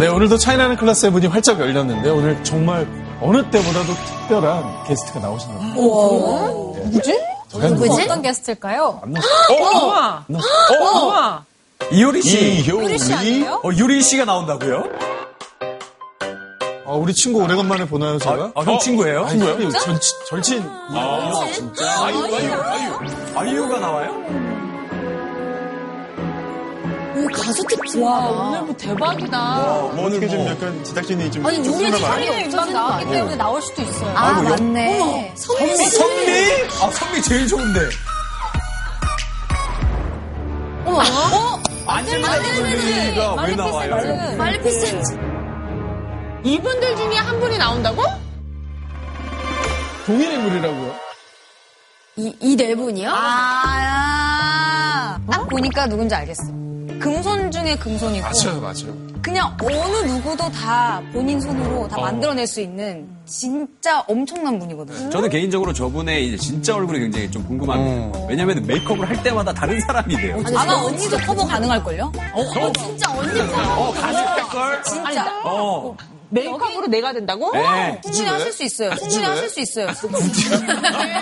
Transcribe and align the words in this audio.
네, 0.00 0.08
오늘도 0.08 0.38
차이나는 0.38 0.76
클래스의 0.76 1.12
문이 1.12 1.26
활짝 1.26 1.60
열렸는데 1.60 2.08
오늘 2.08 2.42
정말 2.42 2.88
어느 3.20 3.42
때보다도 3.50 3.92
특별한 3.92 4.84
게스트가 4.84 5.20
나오신답니다. 5.20 5.74
누구지? 6.86 7.20
누구지? 7.52 8.02
어떤 8.04 8.22
게스트일까요? 8.22 9.00
안 9.02 9.12
났어. 9.12 9.26
어, 9.50 9.84
우와. 9.84 10.24
어, 10.26 11.04
우와. 11.04 11.44
이효리 11.92 12.22
씨. 12.22 12.62
이효리 12.62 12.98
씨 12.98 13.12
아니에요? 13.12 13.60
어, 13.62 13.70
유리 13.76 14.00
씨가 14.02 14.24
나온다고요? 14.24 14.84
아, 16.86 16.92
우리 16.92 17.12
친구 17.12 17.42
오래간만에 17.42 17.84
보나요, 17.84 18.18
제가? 18.18 18.52
아, 18.54 18.62
형 18.62 18.78
친구예요? 18.78 19.28
친구요? 19.28 19.70
전, 19.70 19.98
절친. 20.30 20.62
아, 20.66 21.44
진짜? 21.52 22.04
아유, 22.06 22.24
아유, 22.24 22.52
아유. 22.62 22.92
아이유가 23.34 23.78
나와요? 23.78 24.59
가수 27.28 27.62
특집. 27.68 28.02
와, 28.02 28.28
오늘 28.28 28.62
뭐 28.62 28.76
대박이다. 28.76 29.38
뭐 29.94 30.06
어떻게 30.06 30.28
좀 30.28 30.46
약간 30.46 30.82
제작진이 30.84 31.30
좀. 31.30 31.46
아니, 31.46 31.58
요리 31.58 31.90
좀 31.90 32.00
자리 32.00 32.28
많아요? 32.28 32.46
없어서 32.46 32.70
나왔기 32.70 33.10
때문에 33.10 33.36
나올 33.36 33.62
수도 33.62 33.82
있어요. 33.82 34.12
아, 34.16 34.32
뭐 34.32 34.44
여- 34.44 34.48
맞네. 34.50 35.32
선미 35.36 35.76
선미? 35.76 35.86
선미? 35.86 36.52
아, 36.82 36.90
선미 36.90 37.22
제일 37.22 37.46
좋은데. 37.48 37.80
어머, 40.86 40.98
어? 40.98 41.60
안젤리가 41.86 43.34
왜 43.44 43.54
나와요? 43.54 44.36
말리피센트. 44.36 45.18
이분들 46.42 46.96
중에 46.96 47.16
한 47.16 47.38
분이 47.38 47.58
나온다고? 47.58 48.02
동일 50.06 50.32
인물이라고요? 50.32 50.94
이, 52.16 52.34
이 52.40 52.56
네 52.56 52.74
분이요? 52.74 53.10
아, 53.14 55.18
딱 55.30 55.48
보니까 55.48 55.86
누군지 55.86 56.14
알겠어. 56.14 56.44
금손 57.00 57.50
중에 57.50 57.76
금손이고. 57.76 58.22
맞아요, 58.26 58.60
맞아요. 58.60 59.10
그냥 59.22 59.54
어느 59.62 60.06
누구도 60.06 60.50
다 60.50 61.02
본인 61.12 61.40
손으로 61.40 61.86
다 61.88 61.98
만들어낼 62.00 62.46
수 62.46 62.60
있는 62.60 63.06
진짜 63.26 64.00
엄청난 64.08 64.58
분이거든요. 64.58 65.10
저는 65.10 65.28
개인적으로 65.28 65.72
저분의 65.72 66.26
이제 66.28 66.36
진짜 66.38 66.74
얼굴이 66.74 67.00
굉장히 67.00 67.30
좀 67.30 67.44
궁금합니다. 67.46 68.18
왜냐면 68.28 68.64
메이크업을 68.66 69.06
할 69.08 69.22
때마다 69.22 69.52
다른 69.52 69.78
사람이 69.80 70.16
돼요. 70.16 70.42
아마 70.56 70.72
언니도 70.74 71.18
커버 71.18 71.46
가능할걸요? 71.46 72.12
어, 72.32 72.72
진짜 72.72 73.12
언니 73.12 73.38
커버. 73.50 73.82
어, 73.88 73.92
가질 73.92 74.42
걸? 74.48 74.82
진짜. 74.84 75.40
어. 75.44 75.96
메이크업으로 76.30 76.86
내가 76.86 77.12
된다고? 77.12 77.50
네. 77.52 78.00
충분히 78.02 78.28
하실 78.28 78.52
수 78.52 78.62
있어요. 78.64 78.94
충분히 78.96 79.24
하실 79.24 79.50
수 79.50 79.60
있어요. 79.60 79.86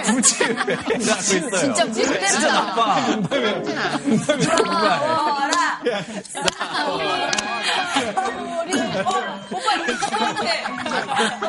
굳이 0.05 0.45
왜 0.67 0.75
하고 0.75 0.93
있어요? 0.99 1.51
진짜 1.59 1.85
무대로 1.85 2.27
진짜 2.27 2.53
나빠. 2.53 2.97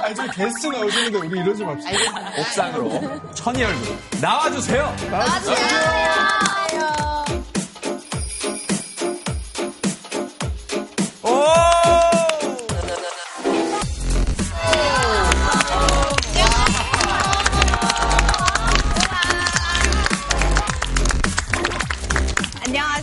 아니, 0.03 0.15
좀 0.15 0.27
게스트 0.31 0.67
나오시는데 0.67 1.17
우리 1.17 1.39
이러지 1.39 1.63
맙시다. 1.63 2.31
옥상으로 2.39 3.33
천이 3.33 3.63
얼굴 3.63 3.97
나와주세요. 4.21 4.95
오! 6.75 7.18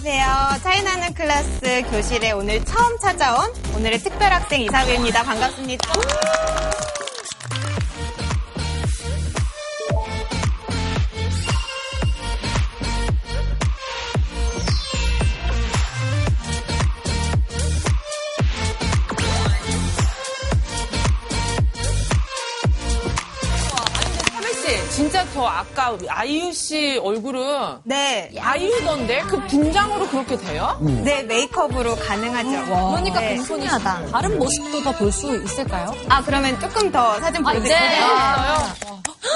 안녕하세요. 0.09 0.63
차이나는 0.63 1.15
클래스 1.15 1.91
교실에 1.91 2.31
오늘 2.31 2.65
처음 2.65 2.97
찾아온 3.01 3.53
오늘의 3.75 3.99
특별 3.99 4.33
학생 4.33 4.61
이사배입니다. 4.61 5.25
반갑습니다. 5.25 5.85
아까 25.87 25.99
아이유 26.09 26.53
씨 26.53 26.99
얼굴은 27.03 27.79
네. 27.85 28.31
아이유던데? 28.39 29.23
그 29.29 29.41
분장으로 29.47 30.09
그렇게 30.09 30.37
돼요? 30.37 30.77
네, 30.81 31.23
메이크업으로 31.23 31.95
가능하죠. 31.97 32.51
그러니까 32.91 33.21
네. 33.21 33.37
금손이하다. 33.37 34.07
다른 34.11 34.39
모습도 34.39 34.83
더 34.83 34.93
볼 34.97 35.13
수 35.13 35.35
있을까요? 35.45 35.95
아, 36.09 36.23
그러면 36.23 36.59
조금 36.61 36.91
더 36.91 37.19
사진 37.21 37.43
보여드릴게요. 37.43 38.05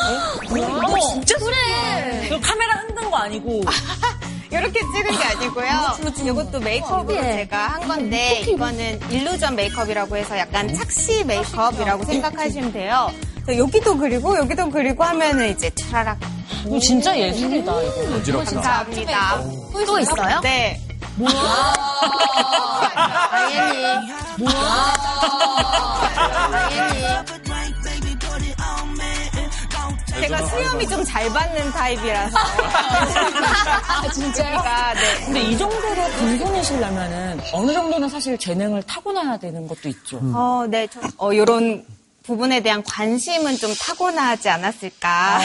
어, 0.03 0.99
진짜 1.13 1.37
그래. 1.39 2.27
이거 2.27 2.41
카메라 2.41 2.75
흔든 2.81 3.11
거 3.11 3.17
아니고 3.19 3.63
이렇게 4.51 4.81
찍은 4.81 5.17
게 5.17 5.25
아니고요. 5.25 5.69
이것도 6.25 6.59
메이크업으로 6.61 7.17
예. 7.17 7.23
제가 7.37 7.59
한 7.69 7.87
건데 7.89 8.41
이거는 8.49 9.01
일루전 9.11 9.55
메이크업이라고 9.55 10.17
해서 10.17 10.37
약간 10.39 10.75
착시 10.75 11.25
메이크업이라고 11.25 12.05
생각하시면 12.05 12.73
돼요. 12.73 13.11
그래서 13.45 13.59
여기도 13.63 13.97
그리고 13.97 14.37
여기도 14.37 14.69
그리고 14.71 15.05
하면은 15.05 15.51
이제 15.51 15.71
차라락 15.71 16.19
이거 16.67 16.79
진짜 16.79 17.19
예술이다 17.19 17.83
이거. 17.83 18.17
어지럽다. 18.17 18.51
감사합니다. 18.53 19.43
또 19.87 19.99
있어요? 19.99 20.41
네. 20.43 20.81
당연히. 23.31 24.11
제가 30.21 30.47
수염이 30.47 30.87
좀 30.89 31.05
잘 31.05 31.29
받는 31.33 31.71
타입이라서. 31.73 32.39
아, 32.39 34.09
진짜요? 34.13 34.33
제가, 34.59 34.95
네. 34.95 35.25
근데 35.25 35.41
이 35.43 35.57
정도로 35.59 36.05
금손이시려면은 36.19 37.41
어느 37.53 37.73
정도는 37.73 38.09
사실 38.09 38.37
재능을 38.37 38.83
타고나야 38.83 39.39
되는 39.39 39.67
것도 39.67 39.89
있죠. 39.89 40.19
어, 40.35 40.67
네. 40.69 40.87
저, 40.89 41.01
어, 41.19 41.35
요런 41.35 41.85
부분에 42.23 42.61
대한 42.61 42.83
관심은 42.83 43.57
좀 43.57 43.73
타고나지 43.75 44.49
않았을까. 44.49 45.39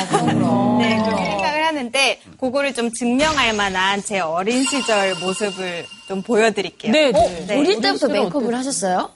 네, 0.80 1.02
그렇게 1.04 1.26
생각을 1.26 1.66
하는데, 1.66 2.22
그거를 2.40 2.74
좀 2.74 2.92
증명할 2.92 3.54
만한 3.54 4.04
제 4.04 4.20
어린 4.20 4.64
시절 4.66 5.16
모습을 5.16 5.86
좀 6.08 6.22
보여드릴게요. 6.22 6.92
네, 6.92 7.12
네. 7.12 7.46
네. 7.48 7.56
어? 7.56 7.60
어릴 7.60 7.82
때부터 7.82 8.08
메이크업을 8.08 8.54
하셨어요? 8.56 9.10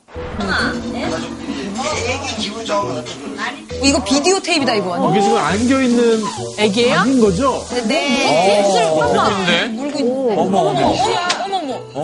이거 3.82 4.04
비디오 4.04 4.40
테이프다 4.40 4.76
이거 4.76 4.90
완전. 4.90 5.10
여기 5.12 5.22
지금 5.24 5.38
안겨 5.38 5.82
있는 5.82 6.24
애기예요? 6.58 7.00
아닌 7.00 7.22
거죠? 7.22 7.64
네. 7.88 8.62
어머, 10.36 10.58
어머. 10.60 10.94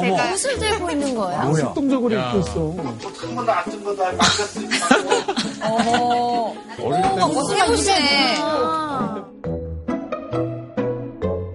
제가 0.01 0.33
옷을 0.33 0.59
들고 0.59 0.91
있는 0.91 1.15
거예요? 1.15 1.41
뭐야? 1.43 1.73
동적으로 1.73 2.15
입고 2.15 2.39
있어. 2.39 2.75
어릴 6.81 7.01
때. 7.01 7.21
옷을 7.23 7.57
입으시네. 7.67 8.35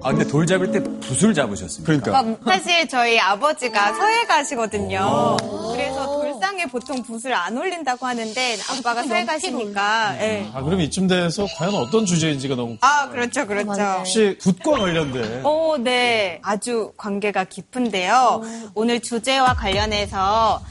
아, 0.03 0.11
근데 0.13 0.27
돌 0.27 0.47
잡을 0.47 0.71
때 0.71 0.83
붓을 0.83 1.35
잡으셨어요. 1.35 1.85
그러니까. 1.85 2.25
사실 2.45 2.89
저희 2.89 3.19
아버지가 3.19 3.95
서해 3.95 4.25
가시거든요. 4.25 5.37
그래서 5.73 6.07
돌상에 6.07 6.67
보통 6.67 7.03
붓을 7.03 7.35
안 7.35 7.57
올린다고 7.57 8.07
하는데 8.07 8.57
아빠가 8.71 9.03
서해 9.03 9.25
가시니까. 9.27 10.17
예. 10.21 10.51
아, 10.55 10.63
그럼 10.63 10.81
이쯤 10.81 11.07
돼서 11.07 11.47
과연 11.57 11.75
어떤 11.75 12.07
주제인지가 12.07 12.55
너무. 12.55 12.77
아, 12.81 13.09
그렇죠, 13.11 13.47
그렇죠. 13.47 13.83
혹시 13.99 14.39
붓과 14.41 14.79
관련된. 14.79 15.45
오, 15.45 15.77
네. 15.77 16.41
아주 16.43 16.93
관계가 16.97 17.45
깊은데요. 17.45 18.43
오늘 18.75 19.01
주제와 19.01 19.55
관련해서 19.55 20.63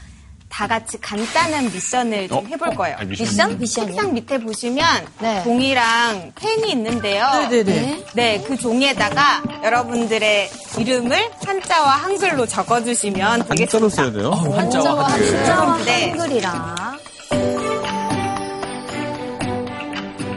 다 0.50 0.66
같이 0.66 1.00
간단한 1.00 1.72
미션을 1.72 2.28
좀 2.28 2.46
해볼 2.46 2.74
거예요. 2.74 2.96
미션? 3.06 3.58
미션이요? 3.58 3.94
책상 3.94 4.12
밑에 4.12 4.38
보시면 4.38 5.06
네. 5.20 5.42
종이랑 5.44 6.32
펜이 6.34 6.72
있는데요. 6.72 7.24
네네네. 7.48 8.04
네, 8.14 8.44
그 8.46 8.56
종이에다가 8.58 9.42
여러분들의 9.62 10.50
이름을 10.78 11.30
한자와 11.46 11.90
한글로 11.90 12.46
적어주시면 12.46 13.46
되겠습니다. 13.46 13.88
써야 13.96 14.12
돼요? 14.12 14.30
한자와 14.32 15.08
한글. 15.08 15.38
한자와 15.38 15.78
네. 15.84 16.10
한글이랑. 16.10 16.76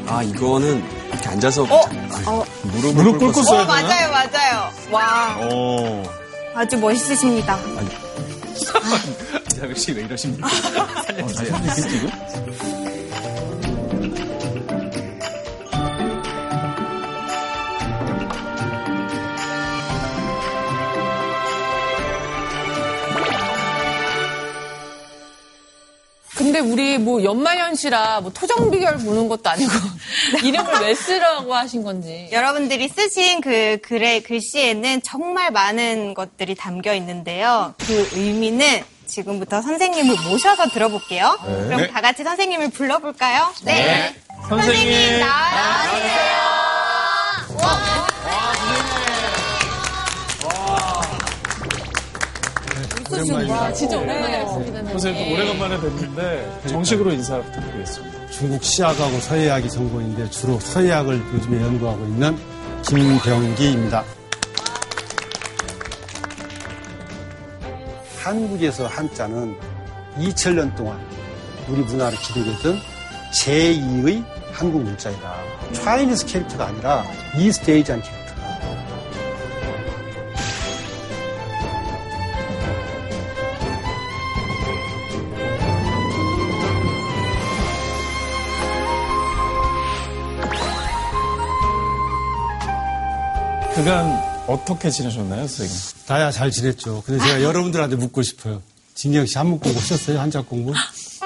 아, 0.08 0.22
이거는 0.24 0.84
이렇게 1.10 1.28
앉아서 1.30 1.66
아, 1.66 2.44
무릎을 2.62 2.94
무릎 2.94 3.12
꿇고 3.14 3.26
꿇고 3.34 3.42
써야 3.42 3.62
어, 3.62 3.66
되나? 3.66 3.82
맞아요, 3.82 4.12
맞아요. 4.12 4.70
와, 4.92 5.38
어. 5.40 6.04
아주 6.54 6.78
멋있으십니다. 6.78 7.58
이사백 9.64 9.78
씨왜 9.78 10.04
이러십니까? 10.04 10.48
살려주세요. 10.50 11.54
근데 26.36 26.60
우리 26.60 26.98
뭐 26.98 27.24
연말연시라 27.24 28.22
뭐 28.22 28.32
토정비결 28.34 28.98
보는 28.98 29.30
것도 29.30 29.50
아니고 29.50 29.72
이름을 30.44 30.74
왜 30.82 30.94
쓰라고 30.94 31.54
하신 31.54 31.84
건지. 31.84 32.28
여러분들이 32.32 32.90
쓰신 32.90 33.40
그 33.40 33.78
글의 33.82 34.24
글씨에는 34.24 35.02
정말 35.04 35.52
많은 35.52 36.14
것들이 36.14 36.56
담겨 36.56 36.94
있는데요. 36.96 37.74
그 37.80 38.10
의미는 38.14 38.84
지금부터 39.14 39.62
선생님을 39.62 40.16
모셔서 40.28 40.70
들어볼게요. 40.70 41.38
그럼 41.44 41.88
다 41.92 42.02
같이 42.02 42.24
선생님을 42.24 42.70
불러볼까요? 42.72 43.54
네. 43.64 44.16
선생님. 44.50 45.20
나와주세요. 45.20 46.34
오랜만입니다. 53.12 53.74
진짜 53.74 53.98
오랜만에 54.00 54.40
뵙습니다. 54.40 54.84
선생님 54.90 55.34
오래간만에 55.34 55.78
뵀는데 55.78 56.68
정식으로 56.70 57.12
인사 57.12 57.40
부탁드리겠습니다. 57.42 58.28
중국 58.32 58.64
시학하고 58.64 59.20
서예학이 59.20 59.70
전공인데 59.70 60.32
주로 60.32 60.60
서예학을 60.60 61.22
요즘에 61.36 61.62
연구하고 61.62 62.04
있는 62.06 62.36
김병기입니다. 62.88 64.04
한국에서 68.24 68.88
한자는 68.88 69.54
2000년 70.18 70.74
동안 70.78 70.98
우리 71.68 71.82
문화를 71.82 72.18
기록했던 72.20 72.80
제2의 73.34 74.24
한국 74.54 74.82
문자이다. 74.82 75.36
차이니스 75.74 76.26
캐릭터가 76.28 76.68
아니라 76.68 77.04
이스트 77.36 77.70
에이지안 77.70 78.02
캐릭터. 78.02 78.24
그간 93.76 94.33
어떻게 94.48 94.90
지내셨나요, 94.90 95.48
선생님? 95.48 96.06
다야 96.08 96.32
잘 96.32 96.52
지냈죠. 96.52 97.04
근데 97.06 97.24
제가 97.26 97.42
여러분들한테 97.44 97.96
묻고 97.96 98.22
싶어요. 98.22 98.62
진경 98.94 99.26
씨 99.26 99.38
한국 99.38 99.62
공부 99.62 99.80
하셨어요? 99.80 100.20
한자 100.20 100.42
공부? 100.42 100.74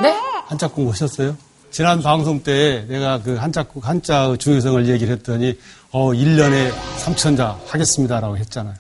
네? 0.02 0.16
한자 0.46 0.68
공부 0.68 0.92
하셨어요? 0.92 1.36
지난 1.72 2.02
방송 2.02 2.42
때 2.44 2.86
내가 2.88 3.22
그 3.22 3.36
한자, 3.36 3.66
한자 3.82 4.36
중요성을 4.40 4.88
얘기를 4.88 5.14
했더니, 5.16 5.58
어, 5.92 6.12
1년에 6.12 6.72
3천자 6.98 7.58
하겠습니다라고 7.68 8.38
했잖아요. 8.38 8.76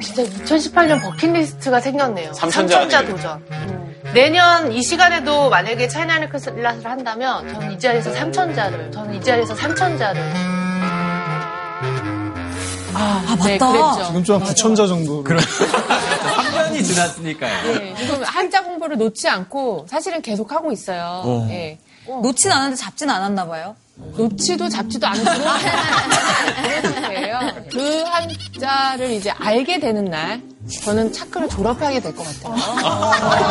진짜 0.00 0.22
2018년 0.44 1.02
버킷리스트가 1.02 1.80
생겼네요. 1.80 2.32
삼천자 2.32 2.80
삼천자. 2.80 3.12
도전. 3.12 3.42
음. 3.50 3.94
내년 4.14 4.72
이 4.72 4.82
시간에도 4.82 5.50
만약에 5.50 5.86
차이나는 5.88 6.28
클래스를 6.28 6.64
한다면 6.84 7.48
저는 7.52 7.72
이 7.72 7.78
자리에서 7.78 8.12
삼천자를, 8.12 8.90
저는 8.92 9.14
이 9.14 9.20
자리에서 9.22 9.54
삼천자를. 9.54 10.57
아, 12.98 13.22
맞다. 13.28 13.44
네, 13.46 13.58
그랬죠. 13.58 14.04
지금 14.06 14.24
좀 14.24 14.42
한 14.42 14.48
9천자 14.54 14.88
정도. 14.88 15.22
그런. 15.24 15.40
3년이 15.42 16.84
지났으니까요. 16.84 17.72
네, 17.78 17.94
지금 17.98 18.22
한자 18.22 18.62
공부를 18.64 18.96
놓지 18.98 19.28
않고 19.28 19.86
사실은 19.88 20.20
계속 20.22 20.52
하고 20.52 20.72
있어요. 20.72 21.46
예. 21.50 21.78
놓진 22.22 22.50
않았는데 22.50 22.76
잡진 22.76 23.10
않았나 23.10 23.46
봐요. 23.46 23.76
놓지도 24.16 24.68
잡지도 24.68 25.06
상태예요. 25.14 25.38
그 27.70 28.02
한자를 28.04 29.10
이제 29.12 29.30
알게 29.30 29.78
되는 29.80 30.04
날, 30.04 30.40
저는 30.82 31.12
차크를 31.12 31.48
졸업하게 31.48 32.00
될 32.00 32.14
것 32.14 32.24
같아요. 32.24 32.56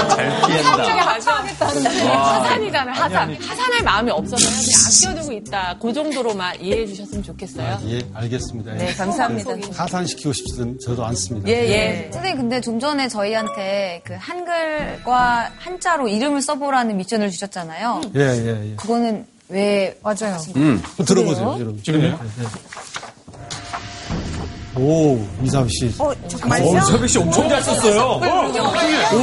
잘 0.10 0.30
피한다. 0.48 1.16
하산이잖아요, 1.16 2.94
하산. 2.96 3.36
하산할 3.36 3.84
마음이 3.84 4.12
없어서 4.12 4.46
그냥 4.46 5.14
아껴두고 5.16 5.34
있다. 5.34 5.78
그 5.82 5.94
정도로만 5.94 6.62
이해해 6.62 6.86
주셨으면 6.86 7.24
좋겠어요. 7.24 7.80
예, 7.88 8.02
알겠습니다. 8.14 8.74
네, 8.74 8.90
예. 8.90 8.94
감사합니다. 8.94 9.52
하산시키고 9.74 10.34
싶지는 10.34 10.78
저도 10.84 11.06
않습니다. 11.06 11.48
예, 11.50 11.54
예. 11.54 12.10
선생님 12.12 12.38
근데 12.38 12.62
좀 12.62 12.80
전에 12.80 13.08
저희한테 13.08 14.02
그 14.04 14.16
한글과 14.20 15.52
한자로 15.60 16.08
이름을 16.08 16.42
써보라는 16.42 16.98
미션을 16.98 17.30
주셨잖아요. 17.32 18.02
예, 18.16 18.20
예, 18.22 18.72
예. 18.72 18.76
그거는 18.76 19.26
왜 19.50 19.98
맞아요? 20.04 20.38
음. 20.56 20.84
들어보세요, 21.06 21.54
여러분. 21.60 21.82
지금요? 21.84 22.20
오, 24.80 25.20
이삼 25.44 25.68
씨. 25.70 25.92
어, 25.98 26.14
잠깐만요. 26.28 26.78
어, 26.78 26.82
서백 26.82 27.10
씨 27.10 27.18
엄청 27.18 27.50
잘 27.50 27.64
썼어요. 27.64 28.20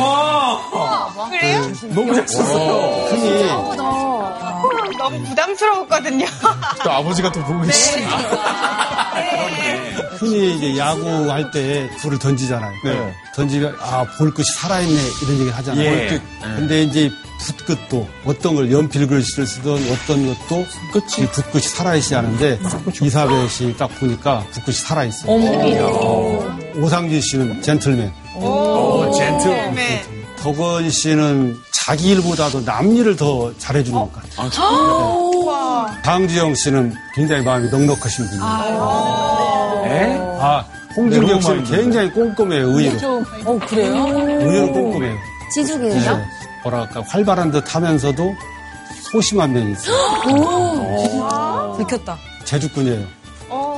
와. 0.01 1.29
그래요? 1.31 1.63
너무 1.95 2.15
잘 2.15 2.27
썼어요. 2.27 3.07
흔히 3.09 3.45
너무 4.99 5.23
부담스러웠거든요. 5.29 6.27
또 6.83 6.91
아버지가 6.91 7.31
또 7.31 7.41
보고 7.45 7.61
계시네. 7.63 8.07
흔히 10.25 10.57
이제 10.57 10.79
야구할 10.79 11.51
때 11.51 11.89
불을 12.01 12.19
던지잖아요. 12.19 12.73
네. 12.85 13.15
던지면 13.35 13.77
아 13.81 14.05
볼 14.19 14.33
끝이 14.33 14.45
살아있네 14.57 15.01
이런 15.23 15.41
얘기 15.41 15.51
하잖아요. 15.51 15.85
예. 15.85 15.97
볼 16.09 16.09
끝. 16.09 16.23
근데 16.57 16.83
이제 16.85 17.11
붓끝도 17.41 18.07
어떤 18.25 18.55
걸 18.55 18.71
연필 18.73 19.07
글씨를 19.07 19.47
쓰던 19.47 19.75
어떤 19.91 20.27
것도 20.27 20.65
붓끝이 20.93 21.27
붓끝이 21.31 21.63
살아있어야 21.65 22.21
하는데 22.21 22.59
이사배 23.03 23.49
씨딱 23.49 23.99
보니까 23.99 24.45
붓끝이 24.53 24.77
살아있어요. 24.77 25.33
오상진 26.77 27.21
씨는 27.21 27.61
젠틀맨. 27.63 28.13
오, 28.37 29.11
젠틀. 29.13 29.75
네. 29.75 30.05
덕원 30.37 30.89
씨는 30.91 31.57
자기 31.73 32.11
일보다도 32.11 32.65
남 32.65 32.95
일을 32.97 33.17
더 33.17 33.53
잘해주는 33.59 33.99
것 33.99 34.13
같아요. 34.13 34.51
강지영 36.03 36.55
씨는 36.55 36.95
굉장히 37.15 37.45
마음이 37.45 37.69
넉넉하신 37.71 38.27
분이에요. 38.29 39.34
네? 39.95 40.19
아, 40.41 40.65
홍진경 40.97 41.41
씨는 41.41 41.65
굉장히 41.65 42.11
꼼꼼해요, 42.13 42.69
의외로. 42.69 43.25
어, 43.45 43.59
그래요? 43.69 43.95
의외로 43.95 44.73
꼼꼼해요. 44.73 45.17
지죽이에요? 45.55 46.17
네. 46.17 46.25
뭐랄까, 46.63 47.03
활발한 47.07 47.51
듯 47.51 47.75
하면서도 47.75 48.35
소심한 49.13 49.53
면이 49.53 49.73
있어요. 49.73 49.95
들켰다. 51.79 52.17
재주꾼이에요. 52.45 53.07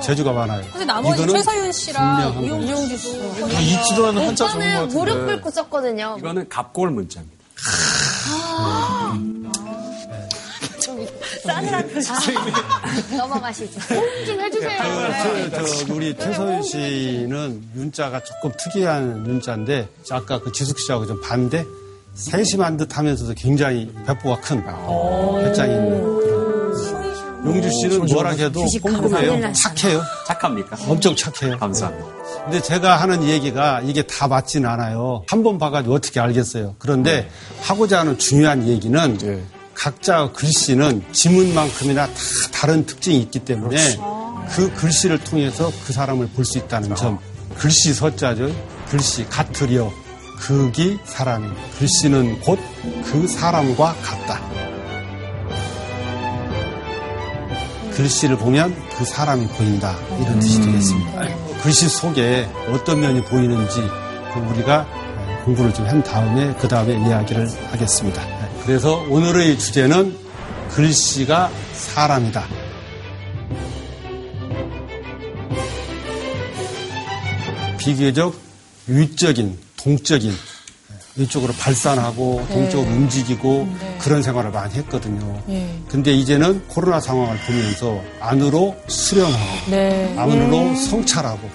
재주가 0.03 0.33
많아요. 0.33 0.63
근데 0.73 0.85
나머지 0.85 1.23
이거는 1.23 1.35
최서윤 1.35 1.73
씨랑 1.73 2.43
이용주 2.43 2.97
씨. 2.97 3.19
다 3.53 3.61
잊지도 3.61 4.07
않은 4.07 4.27
한자 4.29 4.47
좋은 4.47 4.49
것 4.49 4.53
저는 4.61 4.75
같은데. 4.75 4.95
무릎 4.95 5.27
꿇고 5.27 5.51
썼거든요. 5.51 6.17
이거는 6.19 6.49
갑골 6.49 6.91
문자입니다. 6.91 7.37
넘어가시죠. 13.17 13.81
좀 14.27 14.41
해주세요. 14.41 14.81
저, 15.51 15.65
저, 15.65 15.95
우리 15.95 16.17
최서윤 16.17 16.63
씨는 16.63 17.63
윤자가 17.77 18.23
조금 18.23 18.53
특이한 18.59 19.27
윤자인데, 19.27 19.89
아까 20.11 20.41
그 20.41 20.53
지숙 20.53 20.79
씨하고 20.81 21.07
좀 21.07 21.21
반대? 21.21 21.65
세심한 22.15 22.77
듯 22.77 22.97
하면서도 22.97 23.35
굉장히 23.37 23.93
배포가 24.07 24.41
큰, 24.41 24.63
배짱이 25.45 25.75
있는 25.75 26.01
그런. 26.21 26.47
용주 27.47 27.71
씨는 27.71 28.07
뭐라 28.07 28.31
해도 28.31 28.65
꼼꼼해요. 28.83 29.53
착해요. 29.53 30.03
착합니까? 30.27 30.77
엄청 30.89 31.15
착해요. 31.15 31.57
감사합니다. 31.59 32.07
근데 32.45 32.61
제가 32.61 32.97
하는 32.97 33.23
얘기가 33.25 33.83
이게 33.83 34.03
다 34.03 34.27
맞진 34.27 34.67
않아요. 34.67 35.23
한 35.29 35.43
번 35.45 35.59
봐가지고 35.59 35.95
어떻게 35.95 36.19
알겠어요. 36.19 36.75
그런데 36.79 37.29
하고자 37.61 38.01
하는 38.01 38.19
중요한 38.19 38.67
얘기는 38.67 39.19
예. 39.23 39.43
각자 39.77 40.31
글씨는 40.33 41.05
지문만큼이나 41.13 42.07
다 42.07 42.13
다른 42.53 42.87
특징이 42.87 43.19
있기 43.23 43.41
때문에 43.41 43.77
그 44.55 44.73
글씨를 44.75 45.19
통해서 45.23 45.71
그 45.87 45.93
사람을 45.93 46.29
볼 46.29 46.45
수 46.45 46.59
있다는 46.59 46.95
점. 46.95 47.19
글씨 47.57 47.93
서자죠. 47.95 48.51
글씨 48.89 49.27
같으려 49.29 49.93
극이 50.39 50.99
사람이 51.05 51.49
글씨는 51.79 52.41
곧 52.41 52.59
그 53.05 53.27
사람과 53.29 53.95
같다. 54.03 54.41
글씨를 57.93 58.37
보면 58.37 58.75
그 58.99 59.05
사람이 59.05 59.47
보인다. 59.49 59.97
이런 60.21 60.39
뜻이 60.41 60.61
되겠습니다. 60.61 61.23
글씨 61.63 61.89
속에 61.89 62.49
어떤 62.71 63.01
면이 63.01 63.25
보이는지 63.25 63.81
그 64.35 64.41
우리가 64.51 64.87
공부를 65.45 65.73
좀 65.73 65.87
한 65.87 66.03
다음에 66.03 66.55
그 66.61 66.69
다음에 66.69 66.93
이야기를 67.09 67.49
하겠습니다. 67.71 68.36
그래서 68.67 68.97
오늘의 69.09 69.61
주제는 69.61 70.19
글씨가 70.71 71.53
사람이다. 71.73 72.45
비교적 77.79 78.35
유적인, 78.89 79.57
동적인 79.77 80.33
이쪽으로 81.17 81.53
발산하고 81.53 82.45
동쪽으로 82.49 82.91
움직이고 82.91 83.69
그런 84.01 84.21
생활을 84.21 84.51
많이 84.51 84.75
했거든요. 84.75 85.41
근데 85.89 86.13
이제는 86.13 86.67
코로나 86.67 86.99
상황을 86.99 87.39
보면서 87.47 88.03
안으로 88.19 88.77
수렴하고 88.89 89.71
네. 89.71 90.13
안으로 90.19 90.75
성찰하고 90.75 91.49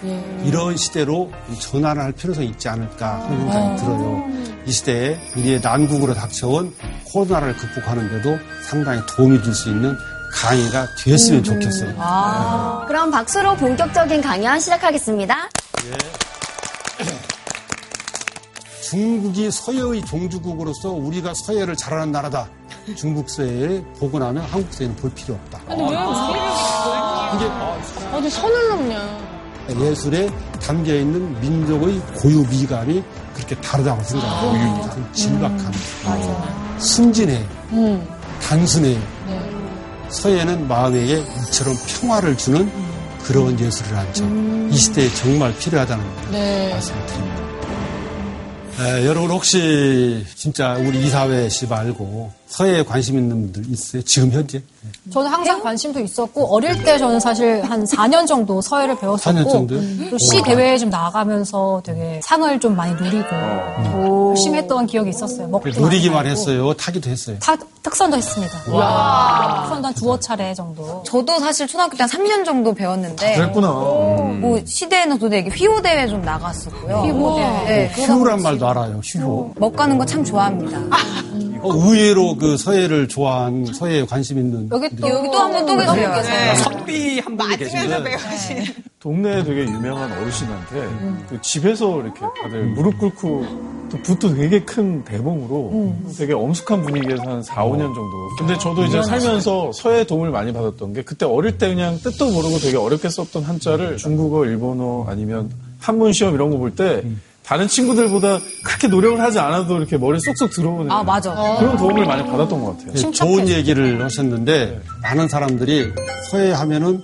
이런 0.46 0.78
시대로 0.78 1.30
전환을 1.60 2.02
할 2.02 2.12
필요성이 2.14 2.48
있지 2.48 2.70
않을까 2.70 3.26
하는 3.26 3.52
생각이 3.52 3.82
들어요. 3.82 4.52
이 4.66 4.72
시대에 4.72 5.20
우리의 5.36 5.60
난국으로 5.62 6.14
닥쳐온 6.14 6.74
코로나를 7.12 7.56
극복하는데도 7.58 8.38
상당히 8.62 9.02
도움이 9.16 9.42
될 9.42 9.54
수 9.54 9.70
있는 9.70 9.96
강의가 10.32 10.88
됐으면 10.96 11.44
좋겠어요. 11.44 11.94
그럼 12.88 13.12
박수로 13.12 13.56
본격적인 13.56 14.22
강연 14.22 14.60
시작하겠습니다. 14.60 15.50
중국이 18.90 19.52
서해의 19.52 20.06
종주국으로서 20.06 20.90
우리가 20.90 21.34
서해를 21.34 21.76
잘하는 21.76 22.12
나라다. 22.12 22.48
중국 22.96 23.30
서해에 23.30 23.84
보고 24.00 24.20
나면 24.20 24.44
한국 24.44 24.74
서해는 24.74 24.96
볼 24.98 25.12
필요 25.14 25.36
없다. 25.36 25.60
근데 25.68 25.84
왜 25.84 25.98
어디 28.18 28.30
선을 28.30 28.70
넘냐. 28.70 29.32
예술에 29.80 30.30
담겨 30.62 30.94
있는 30.96 31.40
민족의 31.40 32.00
고유 32.18 32.46
미감이 32.50 33.04
그렇게 33.34 33.56
다르다고 33.62 34.02
생각해요. 34.04 34.90
좀 34.94 35.10
진박함, 35.14 35.72
순진해, 36.82 37.46
단순해. 38.42 38.98
서예는 40.10 40.68
마음에게 40.68 41.24
이처럼 41.48 41.76
평화를 41.88 42.38
주는 42.38 42.70
그런 43.24 43.58
예술을 43.58 43.98
한 43.98 44.14
점. 44.14 44.70
이 44.72 44.76
시대에 44.76 45.08
정말 45.14 45.56
필요하다는 45.58 46.04
네. 46.32 46.70
말씀을 46.72 47.06
드립니다. 47.06 47.42
에, 48.82 49.06
여러분 49.06 49.30
혹시 49.30 50.26
진짜 50.36 50.74
우리 50.74 51.06
이사회 51.06 51.48
씨 51.50 51.68
말고 51.68 52.34
서예에 52.52 52.84
관심 52.84 53.18
있는 53.18 53.50
분들 53.54 53.72
있어요? 53.72 54.02
지금 54.02 54.30
현재? 54.30 54.62
저는 55.10 55.32
항상 55.32 55.62
관심도 55.64 56.02
있었고 56.02 56.54
어릴 56.54 56.84
때 56.84 56.98
저는 56.98 57.18
사실 57.22 57.62
한 57.64 57.86
4년 57.86 58.28
정도 58.28 58.60
서예를 58.60 59.00
배웠었고 59.00 59.40
4년 59.40 59.50
정도요? 59.50 59.80
그리고 59.98 60.18
시 60.18 60.42
대회에 60.44 60.78
좀 60.78 60.90
나가면서 60.90 61.82
되게 61.86 62.20
상을 62.22 62.60
좀 62.60 62.76
많이 62.76 62.94
누리고 62.96 63.28
열심히 64.32 64.58
했던 64.58 64.86
기억이 64.86 65.12
있었어요. 65.12 65.48
먹도 65.48 65.70
많이 65.70 65.82
누리기만. 65.82 66.26
했어요? 66.28 66.74
타기도 66.74 67.10
했어요? 67.10 67.38
타- 67.40 67.56
특선도 67.84 68.18
했습니다. 68.18 68.52
특선도 68.64 69.88
한 69.88 69.94
두어 69.96 70.20
차례 70.20 70.54
정도. 70.54 71.02
저도 71.06 71.40
사실 71.40 71.66
초등학교 71.68 71.96
때 71.96 72.04
한 72.04 72.10
3년 72.10 72.44
정도 72.44 72.74
배웠는데 72.74 73.36
그랬구나. 73.36 73.68
뭐 73.70 74.60
시대에는 74.66 75.18
또 75.20 75.30
되게 75.30 75.50
휘호 75.50 75.82
대회 75.82 76.06
좀 76.06 76.22
나갔었고요. 76.22 76.98
휘호 77.04 77.40
네, 77.66 77.92
그러다 77.96 78.14
휴란 78.14 78.32
보니 78.34 78.44
말도 78.44 78.68
알아요, 78.68 79.00
휴. 79.04 79.54
먹 79.56 79.74
가는 79.76 79.98
거 79.98 80.06
참 80.06 80.24
좋아합니다. 80.26 80.80
어, 81.62 81.74
의외로 81.74 82.36
그 82.36 82.58
서예를 82.58 83.08
좋아한 83.08 83.66
서예에 83.66 84.06
관심 84.06 84.38
있는 84.40 84.70
여기 84.72 84.90
또 84.96 85.08
여기 85.10 85.28
또 85.30 85.38
한 85.38 85.52
분 85.52 85.66
또 85.66 85.78
계세요. 85.78 86.56
선비 86.64 87.20
한 87.20 87.38
분이 87.38 87.58
계시는데 87.58 88.18
동네에 89.00 89.44
되게 89.44 89.62
유명한 89.64 90.12
어르신한테 90.12 90.90
그 91.30 91.42
집에서 91.42 92.02
이렇게 92.02 92.20
다들 92.42 92.66
무릎 92.68 93.00
꿇고 93.00 93.46
또 93.92 93.98
붓도 94.04 94.36
되게 94.36 94.60
큰 94.64 95.04
대봉으로 95.04 95.96
되게 96.18 96.34
엄숙한 96.34 96.84
분위기에서 96.84 97.24
한 97.24 97.44
4, 97.44 97.66
5년 97.66 97.80
정도. 97.94 98.28
근데 98.38 98.58
저도 98.58 98.86
이제 98.86 99.02
살면서 99.02 99.72
서예 99.74 100.04
도움을 100.06 100.30
많이 100.30 100.54
받았던 100.54 100.94
게 100.94 101.02
그때 101.02 101.26
어릴 101.26 101.58
때 101.58 101.68
그냥 101.70 101.98
뜻도 102.00 102.32
모르고 102.32 102.60
되게 102.60 102.78
어렵게 102.78 103.10
썼던 103.10 103.44
한자를 103.44 103.98
중국어, 103.98 104.46
일본어 104.46 105.06
아니면 105.10 105.50
한문 105.80 106.14
시험 106.14 106.34
이런 106.36 106.52
거 106.52 106.58
볼때 106.58 107.04
다른 107.44 107.68
친구들보다 107.68 108.40
그렇게 108.64 108.88
노력을 108.88 109.20
하지 109.20 109.40
않아도 109.40 109.78
이렇게 109.78 109.98
머리 109.98 110.20
쏙쏙 110.20 110.52
들어오는 110.52 110.90
아, 110.92 111.04
맞아. 111.04 111.34
그런 111.60 111.76
도움을 111.76 112.06
많이 112.06 112.24
받았던 112.24 112.64
것 112.64 112.78
같아요. 112.78 112.94
예, 112.96 113.12
좋은 113.12 113.48
얘기를 113.50 114.04
하셨는데 114.04 114.80
많은 115.02 115.28
사람들이 115.28 115.92
서예 116.30 116.52
하면은 116.52 117.04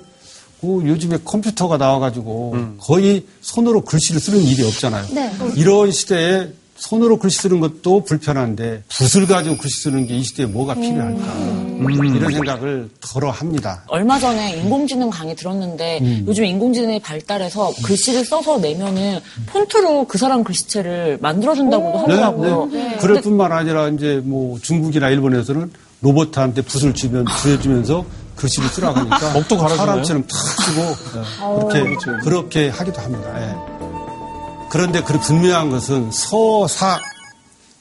그 0.61 0.81
요즘에 0.85 1.17
컴퓨터가 1.23 1.77
나와가지고 1.77 2.57
거의 2.79 3.25
손으로 3.41 3.81
글씨를 3.81 4.19
쓰는 4.21 4.39
일이 4.39 4.65
없잖아요. 4.65 5.05
이런 5.55 5.91
시대에 5.91 6.47
손으로 6.77 7.17
글씨 7.17 7.39
쓰는 7.39 7.59
것도 7.59 8.03
불편한데 8.03 8.83
붓을 8.89 9.25
가지고 9.27 9.57
글씨 9.57 9.81
쓰는 9.83 10.05
게 10.07 10.17
이 10.17 10.23
시대에 10.23 10.45
뭐가 10.45 10.73
필요할까 10.75 11.23
이런 12.15 12.31
생각을 12.31 12.89
덜어 13.01 13.29
합니다. 13.31 13.83
얼마 13.87 14.17
전에 14.19 14.57
인공지능 14.57 15.09
강의 15.09 15.35
들었는데 15.35 16.23
요즘 16.27 16.45
인공지능이 16.45 16.99
발달해서 17.01 17.71
글씨를 17.83 18.25
써서 18.25 18.57
내면은 18.57 19.19
폰트로 19.47 20.05
그 20.05 20.17
사람 20.17 20.43
글씨체를 20.43 21.19
만들어준다고도 21.21 21.97
하더라고요. 21.99 22.69
네. 22.71 22.97
그럴 22.99 23.21
뿐만 23.21 23.51
아니라 23.51 23.89
이제 23.89 24.21
뭐 24.23 24.57
중국이나 24.59 25.09
일본에서는 25.09 25.71
로봇한테 26.01 26.61
붓을 26.61 26.93
주면 26.93 27.25
주어주면서 27.41 28.05
글씨를 28.35 28.69
쓰라고 28.69 28.99
하니까 28.99 29.33
먹도 29.33 29.57
갈아주나요? 29.57 29.87
사람처럼 30.03 30.23
탁 30.27 30.37
쓰고 30.37 31.19
네, 31.19 31.69
그렇게 31.69 31.95
그렇게 32.23 32.69
하기도 32.69 33.01
합니다. 33.01 33.41
예. 33.41 33.76
그런데 34.69 35.01
그 35.01 35.17
분명한 35.19 35.69
것은 35.69 36.11
서사 36.11 36.99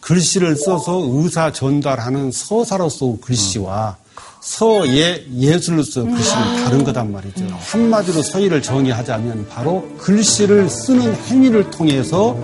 글씨를 0.01 0.57
써서 0.57 1.03
의사 1.09 1.53
전달하는 1.53 2.31
서사로서 2.31 3.17
글씨와 3.21 3.97
서예 4.41 5.27
예술로서 5.35 6.05
글씨는 6.05 6.65
다른 6.65 6.85
거단 6.85 7.11
말이죠. 7.11 7.45
한마디로 7.59 8.23
서예를 8.23 8.63
정의하자면 8.63 9.49
바로 9.49 9.89
글씨를 9.99 10.71
쓰는 10.71 11.13
행위를 11.27 11.69
통해서 11.73 12.39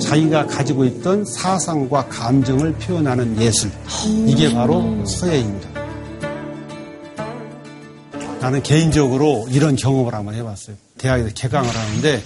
자기가 0.00 0.46
가지고 0.48 0.84
있던 0.86 1.24
사상과 1.24 2.08
감정을 2.08 2.72
표현하는 2.74 3.40
예술. 3.40 3.70
이게 4.26 4.52
바로 4.52 5.06
서예입니다. 5.06 5.68
나는 8.40 8.60
개인적으로 8.64 9.46
이런 9.48 9.76
경험을 9.76 10.12
한번 10.12 10.34
해봤어요. 10.34 10.74
대학에서 10.98 11.30
개강을 11.34 11.70
하는데 11.70 12.22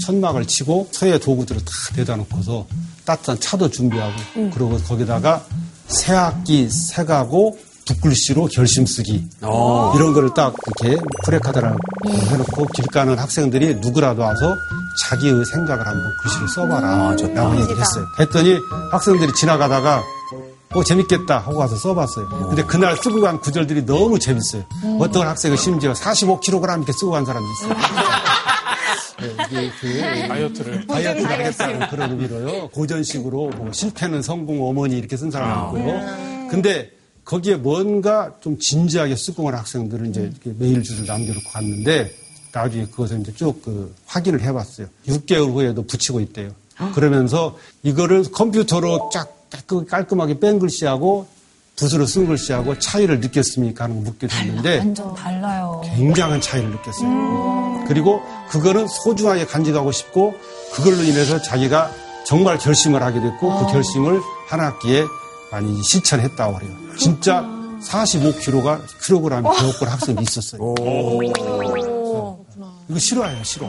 천막을 0.00 0.46
치고 0.46 0.88
서예 0.92 1.18
도구들을 1.18 1.64
다 1.64 1.70
대다 1.94 2.16
놓고서 2.16 2.66
따뜻한 3.04 3.40
차도 3.40 3.70
준비하고 3.70 4.12
그리고 4.52 4.76
거기다가 4.78 5.44
새학기 5.86 6.68
새가고 6.70 7.58
붓글씨로 7.86 8.46
결심 8.46 8.86
쓰기. 8.86 9.28
이런 9.94 10.14
거를 10.14 10.30
딱 10.34 10.54
이렇게 10.82 10.98
프레카드라고 11.26 11.76
해놓고 12.30 12.66
길 12.74 12.86
가는 12.86 13.18
학생들이 13.18 13.74
누구라도 13.76 14.22
와서 14.22 14.56
자기의 15.04 15.44
생각을 15.44 15.86
한번 15.86 16.10
글씨를 16.22 16.48
써봐라 16.48 17.14
라고 17.34 17.56
얘기를 17.60 17.78
했어요. 17.78 18.06
했더니 18.18 18.58
학생들이 18.90 19.34
지나가다가 19.34 20.02
어, 20.72 20.82
재밌겠다 20.82 21.38
하고 21.38 21.58
가서 21.58 21.76
써봤어요. 21.76 22.26
근데 22.48 22.64
그날 22.64 22.96
쓰고 22.96 23.20
간 23.20 23.38
구절들이 23.40 23.84
너무 23.86 24.18
재밌어요. 24.18 24.64
어떤 24.98 25.26
학생은 25.28 25.56
심지어 25.58 25.92
45kg 25.92 26.78
이렇게 26.78 26.92
쓰고 26.92 27.10
간 27.12 27.24
사람도 27.26 27.46
있어요. 27.52 27.74
네, 29.28 29.44
이게 29.50 29.70
그 29.80 29.98
다이어트를. 30.28 30.86
다이어트를 30.86 31.30
하겠다는 31.30 31.88
그런 31.88 32.10
의미로요. 32.12 32.68
고전식으로 32.70 33.50
뭐 33.50 33.72
실패는 33.72 34.22
성공 34.22 34.66
어머니 34.66 34.98
이렇게 34.98 35.16
쓴 35.16 35.30
사람이 35.30 35.78
있고요. 35.78 36.48
근데 36.50 36.90
거기에 37.24 37.56
뭔가 37.56 38.34
좀 38.40 38.58
진지하게 38.58 39.14
간 39.16 39.54
학생들은 39.54 40.10
이제 40.10 40.20
이렇게 40.22 40.52
메일 40.58 40.82
주를 40.82 41.06
남겨놓고 41.06 41.48
갔는데 41.50 42.10
나중에 42.52 42.84
그것을 42.86 43.20
이제 43.20 43.32
쭉 43.34 43.62
그 43.62 43.94
확인을 44.06 44.42
해봤어요. 44.42 44.86
6개월 45.08 45.52
후에도 45.52 45.82
붙이고 45.86 46.20
있대요. 46.20 46.50
그러면서 46.94 47.56
이거를 47.82 48.24
컴퓨터로 48.30 49.10
쫙 49.12 49.32
깔끔- 49.50 49.86
깔끔하게 49.86 50.38
뺀 50.40 50.58
글씨하고 50.58 51.26
붓으로 51.76 52.06
쓴 52.06 52.26
글씨하고 52.26 52.78
차이를 52.78 53.20
느꼈습니까 53.20 53.84
하는 53.84 53.96
거 53.96 54.10
묻게 54.10 54.26
됐는데 54.28 54.78
완전 54.78 55.14
달라요. 55.14 55.82
굉장한 55.84 56.40
차이를 56.40 56.70
느꼈어요. 56.70 57.84
그리고 57.88 58.22
그거는 58.48 58.86
소중하게 58.88 59.46
간직하고 59.46 59.90
싶고 59.92 60.34
그걸로 60.72 61.02
인해서 61.02 61.42
자기가 61.42 61.90
정말 62.26 62.58
결심을 62.58 63.02
하게 63.02 63.20
됐고 63.20 63.58
그 63.66 63.72
결심을 63.72 64.20
한 64.46 64.60
학기에 64.60 65.04
많이 65.50 65.82
실천했다고 65.82 66.58
그래요. 66.58 66.72
진짜 66.96 67.42
45kg가 67.82 68.80
킬로그램이 69.04 69.42
되었던 69.42 69.88
학생이 69.88 70.22
있었어요. 70.22 70.74
이거 72.88 72.98
싫어해요, 72.98 73.42
싫어. 73.44 73.68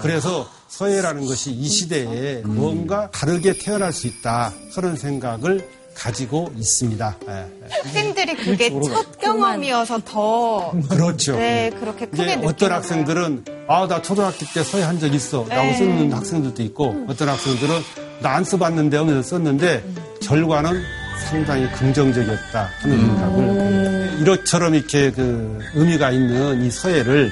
그래서 0.00 0.46
서예라는 0.68 1.26
것이 1.26 1.50
이 1.50 1.68
시대에 1.68 2.42
뭔가 2.42 3.10
다르게 3.10 3.54
태어날 3.54 3.92
수 3.92 4.06
있다. 4.06 4.52
그런 4.74 4.96
생각을 4.96 5.68
가지고 6.04 6.50
있습니다. 6.56 7.16
예. 7.28 7.46
학생들이 7.68 8.34
그게 8.36 8.70
첫 8.70 9.18
경험이어서 9.18 10.00
더 10.06 10.72
그렇죠. 10.88 11.36
네, 11.36 11.70
그렇게 11.78 12.06
크게 12.06 12.40
어떤 12.42 12.72
학생들은 12.72 13.44
아 13.68 13.86
나 13.86 14.00
초등학교 14.00 14.38
때 14.54 14.62
서예 14.64 14.82
한 14.82 14.98
적 14.98 15.12
있어 15.14 15.44
라고 15.48 15.72
쓰는 15.74 16.10
학생들도 16.12 16.62
있고 16.62 17.04
어떤 17.08 17.28
학생들은 17.28 17.74
나 18.22 18.30
안 18.36 18.44
써봤는데 18.44 18.96
하면서 18.96 19.22
썼는데 19.22 19.84
결과는 20.22 20.82
상당히 21.28 21.70
긍정적이었다 21.72 22.70
하는 22.80 22.98
생각을 23.06 24.16
이렇처럼 24.20 24.74
이렇게 24.74 25.10
그 25.10 25.58
의미가 25.74 26.10
있는 26.12 26.64
이 26.64 26.70
서예를 26.70 27.30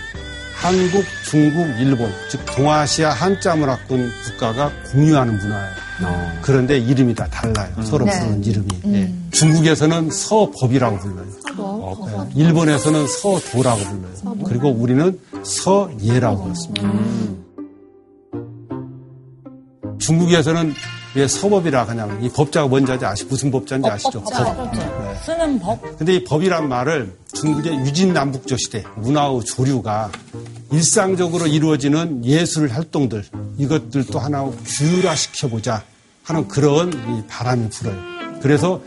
한국, 0.54 1.04
중국, 1.24 1.66
일본 1.80 2.12
즉 2.30 2.44
동아시아 2.46 3.10
한자 3.12 3.54
문화권 3.56 4.12
국가가 4.24 4.70
공유하는 4.92 5.38
문화예요. 5.38 5.87
그런데 6.42 6.78
이름이 6.78 7.14
다 7.14 7.26
달라요. 7.26 7.70
서로 7.82 8.04
부르는 8.04 8.44
이름이. 8.44 8.68
예. 8.86 9.12
중국에서는 9.30 10.10
서법이라고 10.10 10.98
불러요. 10.98 11.26
예. 12.36 12.40
일본에서는 12.40 13.06
서도라고 13.06 13.80
불러요. 13.80 14.36
그리고 14.44 14.70
우리는 14.70 15.18
서예라고 15.42 16.52
부릅니다. 16.52 16.92
중국에서는 19.98 20.74
왜 21.18 21.26
서법이라 21.26 21.82
하냐면 21.82 22.22
이 22.22 22.28
법자가 22.28 22.68
뭔지 22.68 22.92
아시 23.04 23.24
무슨 23.24 23.50
법자인지 23.50 23.90
아시죠? 23.90 24.22
법자. 24.22 24.54
법. 24.54 24.72
네. 24.72 25.16
쓰는 25.24 25.58
법. 25.58 25.98
근데 25.98 26.14
이 26.14 26.24
법이란 26.24 26.68
말을 26.68 27.12
중국의 27.32 27.74
유진남북조 27.80 28.56
시대 28.56 28.84
문화의 28.94 29.40
조류가 29.44 30.12
일상적으로 30.70 31.48
이루어지는 31.48 32.24
예술 32.24 32.68
활동들 32.68 33.24
이것들도 33.58 34.16
하나 34.16 34.48
규율화시켜 34.64 35.48
보자 35.48 35.82
하는 36.22 36.46
그런 36.46 36.92
이 36.92 37.26
바람이 37.26 37.68
불어요. 37.70 37.98
그래서 38.40 38.80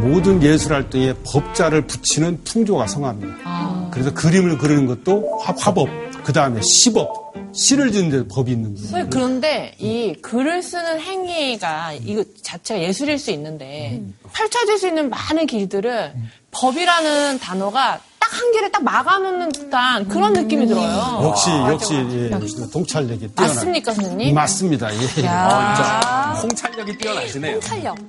모든 0.00 0.42
예술 0.42 0.72
활동에 0.72 1.14
법자를 1.24 1.86
붙이는 1.86 2.40
풍조가 2.42 2.88
성합니다. 2.88 3.90
그래서 3.92 4.12
그림을 4.12 4.58
그리는 4.58 4.86
것도 4.86 5.38
화, 5.38 5.54
화법, 5.56 5.88
그 6.24 6.32
다음에 6.32 6.60
시법, 6.62 7.29
시를 7.52 7.92
짓는 7.92 8.10
데 8.10 8.28
법이 8.28 8.52
있는 8.52 8.74
거예요. 8.90 9.08
그런데 9.10 9.74
이 9.78 10.14
글을 10.22 10.62
쓰는 10.62 11.00
행위가 11.00 11.92
이거 11.94 12.24
자체가 12.42 12.80
예술일 12.80 13.18
수 13.18 13.30
있는데 13.32 14.02
펼쳐질 14.32 14.78
수 14.78 14.88
있는 14.88 15.10
많은 15.10 15.46
길들을 15.46 16.14
법이라는 16.52 17.38
단어가 17.38 18.00
딱 18.18 18.30
한 18.30 18.52
길에 18.52 18.70
딱 18.70 18.82
막아놓는 18.84 19.50
듯한 19.50 20.06
그런 20.08 20.32
느낌이 20.32 20.66
들어요. 20.66 21.20
역시 21.24 21.50
역시 21.50 21.94
예, 21.94 22.30
동찰력이 22.72 23.28
뛰어나. 23.34 23.52
맞습니까, 23.52 23.92
선생님? 23.92 24.34
맞습니다. 24.34 24.88
예. 24.94 25.26
아, 25.26 26.34
홍찰력이 26.40 26.96
뛰어나시네요. 26.98 27.58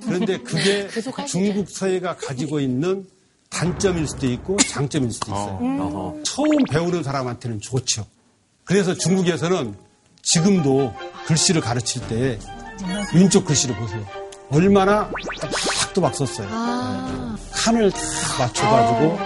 그런데 0.04 0.38
그게 0.38 0.88
중국 1.26 1.68
서예가 1.68 2.16
가지고 2.16 2.60
있는 2.60 3.04
단점일 3.50 4.06
수도 4.06 4.26
있고 4.28 4.56
장점일 4.58 5.10
수도 5.10 5.32
있어요. 5.32 5.58
어허. 5.60 6.22
처음 6.24 6.48
배우는 6.70 7.02
사람한테는 7.02 7.60
좋죠. 7.60 8.06
그래서 8.64 8.94
중국에서는 8.94 9.74
지금도 10.22 10.94
글씨를 11.26 11.60
가르칠 11.60 12.06
때 12.08 12.38
왼쪽 13.14 13.44
글씨를 13.44 13.76
보세요. 13.76 14.04
얼마나 14.50 15.10
또박또박 15.40 16.14
썼어요. 16.14 16.46
칸을 17.52 17.90
다 17.90 17.98
맞춰가지고 18.38 19.18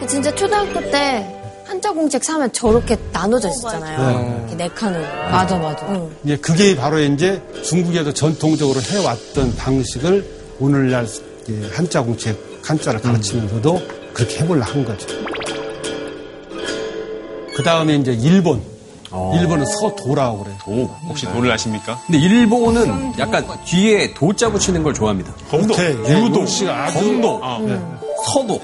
그 0.00 0.06
진짜 0.06 0.34
초등학교 0.34 0.80
때 0.90 1.34
한자 1.66 1.92
공책 1.92 2.24
사면 2.24 2.50
저렇게 2.52 2.96
나눠져 3.12 3.48
있었잖아요. 3.48 4.38
이렇게 4.40 4.56
네 4.56 4.68
칸으로. 4.68 5.02
맞아, 5.30 5.56
맞아. 5.58 5.86
응. 5.90 6.10
이제 6.24 6.36
그게 6.36 6.74
바로 6.74 6.98
이제 6.98 7.42
중국에서 7.62 8.12
전통적으로 8.12 8.80
해왔던 8.80 9.56
방식을 9.56 10.56
오늘날 10.60 11.04
이제 11.04 11.70
한자 11.74 12.02
공책 12.02 12.36
한자를 12.64 13.00
가르치면서도 13.00 13.82
그렇게 14.14 14.38
해보려 14.40 14.62
한 14.62 14.84
거죠. 14.84 15.06
그 17.58 17.64
다음에 17.64 17.96
이제 17.96 18.12
일본. 18.12 18.62
일본은 19.34 19.64
서도라고 19.66 20.44
그래요. 20.44 20.56
도 20.64 20.94
혹시 21.08 21.26
도를 21.26 21.50
아십니까? 21.50 21.98
근데 22.06 22.18
일본은 22.20 23.18
약간 23.18 23.44
뒤에 23.64 24.14
도자 24.14 24.48
붙이는 24.52 24.80
걸 24.84 24.94
좋아합니다. 24.94 25.32
검도, 25.50 25.74
유도, 26.08 26.46
씨가 26.46 26.84
아주- 26.84 27.00
검도. 27.00 27.40
아, 27.42 27.58
네. 27.58 27.80
서도. 28.32 28.60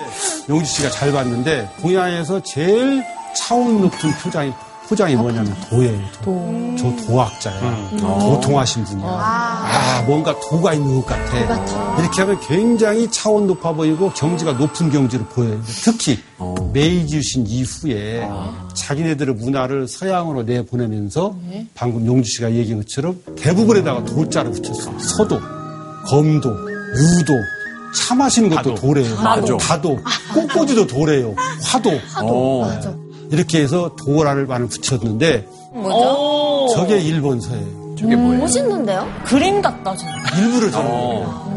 용지 0.48 0.70
씨가 0.70 0.90
잘 0.90 1.10
봤는데 1.10 1.68
동양에서 1.82 2.40
제일 2.44 3.02
차원 3.36 3.80
높은 3.80 4.12
표장이 4.22 4.52
포장이 4.88 5.16
뭐냐면 5.16 5.54
도예요. 5.70 5.98
도. 6.22 6.76
저 6.78 6.94
도학자예요. 7.06 7.88
도통하신 7.98 8.84
분이에요. 8.84 9.08
아, 9.08 10.02
뭔가 10.06 10.38
도가 10.40 10.74
있는 10.74 10.96
것 11.00 11.06
같아. 11.06 11.96
이렇게 11.98 12.20
하면 12.20 12.38
굉장히 12.40 13.10
차원 13.10 13.46
높아 13.46 13.72
보이고 13.72 14.10
경지가 14.12 14.52
높은 14.52 14.90
경지로 14.90 15.24
보여요. 15.26 15.58
특히 15.82 16.18
메이지 16.72 17.16
유신 17.16 17.46
이후에 17.46 18.28
자기네들의 18.74 19.34
문화를 19.36 19.88
서양으로 19.88 20.42
내보내면서 20.42 21.34
방금 21.74 22.04
용주 22.06 22.30
씨가 22.30 22.52
얘기한 22.52 22.82
것처럼 22.82 23.18
대부분에다가 23.36 24.04
도자를 24.04 24.52
붙였어요. 24.52 24.98
서도, 24.98 25.40
검도, 26.06 26.50
유도, 26.50 27.32
차 27.96 28.14
마시는 28.14 28.50
것도 28.50 28.74
다도. 28.74 28.74
도래요. 28.74 29.16
맞아. 29.22 29.56
다도, 29.56 29.98
꽃꽂이도 30.34 30.86
도래요. 30.88 31.34
화도. 31.62 31.90
어. 32.22 33.03
이렇게 33.30 33.60
해서 33.62 33.94
도라를 33.96 34.46
많이 34.46 34.68
붙였는데 34.68 35.46
오. 35.72 36.68
저게 36.74 37.00
일본 37.00 37.40
서예요. 37.40 37.94
저게 37.98 38.16
뭐예요? 38.16 38.40
멋있는데요? 38.40 39.08
그림 39.24 39.62
같다, 39.62 39.96
진짜. 39.96 40.14
일부러 40.38 40.70
저런 40.70 40.90
어. 40.90 40.98
거예요. 40.98 41.54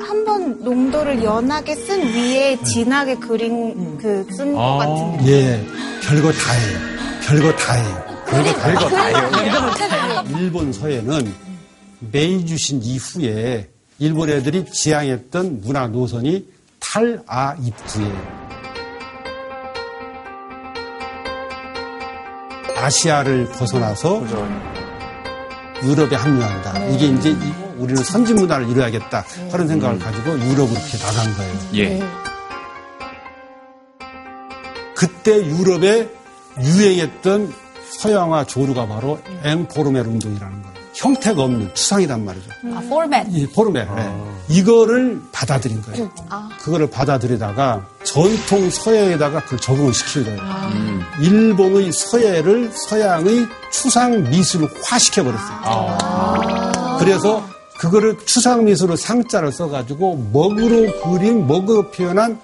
한번 0.00 0.62
농도를 0.62 1.22
연하게 1.24 1.74
쓴 1.74 2.02
위에 2.12 2.58
진하게 2.62 3.16
그린 3.16 3.98
그쓴것 3.98 4.78
같은 4.78 5.12
느낌. 5.12 5.28
예, 5.28 5.66
별거 6.02 6.32
다 6.32 6.52
해요. 6.52 6.78
별거 7.26 7.52
다 7.56 7.72
해요. 7.74 8.04
별거 8.26 8.52
다 8.52 8.68
해요. 8.68 8.78
다 8.88 9.04
해요. 9.06 10.24
일본 10.38 10.72
서예는 10.72 11.32
메이주신 12.12 12.82
이후에 12.82 13.70
일본 14.04 14.28
애들이 14.28 14.66
지향했던 14.66 15.62
문화 15.62 15.86
노선이 15.86 16.46
탈아 16.78 17.56
입구예요. 17.62 18.44
아시아를 22.76 23.46
벗어나서 23.46 24.22
유럽에 25.84 26.16
합류한다. 26.16 26.84
이게 26.88 27.06
이제 27.06 27.30
이- 27.30 27.54
우리는 27.78 28.02
선진 28.04 28.36
문화를 28.36 28.68
이뤄야겠다 28.68 29.24
하는 29.50 29.68
생각을 29.68 29.98
가지고 29.98 30.32
유럽으로 30.38 30.78
이렇게 30.78 30.98
나간 30.98 31.34
거예요. 31.34 31.54
예. 31.76 32.02
그때 34.94 35.46
유럽에 35.46 36.10
유행했던 36.60 37.54
서양화 37.90 38.44
조류가 38.44 38.86
바로 38.86 39.18
엠포르멜 39.44 40.00
운동이라는 40.00 40.62
거예요. 40.62 40.63
형태가 41.04 41.42
없는 41.42 41.74
추상이란 41.74 42.24
말이죠. 42.24 42.50
아, 42.74 42.80
포르맷. 42.88 43.26
이 43.30 43.46
포르멜. 43.48 43.86
네. 43.94 44.24
이거를 44.48 45.20
받아들인 45.32 45.82
거예요. 45.82 46.10
그거를 46.62 46.88
받아들이다가 46.88 47.84
전통 48.04 48.70
서예에다가 48.70 49.40
그걸 49.40 49.58
적응을 49.58 49.92
시키는 49.92 50.36
거예요. 50.38 51.02
일본의 51.20 51.92
서예를 51.92 52.70
서양의 52.72 53.46
추상 53.70 54.22
미술화 54.30 54.98
시켜버렸어요. 54.98 55.98
그래서 56.98 57.44
그거를 57.78 58.16
추상 58.24 58.64
미술을 58.64 58.96
상자를 58.96 59.52
써가지고 59.52 60.30
먹으로 60.32 60.90
그린 61.02 61.46
먹으로 61.46 61.90
표현한 61.90 62.40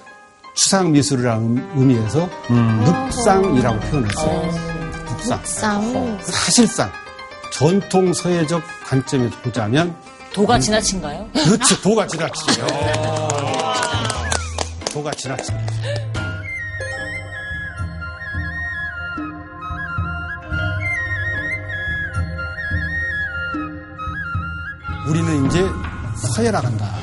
추상 0.55 0.93
미술이라는 0.93 1.71
의미에서 1.77 2.29
묵상이라고 2.49 3.81
표현했어요. 3.81 4.51
묵상. 5.07 5.41
쌍. 5.45 6.19
사실상 6.23 6.91
전통 7.53 8.13
서예적 8.13 8.63
관점에서 8.85 9.37
보자면 9.43 9.95
도가 10.33 10.59
지나친가요? 10.59 11.29
그렇지 11.33 11.83
도가 11.83 12.07
지나치죠. 12.07 12.67
도가 14.93 15.11
지나치죠. 15.13 15.57
우리는 25.09 25.47
이제 25.47 25.67
서예라 26.35 26.61
간다. 26.61 26.95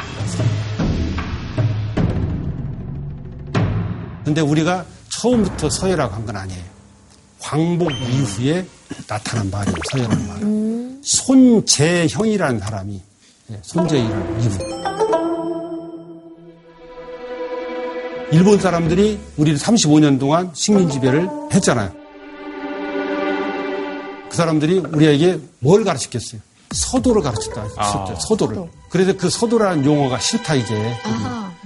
근데 4.23 4.41
우리가 4.41 4.85
처음부터 5.09 5.69
서예라고 5.69 6.13
한 6.15 6.25
건 6.25 6.35
아니에요. 6.35 6.66
광복 7.47 7.89
이후에 7.93 8.65
나타난 9.07 9.49
말이에요. 9.49 9.77
서예라는 9.91 10.27
말은. 10.27 11.01
손재형이라는 11.01 12.59
사람이 12.59 13.01
예, 13.51 13.59
손재희라는 13.61 14.41
이분. 14.41 14.59
일본 18.33 18.59
사람들이 18.59 19.17
우리를 19.37 19.57
35년 19.57 20.19
동안 20.19 20.51
식민 20.53 20.89
지배를 20.89 21.29
했잖아요. 21.53 21.93
그 24.29 24.35
사람들이 24.35 24.79
우리에게 24.79 25.39
뭘 25.59 25.85
가르쳤겠어요? 25.85 26.41
서도를 26.71 27.21
가르쳤다. 27.21 27.63
했었죠. 27.63 28.15
서도를. 28.27 28.69
그래서 28.89 29.13
그 29.15 29.29
서도라는 29.29 29.85
용어가 29.85 30.19
싫다 30.19 30.55
이제. 30.55 30.93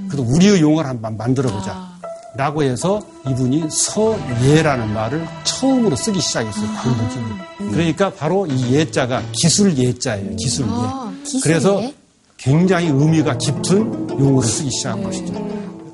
그래서 0.07 0.21
우리의 0.31 0.61
용어를 0.61 0.87
한번 0.87 1.17
만들어보자. 1.17 1.90
라고 2.35 2.63
해서 2.63 3.01
이분이 3.27 3.65
서예라는 3.69 4.93
말을 4.93 5.27
처음으로 5.43 5.95
쓰기 5.95 6.21
시작했어요. 6.21 6.65
광복이. 6.67 7.71
그러니까 7.71 8.09
바로 8.09 8.47
이 8.47 8.73
예자가 8.73 9.21
기술 9.33 9.77
예자예요. 9.77 10.35
기술 10.37 10.65
예. 10.65 11.23
기술 11.23 11.41
그래서 11.41 11.81
예? 11.83 11.93
굉장히 12.37 12.87
의미가 12.87 13.37
깊은 13.37 14.19
용어를 14.19 14.47
쓰기 14.47 14.71
시작한 14.71 15.03
것이죠. 15.03 15.33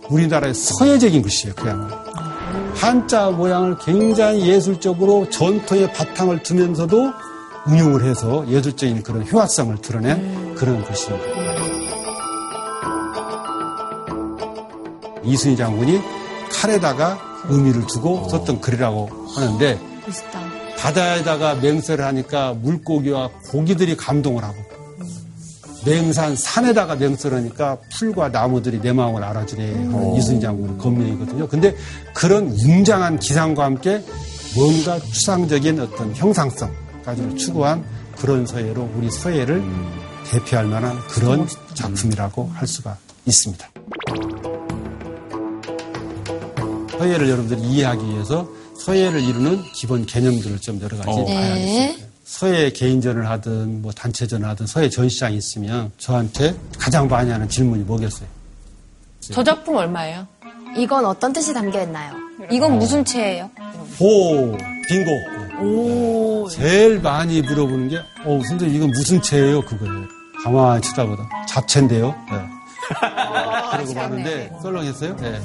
우리나라의 0.09 0.53
서예적인 0.53 1.21
글씨예요. 1.23 1.55
그야말로. 1.55 1.95
한자 2.75 3.31
모양을 3.31 3.77
굉장히 3.79 4.47
예술적으로 4.47 5.27
전통의 5.31 5.91
바탕을 5.93 6.43
두면서도 6.43 7.11
응용을 7.67 8.05
해서 8.05 8.47
예술적인 8.47 9.01
그런 9.01 9.27
효화성을 9.27 9.75
드러낸 9.81 10.53
그런 10.55 10.83
글씨입니다. 10.85 11.47
이순희 15.23 15.57
장군이 15.57 15.99
칼에다가 16.51 17.19
의미를 17.49 17.85
두고 17.87 18.27
썼던 18.29 18.61
글이라고 18.61 19.09
하는데 19.35 19.79
멋있다. 20.05 20.41
바다에다가 20.77 21.55
맹세를 21.55 22.05
하니까 22.05 22.53
물고기와 22.53 23.29
고기들이 23.49 23.97
감동을 23.97 24.43
하고 24.43 24.55
맹산 25.85 26.35
산에다가 26.35 26.95
맹세를 26.95 27.37
하니까 27.37 27.77
풀과 27.97 28.29
나무들이 28.29 28.81
내 28.81 28.91
마음을 28.91 29.23
알아주네 29.23 29.73
하는 29.73 30.15
이순 30.15 30.41
장군의 30.41 30.77
건명이거든요. 30.77 31.47
근데 31.47 31.75
그런 32.13 32.47
웅장한 32.47 33.19
기상과 33.19 33.63
함께 33.63 34.03
뭔가 34.55 34.99
추상적인 34.99 35.79
어떤 35.79 36.13
형상성까지를 36.15 37.37
추구한 37.37 37.85
그런 38.17 38.45
서예로 38.45 38.89
우리 38.95 39.09
서예를 39.09 39.63
대표할 40.29 40.65
만한 40.65 40.99
그런 41.07 41.47
작품이라고 41.73 42.51
할 42.53 42.67
수가 42.67 42.97
있습니다. 43.25 43.67
서예를 46.97 47.29
여러분들이 47.29 47.61
이해하기 47.61 48.05
위해서 48.07 48.47
서예를 48.77 49.21
이루는 49.21 49.63
기본 49.73 50.05
개념들을 50.05 50.59
좀 50.59 50.79
여러 50.81 50.97
가지 50.97 51.09
봐야겠습니다. 51.25 52.07
서예 52.25 52.71
개인전을 52.71 53.29
하든 53.29 53.81
뭐 53.81 53.91
단체전을 53.91 54.47
하든 54.49 54.67
서예 54.67 54.89
전시장이 54.89 55.37
있으면 55.37 55.91
저한테 55.97 56.55
가장 56.77 57.07
많이 57.07 57.31
하는 57.31 57.47
질문이 57.47 57.83
뭐겠어요? 57.83 58.27
저 59.21 59.43
작품 59.43 59.75
얼마예요? 59.75 60.27
이건 60.75 61.05
어떤 61.05 61.31
뜻이 61.33 61.53
담겨 61.53 61.81
있나요? 61.81 62.13
이건 62.51 62.77
무슨 62.77 63.03
채예요? 63.03 63.49
오, 63.99 64.55
빙고. 64.87 66.49
제일 66.49 66.99
많이 66.99 67.41
물어보는 67.41 67.89
게, 67.89 67.97
어, 67.97 68.41
선생님, 68.47 68.75
이건 68.75 68.89
무슨 68.91 69.21
채예요? 69.21 69.61
그거예요. 69.61 70.05
가만히 70.43 70.81
쳐다보다. 70.83 71.27
잡채인데요? 71.47 72.13
네. 72.29 72.37
그러고 73.71 73.93
마는데, 73.95 74.51
썰렁했어요? 74.61 75.15
네. 75.17 75.41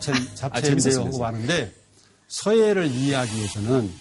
잡채, 0.00 0.34
잡채인데요? 0.34 0.80
재밌었어요. 0.80 1.06
하고 1.06 1.18
마는데, 1.18 1.72
서예를 2.28 2.86
이해하기 2.86 3.36
위해서는 3.36 3.92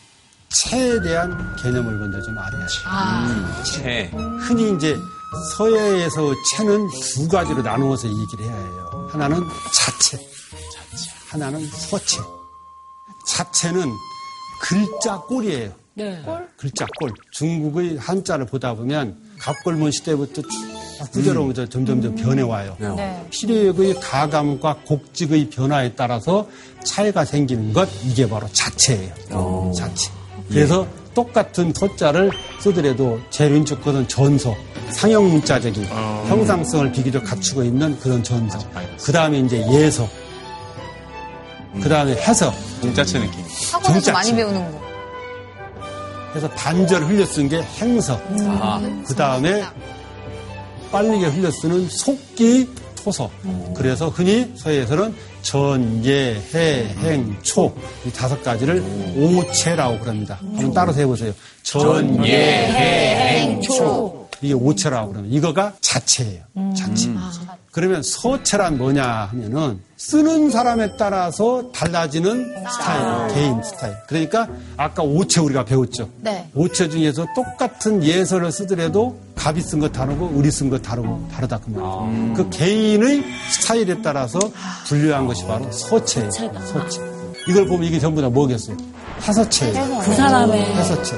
채에 0.50 1.02
대한 1.02 1.56
개념을 1.58 1.98
먼저 1.98 2.22
좀 2.22 2.38
알아야죠. 2.38 3.64
채. 3.64 4.12
흔히 4.42 4.76
이제 4.76 4.98
서예에서 5.56 6.34
채는 6.52 6.90
두 7.14 7.28
가지로 7.28 7.62
나누어서 7.62 8.08
얘기를 8.08 8.46
해야 8.46 8.56
해요. 8.56 9.10
하나는 9.12 9.42
자체, 9.74 10.20
하나는 11.30 11.66
서체. 11.68 12.20
자체는 13.28 13.90
글자 14.62 15.18
꼴이에요. 15.22 15.74
네. 15.94 16.24
글자 16.58 16.86
꼴. 17.00 17.12
중국의 17.32 17.98
한자를 17.98 18.46
보다 18.46 18.74
보면 18.74 19.18
갑골문 19.40 19.92
시대부터 19.92 20.42
쭉 20.42 20.50
후대로부터 21.12 21.66
점점점 21.68 22.16
변해와요. 22.16 22.78
피력의 23.30 23.96
가감과 23.96 24.78
곡직의 24.86 25.50
변화에 25.50 25.94
따라서 25.94 26.48
차이가 26.84 27.26
생기는 27.26 27.74
것 27.74 27.90
이게 28.04 28.28
바로 28.28 28.48
자체예요. 28.52 29.72
자체. 29.76 30.12
그래서 30.50 30.88
똑같은 31.14 31.74
소자를 31.74 32.32
쓰더라도 32.60 33.20
제일 33.30 33.54
왼쪽 33.54 33.84
거는 33.84 34.08
전서, 34.08 34.56
상형 34.92 35.30
문자적인 35.30 35.86
형상성을 35.86 36.92
비교적 36.92 37.24
갖추고 37.24 37.64
있는 37.64 37.98
그런 38.00 38.24
전서. 38.24 38.60
그 39.04 39.12
다음에 39.12 39.40
이제 39.40 39.62
예서. 39.72 40.08
그 41.82 41.88
다음에 41.88 42.14
해석. 42.14 42.54
문자체 42.82 43.20
느낌. 43.20 43.42
학원에서 43.72 43.82
정자체. 43.82 44.12
많이 44.12 44.36
배우는 44.36 44.72
거. 44.72 44.82
그래서 46.32 46.50
단절 46.50 47.04
흘려 47.04 47.26
쓴 47.26 47.50
게 47.50 47.62
행서. 47.62 48.20
그 49.06 49.16
다음에 49.16 49.64
빠르게 50.92 51.26
흘려 51.28 51.50
쓰는 51.52 51.88
속기 51.90 52.70
토서. 53.04 53.30
그래서 53.76 54.10
흔히 54.10 54.52
서예에서는 54.56 55.14
전, 55.42 56.06
예, 56.06 56.36
해, 56.54 56.88
행, 57.02 57.36
초. 57.42 57.74
이 58.06 58.12
다섯 58.12 58.42
가지를 58.44 58.84
오체라고 59.16 60.00
그럽니다. 60.00 60.38
한번 60.42 60.72
따라서 60.74 61.00
해보세요. 61.00 61.34
전, 61.64 62.24
예, 62.26 62.68
해, 62.68 63.40
행, 63.42 63.62
초. 63.62 64.21
이게 64.42 64.54
오체라고 64.54 65.12
그러면 65.12 65.32
이거가 65.32 65.74
자체예요. 65.82 66.44
자체. 66.76 67.10
그러면 67.72 68.04
서체란 68.04 68.78
뭐냐 68.78 69.04
하면은 69.32 69.80
쓰는 69.96 70.50
사람에 70.50 70.98
따라서 70.98 71.72
달라지는 71.72 72.54
스타일, 72.70 73.34
개인 73.34 73.64
스타일. 73.64 73.96
그러니까 74.08 74.48
아까 74.76 75.04
오체 75.04 75.40
우리가 75.42 75.64
배웠죠. 75.64 76.10
네. 76.18 76.50
오체 76.56 76.90
중에서 76.90 77.26
똑같은 77.36 78.04
예서를 78.04 78.52
쓰더라도 78.52 79.18
갑이 79.36 79.62
쓴 79.62 79.80
거 79.80 79.88
다르고 79.88 80.38
을이 80.38 80.50
쓴 80.52 80.70
거 80.70 80.78
다르고 80.80 81.30
다르다 81.32 81.60
그 81.60 81.70
말이죠. 81.70 82.34
그 82.36 82.50
개인의 82.50 83.24
스타일에 83.52 84.02
따라서 84.02 84.40
분류한 84.88 85.28
것이 85.28 85.46
바로 85.46 85.72
서체예요. 85.72 86.32
서체. 86.32 87.02
이걸 87.48 87.68
보면 87.68 87.88
이게 87.88 88.00
전부 88.00 88.22
다 88.22 88.30
뭐겠어요? 88.30 88.76
해서체예요. 89.22 90.00
그 90.04 90.14
사람의 90.16 90.76
해서체. 90.76 91.16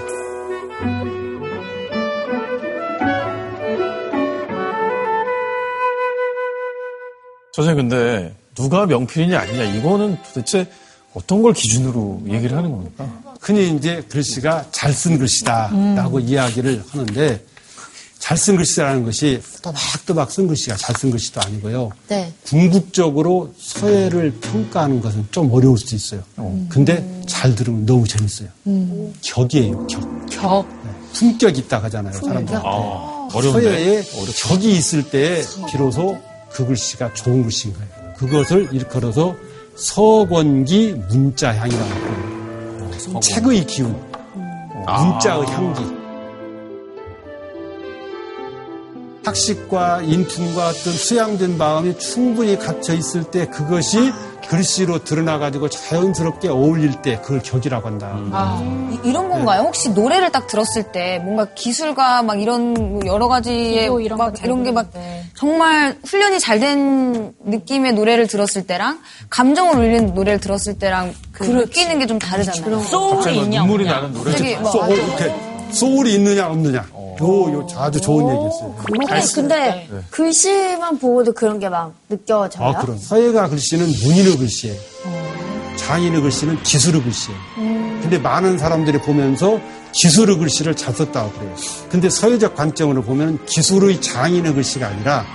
선생님 7.53 7.87
근데 7.89 8.35
누가 8.55 8.85
명필이냐 8.85 9.39
아니냐 9.39 9.63
이거는 9.75 10.17
도대체 10.27 10.67
어떤 11.13 11.41
걸 11.43 11.53
기준으로 11.53 12.23
얘기를 12.27 12.57
하는 12.57 12.71
겁니까? 12.71 13.07
흔히 13.39 13.75
이제 13.75 14.03
글씨가 14.09 14.65
잘 14.71 14.93
쓴 14.93 15.17
글씨다라고 15.19 16.19
이야기를 16.19 16.83
하는데 16.89 17.43
잘 18.17 18.37
쓴 18.37 18.55
글씨라는 18.55 19.03
것이 19.03 19.39
또박또박 19.61 20.31
쓴 20.31 20.47
글씨가 20.47 20.77
잘 20.77 20.95
쓴 20.95 21.11
글씨도 21.11 21.41
아니고요. 21.41 21.91
네. 22.07 22.33
궁극적으로 22.45 23.53
서예를 23.59 24.31
평가하는 24.41 25.01
것은 25.01 25.27
좀 25.29 25.51
어려울 25.51 25.77
수도 25.77 25.95
있어요. 25.95 26.23
근데 26.69 27.05
잘 27.27 27.53
들으면 27.53 27.85
너무 27.85 28.07
재밌어요. 28.07 28.47
격이에요, 29.21 29.85
격. 29.87 30.25
격. 30.29 30.65
품격 31.13 31.55
있다 31.55 31.83
하잖아요, 31.83 32.13
사람들. 32.13 32.55
아, 32.55 33.27
어려운데. 33.31 33.61
서예에 33.61 34.03
격이 34.47 34.71
있을 34.71 35.11
때 35.11 35.43
비로소 35.69 36.17
그 36.53 36.65
글씨가 36.65 37.13
좋은 37.13 37.43
글씨인 37.43 37.73
거예요. 37.73 38.13
그것을 38.17 38.69
일컬어서 38.71 39.35
서권기 39.75 40.93
문자향이라고 41.09 41.85
해요. 41.85 43.19
책의 43.21 43.65
기운, 43.65 43.99
문자의 44.85 45.45
향기. 45.47 46.03
학식과 49.25 50.01
인품과 50.01 50.67
어떤 50.67 50.93
수양된 50.93 51.57
마음이 51.57 51.97
충분히 51.97 52.57
갇혀 52.59 52.93
있을 52.93 53.23
때 53.23 53.47
그것이 53.47 54.11
글씨로 54.57 55.03
드러나가지고 55.03 55.67
자연스럽게 55.69 56.47
어울릴 56.47 57.01
때 57.01 57.19
그걸 57.21 57.41
격이라고 57.41 57.87
한다. 57.87 58.15
이- 58.91 58.99
이런 59.09 59.27
건가요? 59.27 59.61
혹시 59.63 59.89
노래를 59.89 60.31
딱 60.31 60.45
들었을 60.45 60.83
때 60.91 61.19
뭔가 61.23 61.47
기술과 61.55 62.21
막 62.21 62.39
이런 62.39 62.73
뭐 62.75 62.99
여러 63.07 63.27
가지의 63.27 63.89
이런 64.03 64.19
막 64.19 64.31
이런 64.43 64.63
게막 64.63 64.91
부르는데. 64.91 65.23
정말 65.35 65.97
훈련이 66.05 66.39
잘 66.39 66.59
된 66.59 67.33
느낌의 67.43 67.93
노래를 67.93 68.27
들었을 68.27 68.67
때랑 68.67 68.99
감정을 69.31 69.75
울리는 69.75 70.13
노래를 70.13 70.39
들었을 70.39 70.77
때랑 70.77 71.13
그 71.31 71.45
느끼는 71.45 71.97
게 71.97 72.05
좀 72.05 72.19
다르잖아요. 72.19 72.79
소울이 72.81 73.37
있냐 73.39 73.61
눈물이 73.61 73.85
없냐. 73.85 73.95
나는 74.01 74.13
노래. 74.13 74.35
되게 74.35 74.55
막 74.59 74.69
소, 74.71 74.83
어, 74.83 74.87
이렇게 74.87 75.33
소울이 75.71 76.13
있느냐 76.13 76.47
없느냐. 76.47 76.85
요, 77.21 77.53
요 77.53 77.67
아주 77.75 77.99
좋은 78.01 78.25
얘기였어요. 78.27 78.75
근데, 78.85 79.21
근데 79.35 79.89
글씨만 80.09 80.99
보고도 80.99 81.33
그런 81.33 81.59
게 81.59 81.69
막 81.69 81.93
느껴져요. 82.09 82.67
아, 82.67 82.77
그럼. 82.79 82.97
서예가 82.97 83.49
글씨는 83.49 83.85
문인의 84.03 84.37
글씨예요. 84.37 84.75
장인의 85.77 86.21
글씨는 86.21 86.61
기술의 86.63 87.01
글씨예요. 87.03 87.39
근데 88.01 88.17
많은 88.19 88.57
사람들이 88.57 88.99
보면서 88.99 89.59
기술의 89.91 90.37
글씨를 90.37 90.75
잘 90.75 90.93
썼다고 90.93 91.31
그래요. 91.31 91.55
근데 91.89 92.09
서예적 92.09 92.55
관점으로 92.55 93.01
보면 93.03 93.43
기술의 93.45 94.01
장인의 94.01 94.53
글씨가 94.53 94.87
아니라 94.87 95.25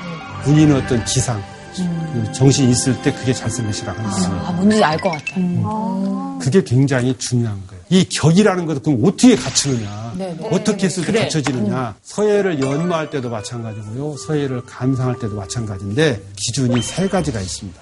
문인의 0.44 0.76
어떤 0.76 1.04
기상, 1.04 1.42
그 1.76 2.32
정신이 2.32 2.70
있을 2.72 3.00
때 3.02 3.12
그게 3.12 3.32
잘쓴 3.32 3.64
글씨라고 3.66 3.98
하는 4.00 4.10
거예요. 4.28 4.46
아, 4.46 4.52
뭔지 4.52 4.82
알 4.82 4.98
것 5.00 5.10
같아요. 5.10 6.38
그게 6.40 6.62
굉장히 6.62 7.16
중요한 7.18 7.60
거예요. 7.68 7.77
이 7.90 8.04
격이라는 8.08 8.66
것을 8.66 8.82
그럼 8.82 9.00
어떻게 9.04 9.34
갖추느냐, 9.34 10.14
어떻게 10.50 10.86
했을 10.86 11.04
때 11.06 11.12
갖춰지느냐. 11.12 11.96
서예를 12.02 12.60
연마할 12.60 13.10
때도 13.10 13.30
마찬가지고요, 13.30 14.16
서예를 14.18 14.64
감상할 14.66 15.18
때도 15.18 15.36
마찬가지인데 15.36 16.22
기준이 16.36 16.82
세 16.82 17.08
가지가 17.08 17.40
있습니다. 17.40 17.80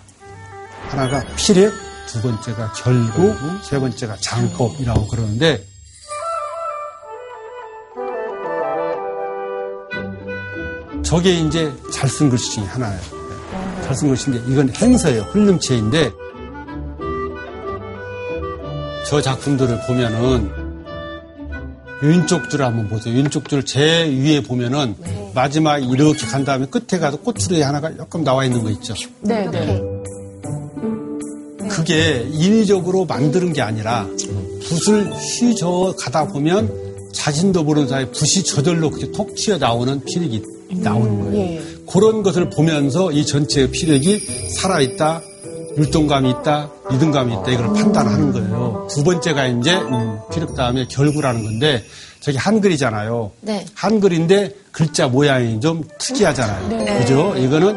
하나가 0.88 1.24
필액, 1.34 1.72
두 2.06 2.22
번째가 2.22 2.72
결구, 2.72 3.34
세 3.64 3.80
번째가 3.80 4.16
장법이라고 4.20 5.08
그러는데 5.08 5.64
저게 11.02 11.34
이제 11.34 11.72
잘 11.92 12.08
쓴 12.08 12.30
글씨 12.30 12.52
중에 12.52 12.64
하나예요. 12.64 13.00
잘 13.84 13.94
쓴 13.94 14.08
글씨인데 14.08 14.52
이건 14.52 14.70
행서예요. 14.70 15.22
흘림체인데 15.22 16.10
저 19.08 19.20
작품들을 19.20 19.80
보면은 19.86 20.50
왼쪽 22.02 22.50
줄을 22.50 22.66
한번 22.66 22.88
보세요. 22.88 23.14
왼쪽 23.16 23.48
줄 23.48 23.64
제 23.64 24.04
위에 24.06 24.42
보면은 24.42 24.94
마지막에 25.34 25.84
이렇게 25.86 26.26
간 26.26 26.44
다음에 26.44 26.66
끝에 26.66 27.00
가서 27.00 27.16
꼬투리 27.18 27.62
하나가 27.62 27.94
조금 27.96 28.24
나와 28.24 28.44
있는 28.44 28.62
거 28.62 28.70
있죠. 28.70 28.94
네, 29.20 29.48
네. 29.50 29.80
그게 31.68 32.26
인위적으로 32.32 33.04
만드는 33.06 33.52
게 33.52 33.60
아니라 33.62 34.06
붓을 34.62 35.12
휘저 35.12 35.94
가다 35.98 36.28
보면 36.28 36.70
자신도 37.12 37.64
모르는 37.64 37.88
사이에 37.88 38.06
붓이 38.10 38.44
저절로 38.44 38.90
그렇게 38.90 39.10
톡 39.12 39.34
튀어 39.34 39.58
나오는 39.58 40.00
피력이 40.04 40.42
나오는 40.82 41.20
거예요. 41.20 41.62
그런 41.90 42.22
것을 42.22 42.50
보면서 42.50 43.10
이 43.12 43.24
전체의 43.24 43.70
피력이 43.70 44.18
살아있다, 44.56 45.22
율동감이 45.76 46.30
있다, 46.30 46.70
리듬감이 46.90 47.32
있다 47.34 47.50
이걸 47.50 47.72
판단하는 47.74 48.32
거예요. 48.32 48.86
두 48.90 49.04
번째가 49.04 49.46
이제 49.46 49.74
음, 49.76 50.18
피력 50.32 50.54
다음에 50.54 50.86
결구라는 50.88 51.44
건데 51.44 51.84
저기 52.20 52.38
한글이잖아요. 52.38 53.30
네. 53.42 53.64
한글인데 53.74 54.54
글자 54.72 55.06
모양이 55.08 55.60
좀 55.60 55.84
특이하잖아요. 55.98 56.98
그죠? 56.98 57.34
이거는 57.36 57.76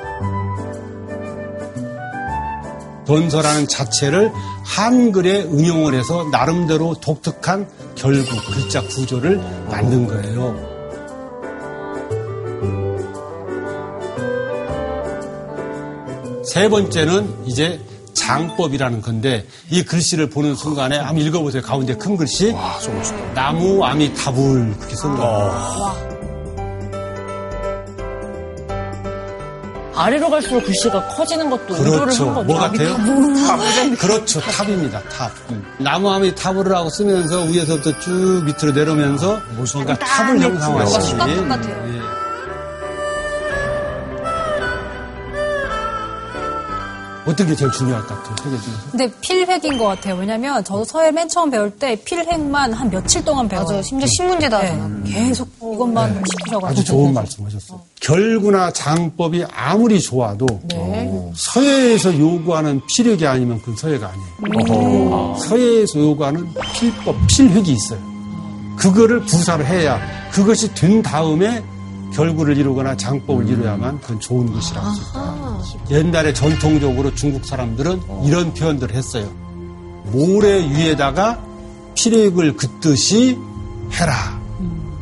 전서라는 3.10 3.68
자체를 3.68 4.32
한글에 4.64 5.42
응용을 5.42 5.96
해서 5.96 6.26
나름대로 6.32 6.94
독특한 7.02 7.68
결구, 7.96 8.24
글자 8.54 8.84
구조를 8.84 9.38
만든 9.70 10.06
거예요. 10.06 10.70
세 16.46 16.70
번째는 16.70 17.46
이제 17.46 17.80
장법이라는 18.30 19.02
건데 19.02 19.48
이 19.72 19.84
글씨를 19.84 20.30
보는 20.30 20.54
순간에 20.56 20.98
한번 20.98 21.26
읽어보세요. 21.26 21.63
가운데 21.63 21.96
큰 21.96 22.15
글씨. 22.15 22.56
나무 23.34 23.84
아미 23.84 24.13
타불 24.13 24.76
그렇게 24.78 24.96
쓴 24.96 25.15
거예요. 25.15 26.10
아래로 29.96 30.30
갈수록 30.30 30.63
글씨가 30.63 31.08
커지는 31.10 31.50
것도 31.50 31.76
의도를 31.76 32.00
그렇죠. 32.02 32.28
한 32.28 32.36
거죠. 32.36 32.48
뭐 32.48 32.58
같아요? 32.60 32.96
탑. 32.96 33.98
그렇죠. 34.00 34.39
탑입니다. 34.39 35.02
탑. 35.10 35.32
나무아미타불 35.80 36.74
하고 36.74 36.89
쓰면서 36.89 37.42
위에서부터 37.44 38.00
쭉 38.00 38.44
밑으로 38.46 38.72
내려오면서 38.72 39.42
뭔가 39.74 39.98
탑을 39.98 40.39
형상화시키는. 40.39 41.06
시각적 41.10 41.50
같아요. 41.50 41.99
어떤 47.30 47.48
게 47.48 47.56
제일 47.56 47.72
중요할 47.72 48.02
것 48.08 48.15
같아요? 48.15 48.36
세 48.43 48.49
개 48.49 48.58
중에서. 48.63 48.92
근데 48.92 49.12
필획인 49.22 49.78
것 49.78 49.86
같아요. 49.86 50.15
왜냐면 50.15 50.63
저도 50.63 50.84
서예 50.84 51.12
맨 51.12 51.30
처음 51.30 51.52
배울 51.52 51.70
때 51.70 51.96
필획만 51.96 52.74
한 52.74 52.89
며칠 52.89 53.24
동안 53.24 53.48
배워요. 53.48 53.68
맞아요. 53.68 53.82
심지어 53.84 54.08
신문지에도 54.17 54.58
네. 54.58 54.70
하잖아. 54.70 55.04
계속 55.06 55.48
이것만 55.62 56.24
시키셔가지고. 56.28 56.68
아주 56.68 56.84
좋은 56.84 57.13
말씀 57.13 57.46
하셨어요. 57.46 57.80
결구나 58.02 58.72
장법이 58.72 59.46
아무리 59.54 60.02
좋아도 60.02 60.48
서예에서 61.36 62.18
요구하는 62.18 62.82
필력이 62.88 63.28
아니면 63.28 63.60
그건 63.60 63.76
서예가 63.76 64.12
아니에요. 64.12 65.36
서예에서 65.38 66.00
요구하는 66.00 66.48
필법, 66.74 67.15
필획이 67.28 67.72
있어요. 67.74 68.00
그거를 68.78 69.20
부사를 69.26 69.65
해야 69.65 70.00
그것이 70.32 70.74
된 70.74 71.02
다음에 71.04 71.62
결구를 72.13 72.58
이루거나 72.58 72.98
장법을 72.98 73.48
이루어야만 73.48 74.02
그건 74.02 74.19
좋은 74.19 74.52
것이라고 74.52 74.93
생각합니다. 74.93 75.89
옛날에 75.91 76.34
전통적으로 76.34 77.13
중국 77.15 77.45
사람들은 77.45 78.02
이런 78.26 78.54
표현들을 78.54 78.95
했어요. 78.95 79.30
모래 80.06 80.60
위에다가 80.69 81.43
필액을 81.95 82.56
긋듯이 82.56 83.38
해라. 83.93 84.39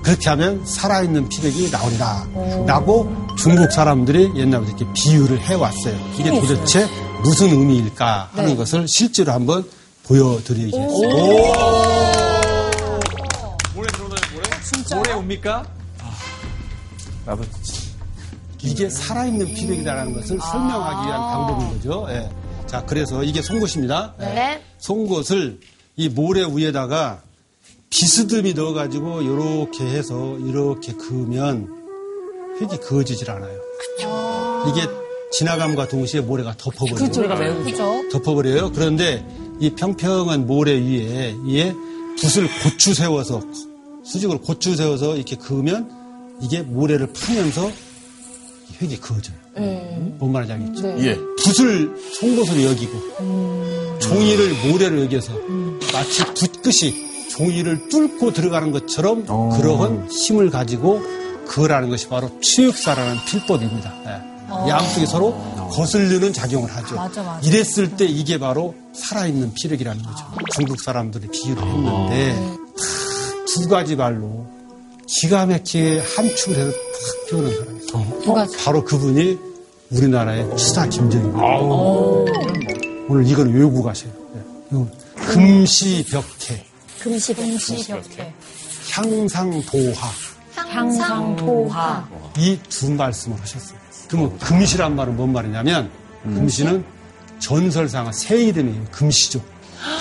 그렇게 0.03 0.29
하면 0.29 0.61
살아있는 0.65 1.27
피력이 1.29 1.69
나오리라. 1.71 2.27
라고 2.65 3.11
중국 3.37 3.71
사람들이 3.71 4.31
옛날부터 4.35 4.77
이렇게 4.77 4.93
비유를 4.93 5.39
해왔어요. 5.39 5.95
이게 6.17 6.29
도대체 6.29 6.87
무슨 7.23 7.49
의미일까 7.49 8.29
하는 8.33 8.55
것을 8.55 8.87
실제로 8.87 9.33
한번 9.33 9.65
보여드리겠습니다. 10.03 11.13
모래 13.75 13.87
들어오나요, 13.91 14.21
모래? 14.33 14.95
모래 14.95 15.13
옵니까? 15.13 15.65
나도 17.27 17.43
이게 18.63 18.89
살아있는 18.89 19.53
피력이라는 19.53 20.13
것을 20.13 20.39
설명하기 20.39 21.07
위한 21.07 21.19
방법인 21.19 21.69
거죠. 21.73 22.07
예. 22.09 22.29
자, 22.65 22.83
그래서 22.85 23.23
이게 23.23 23.41
송곳입니다. 23.41 24.15
예. 24.21 24.25
네. 24.25 24.63
송곳을 24.79 25.59
이 25.97 26.09
모래 26.09 26.45
위에다가 26.45 27.21
비스듬히 27.89 28.53
넣어가지고 28.53 29.21
이렇게 29.21 29.85
해서 29.85 30.37
이렇게 30.39 30.93
그으면 30.93 31.67
흙이 32.59 32.77
그어지질 32.77 33.29
않아요. 33.29 33.59
이게 34.69 34.87
지나감과 35.31 35.87
동시에 35.87 36.21
모래가 36.21 36.55
덮어버려요. 36.57 37.13
소리가 37.13 37.35
매우 37.35 37.63
그죠? 37.63 38.09
덮어버려요. 38.11 38.71
그런데 38.71 39.25
이 39.59 39.69
평평한 39.71 40.47
모래 40.47 40.73
위에 40.73 41.35
위에 41.45 41.73
붓을 42.19 42.47
고추 42.63 42.93
세워서 42.93 43.41
수직으로 44.03 44.39
고추 44.39 44.75
세워서 44.75 45.15
이렇게 45.15 45.35
그으면 45.35 45.96
이게 46.41 46.61
모래를 46.61 47.07
파면서 47.13 47.71
흙이 48.79 48.97
그어져요. 48.97 49.35
뭔 50.19 50.31
말인지 50.31 50.53
알겠죠? 50.53 50.99
예. 51.03 51.17
붓을 51.43 51.95
송곳으로 52.19 52.63
여기고 52.63 53.99
종이를 53.99 54.53
모래로 54.67 55.03
여겨서 55.05 55.33
마치 55.93 56.23
붓끝이 56.33 57.29
종이를 57.29 57.89
뚫고 57.89 58.33
들어가는 58.33 58.71
것처럼 58.71 59.25
그러한 59.57 60.09
힘을 60.09 60.49
가지고 60.49 61.01
그거라는 61.47 61.89
것이 61.89 62.07
바로 62.07 62.29
추역사라는 62.41 63.25
필법입니다. 63.25 63.93
예. 64.05 64.37
양쪽이 64.69 65.05
서로 65.05 65.33
거슬리는 65.71 66.31
작용을 66.31 66.69
하죠. 66.69 66.95
맞아, 66.95 67.21
맞아. 67.21 67.47
이랬을 67.47 67.97
때 67.97 68.05
이게 68.05 68.37
바로 68.37 68.75
살아있는 68.93 69.53
피력이라는 69.53 70.03
거죠. 70.03 70.25
중국 70.53 70.79
사람들이 70.81 71.27
비유를 71.27 71.63
했는데 71.63 72.55
다두 73.45 73.67
가지 73.67 73.95
말로 73.95 74.47
기가 75.07 75.45
막히게 75.45 75.99
함축을 75.99 76.55
해서 76.57 76.71
탁 76.71 77.29
표현한 77.29 77.55
사람이 77.55 77.79
있어요. 77.79 78.47
바로 78.63 78.83
그분이 78.83 79.39
우리나라의 79.91 80.57
추사 80.57 80.87
김정입니다. 80.87 81.41
오늘 83.09 83.25
이건 83.25 83.53
외우고 83.53 83.81
가세요. 83.81 84.11
네. 84.33 84.85
금시벽해, 85.15 86.65
금시벽해. 86.99 88.33
향상도화 88.91 90.11
향상도화. 90.55 92.09
이두 92.37 92.91
말씀을 92.91 93.39
하셨어요. 93.39 93.79
그러면 94.09 94.37
금시란 94.39 94.95
말은 94.95 95.15
뭔 95.15 95.31
말이냐면 95.31 95.89
금시는 96.23 96.83
전설상의 97.39 98.11
새 98.13 98.43
이름이에요. 98.43 98.85
금시죠. 98.91 99.41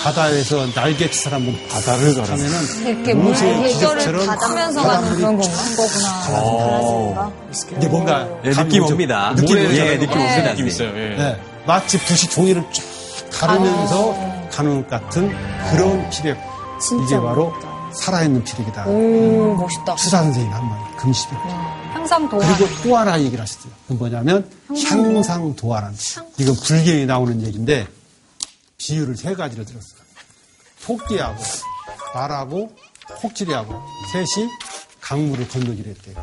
바다에서 0.03 0.65
날개짓을 0.75 1.33
한번 1.33 1.55
바다를 1.69 2.13
가면은 2.15 2.85
이렇게 2.85 3.13
무슨 3.13 3.55
물의 3.57 3.73
기적처럼 3.73 4.25
받으면서 4.25 4.81
가는 4.83 5.15
그런 5.15 5.37
건가? 5.37 5.57
거구나. 5.77 7.31
이게 7.77 7.87
뭔가 7.87 8.27
예, 8.43 8.51
느낌. 8.51 8.83
옵니다. 8.83 9.33
느낌 9.35 9.57
오죠. 9.57 9.73
예, 9.75 9.97
느낌 9.97 10.11
옵니다. 10.19 10.51
느낌 10.51 10.67
있어요. 10.67 10.89
예. 10.89 11.15
네, 11.15 11.41
마치 11.65 11.97
붓이 11.99 12.29
종이를 12.29 12.63
쫙 12.73 12.83
가르면서 13.39 14.15
가는 14.51 14.81
것 14.81 14.89
같은 14.89 15.29
그런 15.71 16.09
피력. 16.09 16.37
이게 17.05 17.15
바로 17.19 17.53
살아있는 17.93 18.43
피력이다. 18.43 18.85
오, 18.87 19.55
멋있다. 19.55 19.95
수사 19.97 20.17
선생님이 20.17 20.53
한 20.53 20.69
말, 20.69 20.79
금시력. 20.97 21.39
항상 21.93 22.29
도화. 22.29 22.45
그리고 22.55 22.71
또 22.83 22.95
하나 22.97 23.19
얘기를 23.19 23.41
하셨어요. 23.41 23.71
그건 23.83 23.97
뭐냐면 23.97 24.49
향상도화라는. 24.69 25.95
이건 26.37 26.55
불경에 26.55 27.05
나오는 27.05 27.41
얘기인데 27.45 27.87
비유를 28.77 29.15
세 29.17 29.33
가지로 29.33 29.65
들었어요. 29.65 30.01
토끼하고 30.83 31.41
말하고 32.13 32.75
코끼리하고 33.21 33.73
셋이 34.13 34.47
강물을 35.01 35.47
건너기로 35.47 35.89
했대요. 35.89 36.15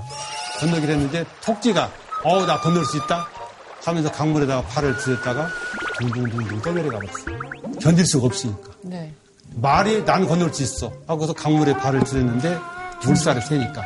건너기로 0.61 0.93
했는데 0.93 1.25
토끼가 1.43 1.93
어우 2.23 2.47
나 2.47 2.61
건널 2.61 2.85
수 2.85 2.97
있다 2.97 3.29
하면서 3.85 4.11
강물에다가 4.11 4.63
팔을 4.69 4.97
들였다가 4.97 5.49
둥둥둥둥 5.99 6.63
떠내려가 6.63 6.99
버렸어요. 6.99 7.39
견딜 7.81 8.07
수가 8.07 8.27
없으니까. 8.27 8.71
네. 8.83 9.13
말이 9.57 10.05
난 10.05 10.27
건널 10.27 10.53
수 10.55 10.63
있어 10.63 10.93
하고서 11.07 11.33
강물에 11.33 11.75
발을 11.75 12.05
들였는데 12.05 12.59
물살이 13.05 13.41
세니까 13.43 13.83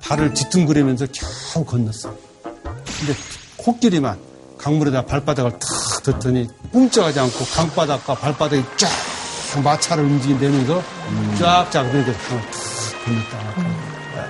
발을 0.00 0.34
뒤뚱거리면서 0.34 1.06
겨우 1.12 1.64
건넜어. 1.64 2.14
근데 2.42 3.14
코끼리만 3.56 4.20
강물에다 4.58 5.06
발바닥을 5.06 5.52
탁 5.52 5.60
뒀더니 6.02 6.48
꼼짝하지 6.72 7.20
않고 7.20 7.44
강바닥과 7.54 8.14
발바닥이 8.14 8.62
쫙 8.76 8.88
마찰을 9.62 10.04
움직이면서 10.04 10.82
쫙쫙 11.38 11.86
이렇게 11.94 12.12
탁. 12.12 12.40
네. 13.06 14.24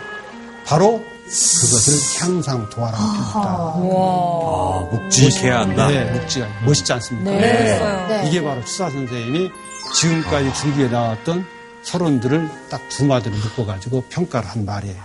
바로 0.67 1.01
그것을 1.25 2.21
향상 2.27 2.69
도화라는 2.71 3.07
표현이다. 3.33 3.39
아, 3.49 4.89
묵직해야 4.91 5.61
한다. 5.61 5.89
네, 5.89 6.05
묵직하 6.13 6.47
멋있지 6.65 6.93
않습니까? 6.95 7.31
네. 7.31 8.25
이게 8.27 8.43
바로 8.43 8.63
추사 8.65 8.91
선생님이 8.91 9.51
지금까지 9.95 10.53
중국에 10.55 10.89
나왔던 10.89 11.47
서론들을 11.83 12.49
딱 12.71 12.81
두 12.89 13.05
마디로 13.07 13.35
묶어가지고 13.37 14.05
평가를 14.09 14.49
한 14.49 14.65
말이에요. 14.65 15.01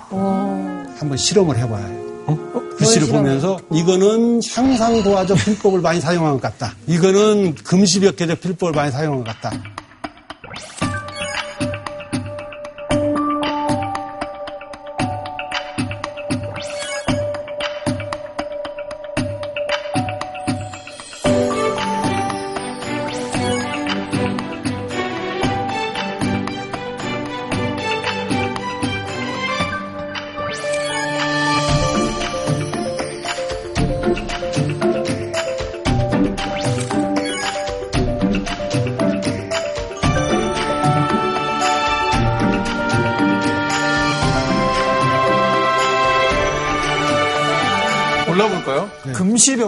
한번 0.99 1.17
실험을 1.17 1.57
해봐야 1.57 1.85
해요. 2.29 2.63
글씨를 2.77 3.07
보면서 3.07 3.59
이거는 3.73 4.41
향상도화적 4.55 5.37
필법을 5.37 5.81
많이 5.81 5.99
사용한 5.99 6.33
것 6.33 6.41
같다. 6.41 6.73
이거는 6.85 7.55
금시벽계적 7.55 8.41
필법을 8.41 8.73
많이 8.73 8.91
사용한 8.91 9.23
것 9.23 9.27
같다. 9.39 9.51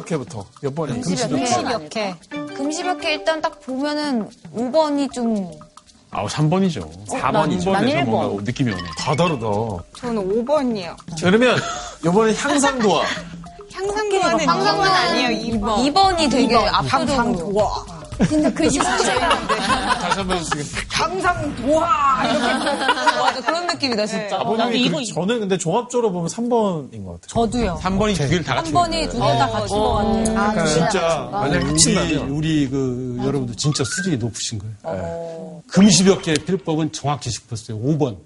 금시벽해부터 0.10 0.46
몇 0.62 0.74
번이에요? 0.76 1.02
금시벽해. 1.02 2.16
금시벽해 2.56 3.14
일단 3.14 3.42
딱 3.42 3.60
보면은 3.62 4.28
5번이 4.56 5.12
좀 5.14 5.52
아우 6.12 6.26
3번이죠. 6.26 7.08
4번이죠. 7.08 7.72
난 7.72 7.86
1번. 7.86 8.06
뭔가 8.06 8.44
느낌이 8.44 8.72
오네. 8.72 8.82
다 8.98 9.16
다르다. 9.16 9.46
저는 9.98 10.46
5번이요. 10.46 10.96
그러면 11.22 11.58
이번에 12.04 12.34
향상도화. 12.34 13.04
향상도화는 13.72 14.46
2번 14.46 14.82
아니에요, 14.82 15.30
2번. 15.60 15.94
2번이 15.94 16.32
되게 16.32 16.56
압도적으로. 16.58 17.70
근데 18.28 18.52
글씨 18.52 18.80
다시 20.10 20.20
한번 20.20 20.44
쓰겠습니다. 20.44 20.88
맞아 23.22 23.42
그런 23.46 23.68
느낌이다 23.68 24.06
진짜. 24.06 24.38
아버님이 24.40 24.90
그, 24.90 25.06
저는 25.14 25.40
근데 25.42 25.58
종합적으로 25.58 26.12
보면 26.12 26.28
3번인 26.30 27.06
것 27.06 27.22
같아요. 27.22 27.28
저도요. 27.28 27.80
3번이 27.82 28.16
두 28.16 28.28
개를 28.30 28.44
다한 28.44 28.64
번이 28.72 29.08
두 29.10 29.14
개 29.20 29.20
다 29.20 29.50
같은 29.50 29.68
것 29.68 29.94
같아요. 29.94 30.68
진짜 30.68 31.30
만약에 31.32 31.58
우리, 31.58 31.66
합친다면 31.70 32.30
우리 32.30 32.70
그 32.70 33.18
여러분들 33.20 33.56
진짜 33.56 33.84
수준이 33.84 34.18
높으신 34.18 34.60
거예요. 34.60 35.62
금시벽계 35.68 36.34
필법은 36.46 36.92
정확히 36.92 37.30
짚었어요. 37.32 37.78
5번. 37.80 38.18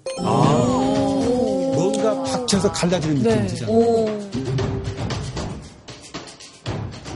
뭔가 1.74 2.22
박혀서 2.22 2.72
갈라지는 2.72 3.16
느낌이 3.22 3.46
들잖아요. 3.48 4.24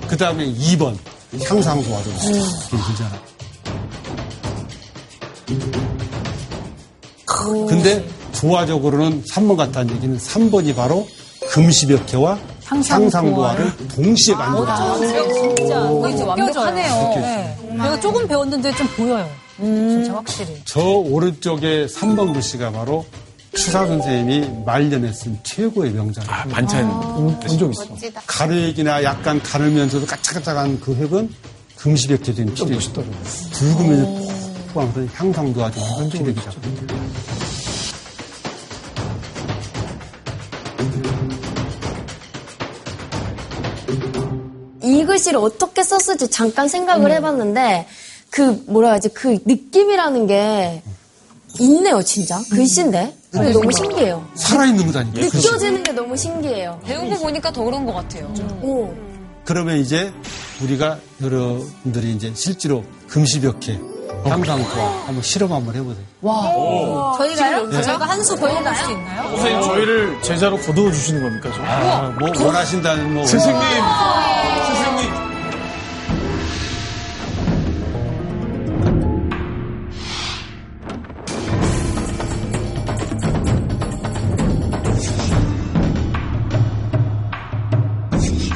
그 0.09 0.17
다음에 0.17 0.47
2번. 0.55 0.97
향상도화적 1.47 2.13
느낌 2.15 2.43
근데 7.69 8.05
조화적으로는 8.33 9.25
3번 9.25 9.57
같다는 9.57 9.95
얘기는 9.97 10.17
3번이 10.19 10.75
바로 10.77 11.09
금시벽계와 11.51 12.39
향상도화를 12.65 13.73
동시에 13.95 14.35
만들어요. 14.35 14.99
진짜 15.57 15.91
어, 15.91 16.09
이제 16.09 16.23
완벽하네요. 16.23 17.13
네. 17.17 17.59
내가 17.71 17.99
조금 18.01 18.27
배웠는데 18.29 18.75
좀 18.75 18.87
보여요. 18.89 19.29
진짜 19.59 20.15
확실히. 20.15 20.61
저 20.65 20.81
오른쪽에 20.81 21.87
3번 21.87 22.33
글씨가 22.35 22.71
바로 22.73 23.07
추사 23.55 23.87
선생님이 23.87 24.65
말년에 24.67 25.13
쓴 25.13 25.39
최고의 25.43 25.93
명작이에요. 25.93 26.33
아, 26.33 26.45
반찬 26.45 26.89
본적 27.41 27.73
있어. 27.73 27.87
가르액이나 28.27 29.03
약간 29.03 29.43
가르면서도 29.43 30.07
까짝까짝한 30.07 30.81
그 30.81 30.95
획은 30.95 31.31
금시백제 31.77 32.35
된좀 32.35 32.69
필요. 32.69 32.77
멋있더라고요. 32.77 33.17
붉으면 33.53 34.38
포함해서 34.73 35.07
향상도 35.15 35.65
아주 35.65 35.81
기력이죠. 36.11 36.51
이 44.83 45.05
글씨를 45.05 45.39
어떻게 45.39 45.83
썼을지 45.83 46.31
잠깐 46.31 46.69
생각을 46.69 47.11
해봤는데 47.13 47.87
그 48.31 48.65
뭐라 48.67 48.93
하지? 48.93 49.09
그 49.11 49.39
느낌이라는 49.45 50.27
게 50.27 50.83
있네요 51.61 52.03
진짜? 52.03 52.41
글씨인데? 52.51 53.17
근데 53.31 53.53
너무 53.53 53.71
신기해요. 53.73 54.27
살아있는 54.35 54.87
거다니까. 54.87 55.21
느껴지는 55.21 55.83
게 55.83 55.93
너무 55.93 56.17
신기해요. 56.17 56.81
배우고 56.85 57.17
보니까 57.17 57.53
더 57.53 57.63
그런 57.63 57.85
것 57.85 57.93
같아요. 57.93 58.33
오. 58.63 58.95
그러면 59.45 59.79
이제 59.79 60.13
우리가 60.63 60.99
여러분들이 61.23 62.13
이제 62.13 62.33
실제로 62.35 62.85
금시벽해 63.09 63.79
향상도화 64.25 65.07
한번 65.07 65.23
실험 65.23 65.53
한번 65.53 65.75
해보세요. 65.75 66.05
저희가요? 67.17 67.71
저희가 67.83 68.05
한 68.09 68.23
수 68.23 68.37
보여볼 68.37 68.75
수 68.75 68.91
있나요? 68.91 69.29
선생님 69.37 69.63
저희를 69.63 70.23
제자로 70.23 70.57
거두어 70.59 70.91
주시는 70.91 71.23
겁니까? 71.23 71.51
저? 71.55 71.63
아, 71.63 72.13
뭐 72.19 72.29
원하신다는 72.47 73.15
뭐 73.15 73.25
스승님! 73.27 73.57
스승님! 73.57 75.29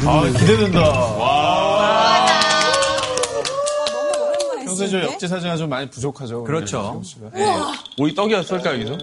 아, 0.05 0.23
기대된다. 0.37 0.81
평소에 4.93 5.01
저 5.01 5.13
역지사지가 5.13 5.57
좀 5.57 5.71
많이 5.71 5.89
부족하죠. 5.89 6.45
그렇죠. 6.45 7.01
씨가. 7.05 7.31
오이 7.99 8.15
떡이었을까 8.15 8.75
여기서? 8.75 8.99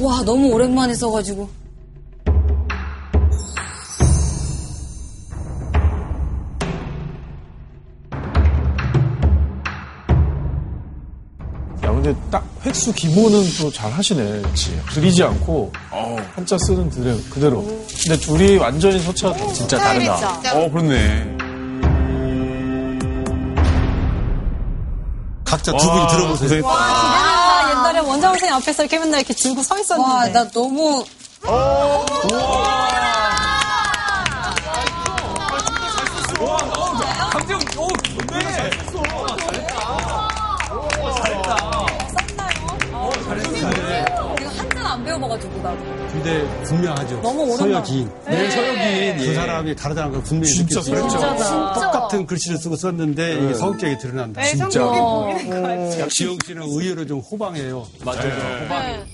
와 0.00 0.22
너무 0.24 0.50
오랜만에 0.52 0.94
써가지고. 0.94 1.59
근데 12.10 12.20
딱 12.30 12.44
획수 12.66 12.92
기본은 12.92 13.44
또 13.58 13.70
잘 13.70 13.90
하시네. 13.92 14.42
그치. 14.42 14.80
그리지 14.88 15.22
않고 15.22 15.72
한자 16.34 16.56
쓰는 16.58 16.90
그대로. 16.90 17.16
그대로. 17.30 17.62
근데 17.62 18.16
둘이 18.18 18.56
완전히 18.56 18.98
서치가 19.00 19.32
다 19.32 19.52
진짜 19.52 19.78
다르다. 19.78 20.40
어 20.54 20.70
그렇네. 20.70 21.36
각자 25.44 25.72
두 25.76 25.90
분이 25.90 26.08
들어보세요. 26.08 26.62
아, 26.68 27.70
옛날에 27.70 27.98
원장 28.00 28.32
선생님 28.32 28.54
앞에서 28.56 28.82
이렇게 28.84 28.98
맨날 28.98 29.20
이렇게 29.20 29.34
들고 29.34 29.62
서 29.62 29.78
있었는데. 29.78 30.10
와 30.12 30.26
나 30.28 30.48
너무 30.50 31.04
강재영, 37.32 37.60
오, 37.78 37.88
배워봐가지고 45.20 45.62
나. 45.62 45.76
근데 46.12 46.62
분명하죠. 46.64 47.20
너무 47.20 47.42
오랜만에. 47.42 47.72
서여긴. 47.72 48.10
네, 48.26 48.50
서역이. 48.50 49.26
그 49.26 49.34
사람이 49.34 49.76
다르다는 49.76 50.12
걸 50.12 50.22
분명히 50.22 50.52
진짜 50.52 50.80
느꼈어요. 50.80 51.08
그랬죠. 51.08 51.80
똑같은 51.80 52.26
글씨를 52.26 52.58
쓰고 52.58 52.76
썼는데 52.76 53.34
이게 53.34 53.54
성격이 53.54 53.98
드러난다. 53.98 54.40
네, 54.40 54.56
성격이 54.56 54.98
보이는 54.98 55.50
것 55.50 55.62
같아요. 55.62 56.08
지영 56.08 56.38
씨는 56.44 56.62
의외로 56.62 57.06
좀 57.06 57.20
호방해요. 57.20 57.86
맞아요. 58.04 58.22
네. 58.24 59.04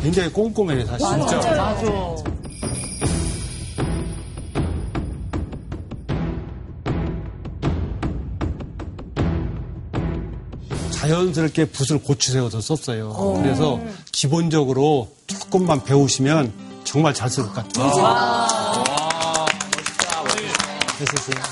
굉장히 0.00 0.32
꼼꼼해요, 0.32 0.86
사실. 0.86 1.06
진짜. 1.28 2.16
자연스럽게 11.10 11.64
붓을 11.66 12.00
고추 12.02 12.30
세워서 12.30 12.60
썼어요. 12.60 13.40
그래서 13.42 13.80
기본적으로 14.12 15.08
조금만 15.26 15.82
배우시면 15.82 16.52
정말 16.84 17.12
잘 17.14 17.28
쓸 17.28 17.42
것 17.44 17.52
같아요. 17.52 17.90
됐었어요. 20.98 21.42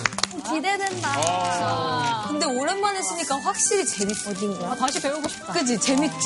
기대된다 0.49 2.25
근데 2.29 2.47
오랜만에 2.47 3.03
쓰니까 3.03 3.37
확실히 3.39 3.85
재밌어. 3.85 4.31
아, 4.65 4.77
다시 4.77 5.01
배우고 5.03 5.29
싶다. 5.29 5.53
그지 5.53 5.79
재밌지. 5.81 6.17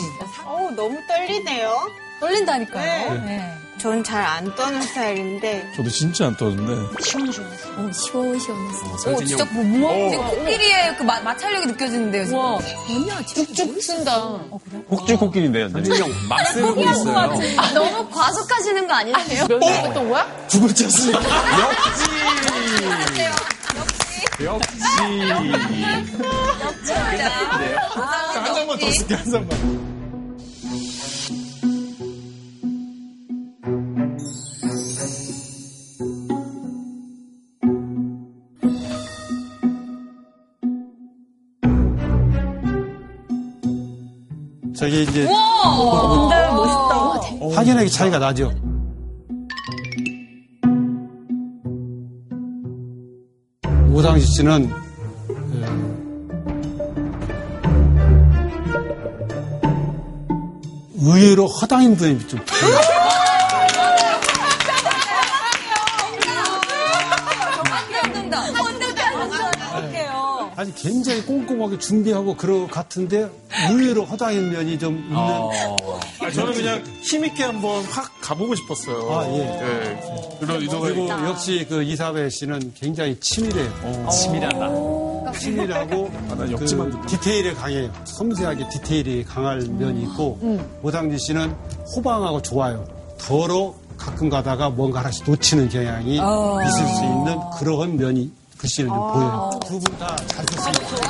어우, 0.45 0.71
너무 0.73 0.99
떨리네요. 1.09 1.91
떨린다니까요. 2.21 3.15
네. 3.25 3.55
전 3.83 4.03
잘 4.05 4.23
안 4.25 4.55
떠는 4.55 4.81
스타일인데 4.83 5.73
저도 5.77 5.91
진짜 5.91 6.27
안 6.27 6.37
떠는데. 6.37 7.03
시원시원했어. 7.03 7.69
어, 7.77 7.91
시원시원했어. 7.93 9.11
어, 9.11 9.17
진짜 9.25 9.45
뭐, 9.47 9.65
뭐, 9.65 10.11
지금 10.11 10.25
코끼리의 10.29 10.97
그 10.97 11.03
마, 11.03 11.21
마찰력이 11.21 11.67
느껴지는데요, 11.67 12.25
지금. 12.27 12.39
와, 12.39 12.59
뭐냐, 12.89 13.23
지금. 13.27 13.47
쭉쭉 13.47 13.83
쓴다. 13.83 14.39
폭주 14.89 15.17
코끼리인데요. 15.19 15.65
현진이 15.67 15.99
형막 15.99 16.47
쓰고 16.49 16.81
있어요. 16.81 17.35
아, 17.59 17.73
너무 17.73 18.09
과속하시는 18.09 18.87
거 18.87 18.95
아니에요? 18.95 19.17
몇 19.49 19.59
년 19.61 19.63
했던 19.87 20.09
거야? 20.09 20.47
죽을 20.49 20.73
찼으니까. 20.75 21.21
역시. 24.45 24.73
한 28.35 28.55
장만 28.55 28.79
더 28.79 28.91
쓸게, 28.91 29.15
한 29.15 29.31
장만. 29.31 29.92
저게 44.83 45.03
이제 45.03 45.13
근데 45.13 46.51
멋있다. 46.51 47.55
확연하게 47.55 47.89
차이가 47.89 48.19
나죠. 48.19 48.53
오당시 53.93 54.27
씨는 54.27 54.73
어, 61.01 61.15
의외로 61.15 61.47
허당인 61.47 61.95
분이 61.95 62.19
좀 62.27 62.41
아니 70.57 70.75
굉장히 70.75 71.23
꼼꼼하게 71.23 71.79
준비하고 71.79 72.37
그러 72.37 72.67
같은데 72.67 73.29
의외로 73.71 74.05
허당인 74.05 74.51
면이 74.53 74.79
좀 74.79 74.97
있는 74.99 75.17
아, 75.17 76.31
저는 76.35 76.53
그냥 76.53 76.85
힘 77.03 77.25
있게 77.25 77.43
한번 77.43 77.83
확 77.85 78.11
가보고 78.21 78.55
싶었어요. 78.55 79.11
아, 79.11 79.27
예. 79.29 79.39
예. 79.39 80.37
그런 80.41 80.61
의도가 80.61 80.89
그리고 80.89 81.07
있 81.07 81.11
역시 81.11 81.67
그 81.69 81.83
이사벨 81.83 82.31
씨는 82.31 82.75
굉장히 82.75 83.19
치밀해요. 83.21 84.09
치밀하다. 84.11 85.33
치밀하고 85.39 86.11
아, 86.31 86.35
난 86.35 86.53
역지만 86.53 87.01
그. 87.01 87.07
디테일에 87.09 87.55
강해요. 87.55 87.91
섬세하게 88.05 88.69
디테일이 88.69 89.25
강할 89.25 89.61
면이 89.61 90.03
있고 90.03 90.39
오당진 90.83 91.19
씨는 91.19 91.55
호방하고 91.97 92.43
좋아요. 92.43 92.87
더러 93.19 93.75
가끔 93.97 94.29
가다가 94.29 94.69
뭔가 94.69 95.01
하나씩 95.01 95.25
놓치는 95.31 95.69
경향이 95.69 96.15
있을 96.17 96.87
수 96.89 97.05
있는 97.05 97.39
그러한 97.59 97.97
면이 97.97 98.33
글씨는 98.63 98.89
좀 98.91 98.97
보여요. 98.97 99.51
두 99.67 99.81
분 99.81 99.99
다 99.99 100.15
잘 100.29 100.47
썼습니다. 100.47 101.07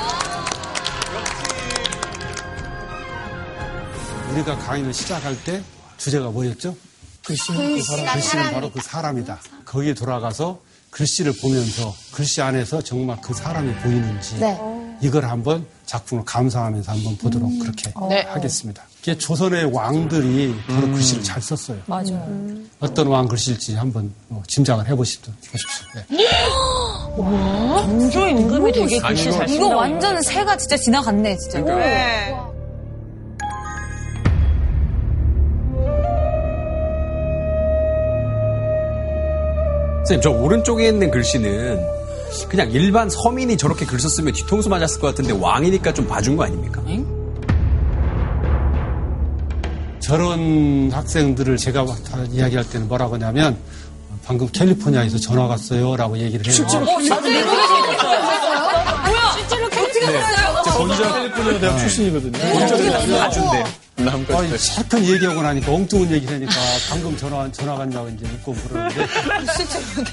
우리가 4.31 4.57
강의를 4.57 4.91
시작할 4.93 5.41
때 5.43 5.61
주제가 5.97 6.29
뭐였죠? 6.31 6.75
글씨는, 7.23 7.77
그 7.77 7.83
사람, 7.83 8.13
글씨는 8.15 8.51
바로 8.53 8.71
그 8.71 8.81
사람이다. 8.81 9.39
거기에 9.65 9.93
돌아가서 9.93 10.59
글씨를 10.89 11.33
보면서 11.41 11.93
글씨 12.11 12.41
안에서 12.41 12.81
정말 12.81 13.17
그 13.21 13.33
사람이 13.33 13.73
보이는지 13.75 14.39
네. 14.39 14.59
이걸 15.01 15.25
한번 15.25 15.65
작품을 15.85 16.25
감상하면서 16.25 16.91
한번 16.91 17.17
보도록 17.17 17.51
그렇게 17.59 17.93
네. 18.09 18.21
하겠습니다. 18.23 18.83
이게 19.03 19.17
조선의 19.17 19.65
왕들이 19.73 20.55
바로 20.65 20.89
글씨를 20.91 21.23
잘 21.23 21.41
썼어요. 21.41 21.77
맞아요. 21.87 22.25
어떤 22.79 23.07
왕 23.07 23.27
글씨일지 23.27 23.75
한번 23.75 24.13
뭐 24.29 24.41
짐작을 24.47 24.87
해보십시오. 24.87 25.33
보십시오. 25.51 25.87
네. 25.93 26.05
정조 27.81 28.27
임금이 28.29 28.71
되게 28.71 28.99
글씨 28.99 29.29
잘 29.29 29.49
이거 29.49 29.63
쓴다. 29.65 29.75
완전 29.75 30.21
새가 30.21 30.55
진짜 30.55 30.77
지나갔네, 30.77 31.35
진짜. 31.35 31.59
네. 31.59 32.33
선생님, 39.97 40.21
저 40.21 40.29
오른쪽에 40.31 40.87
있는 40.87 41.11
글씨는 41.11 41.85
그냥 42.47 42.71
일반 42.71 43.09
서민이 43.09 43.57
저렇게 43.57 43.85
글 43.85 43.99
썼으면 43.99 44.33
뒤통수 44.33 44.69
맞았을 44.69 45.01
것 45.01 45.07
같은데 45.07 45.33
왕이니까 45.33 45.93
좀 45.93 46.07
봐준 46.07 46.37
거 46.37 46.45
아닙니까? 46.45 46.81
저런 50.03 50.91
학생들을 50.91 51.55
제가 51.57 51.85
다 51.85 52.23
이야기할 52.29 52.69
때는 52.69 52.87
뭐라고 52.89 53.15
하냐면 53.15 53.57
방금 54.25 54.47
캘리포니아에서 54.49 55.17
전화 55.17 55.45
왔어요라고 55.45 56.17
얘기를 56.17 56.45
해요. 56.45 56.53
실제로 56.53 56.85
건자 56.85 57.21
캘리포니아 61.13 61.59
대학 61.59 61.77
출신이거든요. 61.77 62.37
건자 62.37 62.77
대학 62.77 63.83
남까지. 63.95 64.47
아니, 64.47 64.57
슬픈 64.57 65.05
얘기하고 65.05 65.41
나니까 65.41 65.71
엉뚱한 65.71 66.11
얘기를 66.11 66.35
하니까 66.35 66.53
방금 66.89 67.15
전화, 67.15 67.49
전화 67.51 67.75
갔냐고 67.75 68.09
이제 68.09 68.25
묻고 68.25 68.55
그러는데. 68.55 69.05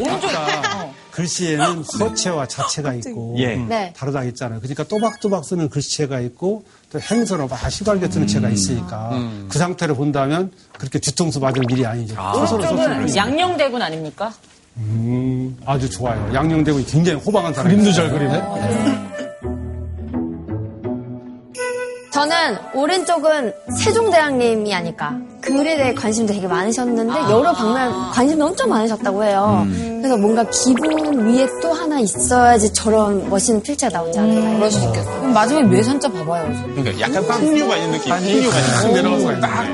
아까 0.07 0.93
글씨에는 1.21 1.83
서체와 1.85 2.47
자체가 2.47 2.95
있고 2.95 3.35
예. 3.39 3.57
네. 3.57 3.93
다르다 3.97 4.21
했잖아요. 4.21 4.61
그러니까 4.61 4.85
또박또박 4.85 5.45
쓰는 5.45 5.69
글씨체가 5.69 6.21
있고 6.21 6.65
또 6.91 6.99
행서로 7.01 7.47
막 7.47 7.57
휘갈겨 7.57 8.11
쓰는 8.11 8.27
체가 8.27 8.49
있으니까 8.49 9.11
그 9.49 9.59
상태를 9.59 9.95
본다면 9.95 10.51
그렇게 10.79 10.99
뒤통수 10.99 11.41
맞을 11.41 11.63
일이 11.71 11.85
아니죠. 11.85 12.15
초서로 12.35 12.63
썼을 12.63 13.07
때. 13.07 13.17
양녕대군 13.17 13.83
아닙니까? 13.83 14.33
음, 14.77 15.57
아주 15.67 15.91
좋아요. 15.91 16.33
양녕대군이 16.33 16.87
굉장히 16.87 17.19
호방한 17.21 17.53
사람이 17.53 17.75
그림도 17.75 17.93
잘 17.93 18.11
그리네. 18.11 19.10
저는 22.21 22.59
오른쪽은 22.75 23.55
세종대왕님이 23.79 24.75
아닐까. 24.75 25.17
글에 25.41 25.79
대해 25.79 25.95
관심도 25.95 26.35
되게 26.35 26.47
많으셨는데 26.47 27.19
여러 27.31 27.51
방면 27.55 28.11
관심이 28.11 28.43
엄청 28.43 28.69
많으셨다고 28.69 29.25
해요. 29.25 29.67
그래서 29.73 30.19
뭔가 30.19 30.45
기분 30.51 31.27
위에 31.27 31.47
또 31.63 31.73
하나 31.73 31.99
있어야지 31.99 32.75
저런 32.75 33.31
멋있는 33.31 33.63
필체가 33.63 34.01
나오지 34.01 34.19
않을까. 34.19 34.55
그럴 34.57 34.71
수 34.71 34.85
있겠어. 34.87 35.11
그럼 35.19 35.33
마지막에 35.33 35.67
뇌산자 35.69 36.13
봐봐요. 36.13 36.53
그러니까 36.75 37.01
약간 37.01 37.25
풍류가 37.25 37.77
있는 37.79 37.93
느낌. 37.99 38.15
풍류가 38.15 38.57
딱 38.61 38.93
내려가서 38.93 39.41
딱. 39.41 39.67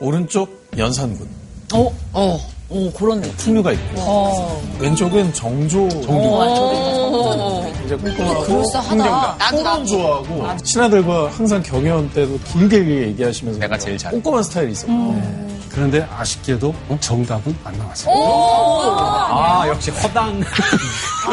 오른쪽 0.00 0.48
연산군. 0.78 1.28
어, 1.74 1.92
어, 2.14 2.38
어, 2.70 2.92
그런. 2.96 3.20
풍류가 3.20 3.72
있고. 3.72 4.62
왼쪽은 4.80 5.34
정조. 5.34 5.86
정조. 6.00 7.47
이제 7.88 7.96
꼼꼼하고. 7.96 8.42
그럴싸하다. 8.44 9.38
호감 9.52 9.86
좋아하고. 9.86 10.56
친아들과 10.62 11.30
항상 11.30 11.62
경연 11.62 12.10
때도 12.10 12.38
길게 12.52 13.08
얘기하시면서. 13.08 13.58
내가 13.58 13.78
제일 13.78 13.96
잘해. 13.96 14.14
꼼꼼한 14.16 14.42
스타일이 14.42 14.72
있었고. 14.72 15.48
그런데 15.70 16.06
아쉽게도 16.16 16.74
정답은 17.00 17.56
안 17.64 17.78
나왔어요. 17.78 18.14
아, 18.14 19.64
역시 19.68 19.90
허당. 19.90 20.40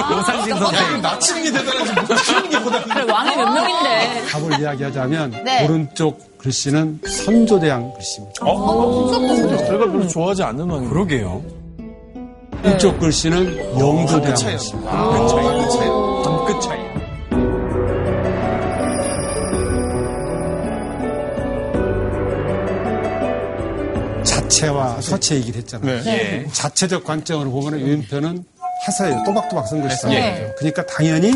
노상진 0.09 0.57
선생. 0.57 1.01
나침이 1.01 1.51
대단하지 1.51 1.93
못 1.93 2.21
키우는 2.23 2.49
게 2.49 2.61
보다. 2.61 2.83
그래, 2.83 3.11
왕이 3.11 3.35
몇 3.35 3.51
명인데. 3.51 4.25
답을 4.31 4.59
이야기하자면 4.61 5.43
네. 5.43 5.65
오른쪽 5.65 6.37
글씨는 6.37 7.01
선조대왕 7.05 7.93
글씨입니다. 7.95 8.45
어? 8.45 9.11
제가 9.57 9.77
별로 9.77 10.07
좋아하지 10.07 10.43
않는 10.43 10.69
왕이 10.69 10.87
그러게요. 10.89 11.41
이쪽 12.65 12.99
글씨는 12.99 13.79
영조대왕 13.79 14.35
글씨입니다. 14.35 15.09
그 15.09 15.27
차이, 15.27 15.43
그 15.43 15.69
차이. 15.69 16.14
차이. 16.59 16.79
자체와 24.23 25.01
서체 25.01 25.35
얘기를 25.35 25.59
했잖아요. 25.61 26.01
예. 26.05 26.45
자체적 26.51 27.03
관점으로 27.03 27.51
보면 27.51 27.79
왼편은 27.79 28.43
해서예요. 28.87 29.23
또박또박 29.25 29.67
쓴 29.67 29.81
글씨. 29.81 30.07
예. 30.09 30.53
그러니까 30.57 30.85
당연히 30.85 31.33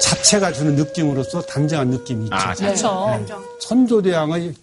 자체가 0.00 0.52
주는 0.52 0.76
느낌으로서 0.76 1.42
단정한 1.42 1.88
느낌이 1.88 2.24
있죠. 2.24 2.36
아, 2.36 2.54
그렇죠. 2.54 3.26
선조대왕의 3.60 4.54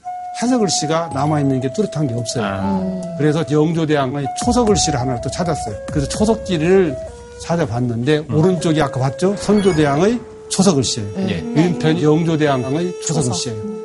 해서글씨가 0.42 1.10
남아있는 1.14 1.62
게 1.62 1.74
뚜렷한 1.74 2.08
게 2.08 2.14
없어요. 2.14 2.46
아. 2.46 3.02
그래서 3.18 3.44
영조대왕의 3.50 4.28
초석글씨를 4.46 5.00
하나 5.00 5.20
또 5.20 5.30
찾았어요. 5.32 5.76
그래서 5.88 6.08
초석기를 6.08 6.96
찾아봤는데 7.40 8.26
오른쪽이 8.32 8.82
아까 8.82 9.00
봤죠? 9.00 9.36
선조대왕의 9.38 10.20
초석글씨예요. 10.50 11.10
예. 11.30 11.44
왼편이 11.56 12.04
영조대왕의 12.04 13.02
초석글씨예요. 13.02 13.78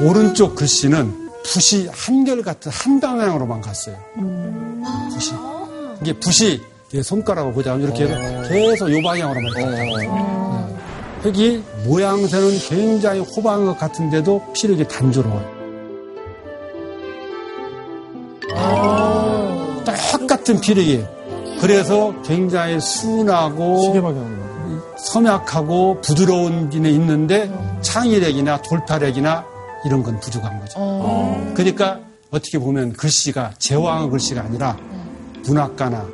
오른쪽 0.00 0.54
글씨는 0.54 1.28
붓이 1.44 1.88
한결같은 1.90 2.70
한 2.70 3.00
방향으로만 3.00 3.60
갔어요. 3.60 3.96
붓이. 5.10 5.32
이게 6.00 6.12
붓이 6.12 6.60
내 6.92 7.02
손가락을 7.02 7.52
보자면 7.52 7.82
이렇게 7.82 8.04
해서 8.04 8.48
계속 8.48 8.92
요 8.92 9.02
방향으로만 9.02 9.52
갔어요. 9.52 10.78
획이 11.24 11.64
모양새는 11.84 12.58
굉장히 12.68 13.20
호방한 13.20 13.66
것 13.66 13.78
같은데도 13.78 14.52
피력이 14.52 14.86
단조로워요. 14.86 15.58
똑같은 20.10 20.60
피력이에요. 20.60 21.18
그래서 21.60 22.14
굉장히 22.22 22.80
순하고 22.80 23.94
섬약하고 24.96 26.00
부드러운 26.00 26.70
기는 26.70 26.90
있는데 26.90 27.52
창의력이나 27.82 28.62
돌파력이나 28.62 29.44
이런 29.84 30.02
건 30.02 30.18
부족한 30.20 30.60
거죠. 30.60 31.50
그러니까 31.54 32.00
어떻게 32.30 32.58
보면 32.58 32.92
글씨가 32.92 33.54
제왕의 33.58 34.10
글씨가 34.10 34.42
아니라 34.42 34.76
문학가나 35.46 36.06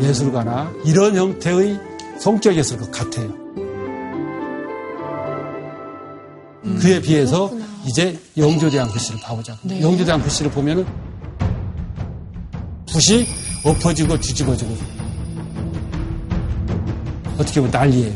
예술가나 0.00 0.72
이런 0.84 1.16
형태의 1.16 1.78
성격이었을 2.18 2.78
것 2.78 2.90
같아요. 2.90 3.32
그에 6.80 7.00
비해서 7.00 7.50
이제 7.86 8.18
영조대왕 8.36 8.90
글씨를 8.90 9.20
봐보자. 9.20 9.56
영조대왕 9.80 10.20
글씨를 10.22 10.50
보면은 10.50 10.86
붓이 12.92 13.26
엎어지고 13.64 14.18
뒤집어지고 14.18 14.76
어떻게 17.38 17.60
보면 17.60 17.70
난리예요. 17.70 18.12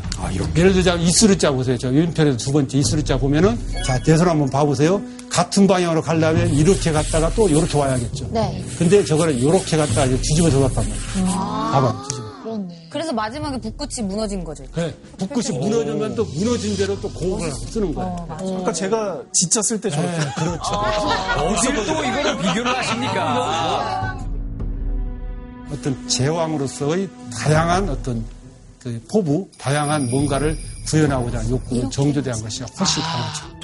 예를 0.57 0.73
들자면 0.73 1.07
이스르자 1.07 1.51
보세요. 1.51 1.79
저 1.79 1.93
윤편에서 1.93 2.37
두 2.37 2.53
번째 2.53 2.77
이스르자 2.79 3.17
보면은 3.17 3.59
자 3.85 3.99
대선 4.03 4.29
한번 4.29 4.51
봐보세요. 4.51 5.01
같은 5.31 5.67
방향으로 5.67 6.03
가려면 6.03 6.49
이렇게 6.51 6.93
갔다가 6.93 7.31
또 7.35 7.49
이렇게 7.49 7.77
와야겠죠. 7.77 8.29
네. 8.31 8.63
근데 8.79 9.05
저거를 9.05 9.35
이렇게 9.35 9.77
갔다가 9.77 10.05
이제 10.07 10.17
뒤집어져 10.21 10.61
갔단 10.61 10.85
말이에요. 10.85 11.27
봐봐. 11.27 12.03
뒤집어. 12.09 12.25
그래서 12.91 13.13
마지막에 13.13 13.59
붓끝이 13.59 14.07
무너진 14.07 14.45
거죠. 14.45 14.63
네. 14.77 14.95
붓끝이 15.19 15.59
무너지면 15.59 16.15
또 16.15 16.25
무너진 16.25 16.77
대로 16.77 17.01
또 17.01 17.11
고음을 17.11 17.51
쓰는 17.51 17.93
거예요. 17.95 18.29
아까 18.29 18.73
제가 18.73 19.21
진짜 19.33 19.61
쓸때 19.63 19.91
저렇게 19.91 20.17
그렇죠. 20.37 20.75
어딜 21.39 21.75
또 21.75 22.05
이거를 22.05 22.39
비교를 22.39 22.77
하십니까? 22.77 24.14
어떤 25.71 26.09
제왕으로서의 26.09 27.09
다양한 27.33 27.89
어떤 27.89 28.25
그 28.79 29.03
포부, 29.11 29.49
다양한 29.59 30.11
뭔가를 30.11 30.59
구현하고자 30.87 31.39
하는 31.39 31.51
욕구는 31.51 31.91
정조대한 31.91 32.41
것이 32.43 32.63
훨씬 32.63 33.03
강하죠. 33.03 33.55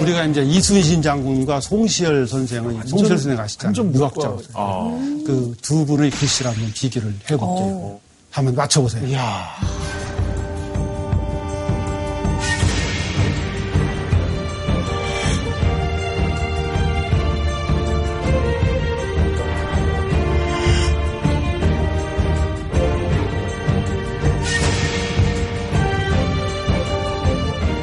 우리가 0.00 0.24
이제 0.24 0.42
이순신 0.42 1.02
장군과 1.02 1.60
송시열 1.60 2.26
선생의 2.26 2.80
송시열 2.86 3.18
선생 3.18 3.38
아시잖아요. 3.38 3.92
유학자로. 3.92 4.40
그두 5.26 5.84
분의 5.84 6.10
글씨를 6.10 6.50
한번 6.50 6.72
비교를 6.72 7.14
해볼게요. 7.30 8.00
한번 8.30 8.54
맞춰보세요. 8.54 9.06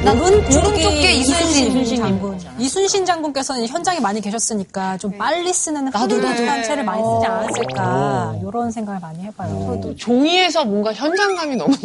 난 0.06 0.20
오른쪽에 0.20 1.00
게 1.00 1.12
이순신 1.14 1.96
장군. 1.96 2.38
이순신 2.58 3.04
장군께서는 3.04 3.66
현장에 3.66 3.98
많이 3.98 4.20
계셨으니까 4.20 4.98
좀 4.98 5.18
빨리 5.18 5.52
쓰는 5.52 5.88
흐릿한 5.88 6.62
채를 6.62 6.84
많이 6.84 7.02
쓰지 7.02 7.26
않았을까 7.26 8.36
이런 8.40 8.70
생각을 8.70 9.00
많이 9.00 9.24
해봐요. 9.24 9.80
또 9.82 9.96
종이에서 9.96 10.64
뭔가 10.64 10.92
현장감이 10.94 11.56
너무 11.56 11.74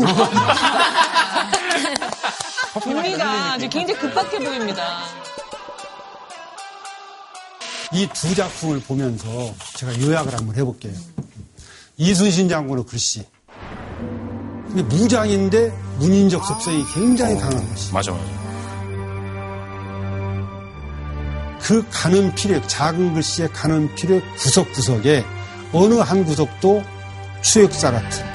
종이가 2.83 3.57
이제 3.57 3.67
굉장히 3.67 3.99
급박해 3.99 4.37
보입니다. 4.39 4.99
이 7.93 8.07
두 8.13 8.33
작품을 8.35 8.79
보면서 8.81 9.27
제가 9.75 9.99
요약을 9.99 10.33
한번 10.33 10.55
해볼게요. 10.55 10.93
이순신 11.97 12.47
장군의 12.49 12.85
글씨. 12.85 13.25
이게 14.71 14.81
무장인데 14.83 15.71
문인적 15.99 16.45
속성이 16.45 16.83
굉장히 16.93 17.37
강한 17.37 17.67
것이. 17.69 17.93
맞아, 17.93 18.11
맞아. 18.11 18.23
그 21.61 21.85
가는 21.91 22.33
피력, 22.35 22.67
작은 22.67 23.13
글씨의 23.13 23.49
가는 23.53 23.93
피력 23.95 24.21
구석구석에 24.37 25.23
어느 25.73 25.95
한 25.95 26.25
구석도 26.25 26.83
추역사 27.41 27.91
같은, 27.91 28.25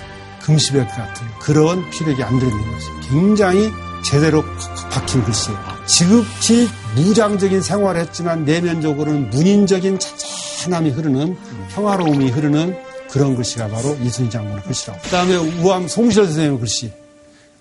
금시백 0.42 0.88
같은 0.88 1.26
그런 1.40 1.88
피력이 1.90 2.22
안 2.22 2.38
들어있는 2.38 2.72
것이 2.72 2.86
굉장히 3.08 3.72
제대로 4.04 4.44
박힌 4.90 5.24
글씨예요. 5.24 5.58
지극히 5.86 6.68
무장적인 6.94 7.60
생활을 7.60 8.00
했지만 8.02 8.44
내면적으로는 8.44 9.30
문인적인 9.30 9.98
찬찬함이 9.98 10.90
흐르는 10.90 11.36
평화로움이 11.70 12.30
흐르는 12.30 12.85
그런 13.10 13.34
글씨가 13.36 13.68
바로 13.68 13.94
이순신 14.02 14.30
장군의 14.30 14.62
글씨라고. 14.64 15.00
그 15.02 15.08
다음에 15.10 15.36
우암 15.36 15.88
송시열 15.88 16.26
선생님의 16.26 16.58
글씨. 16.60 16.90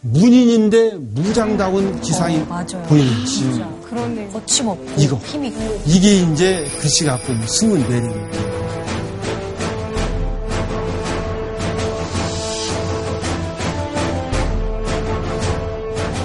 문인인데 0.01 0.91
무장다운 0.97 1.99
기상이 2.01 2.43
보이는 2.45 3.15
글씨. 3.19 3.43
그러네. 3.89 4.27
거침없고 4.27 4.85
이거. 4.97 5.15
힘있고. 5.17 5.81
이게 5.85 6.17
이제 6.21 6.69
글씨가 6.79 7.17
갖고 7.17 7.33
있는 7.33 7.47
숨은 7.47 7.89
매력입니다. 7.89 8.55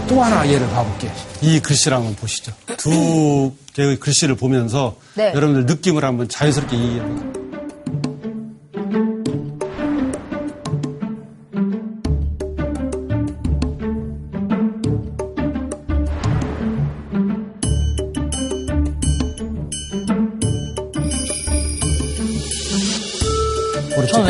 또 0.09 0.21
하나 0.21 0.47
예를 0.49 0.69
봐볼게요. 0.71 1.13
이 1.41 1.61
글씨를 1.61 1.97
한번 1.97 2.17
보시죠. 2.17 2.53
두 2.77 3.53
개의 3.73 3.99
글씨를 4.01 4.35
보면서 4.35 4.97
네. 5.15 5.33
여러분들 5.35 5.67
느낌을 5.67 6.05
한번 6.05 6.29
자연스럽게 6.29 6.77
이해해보세 6.77 7.50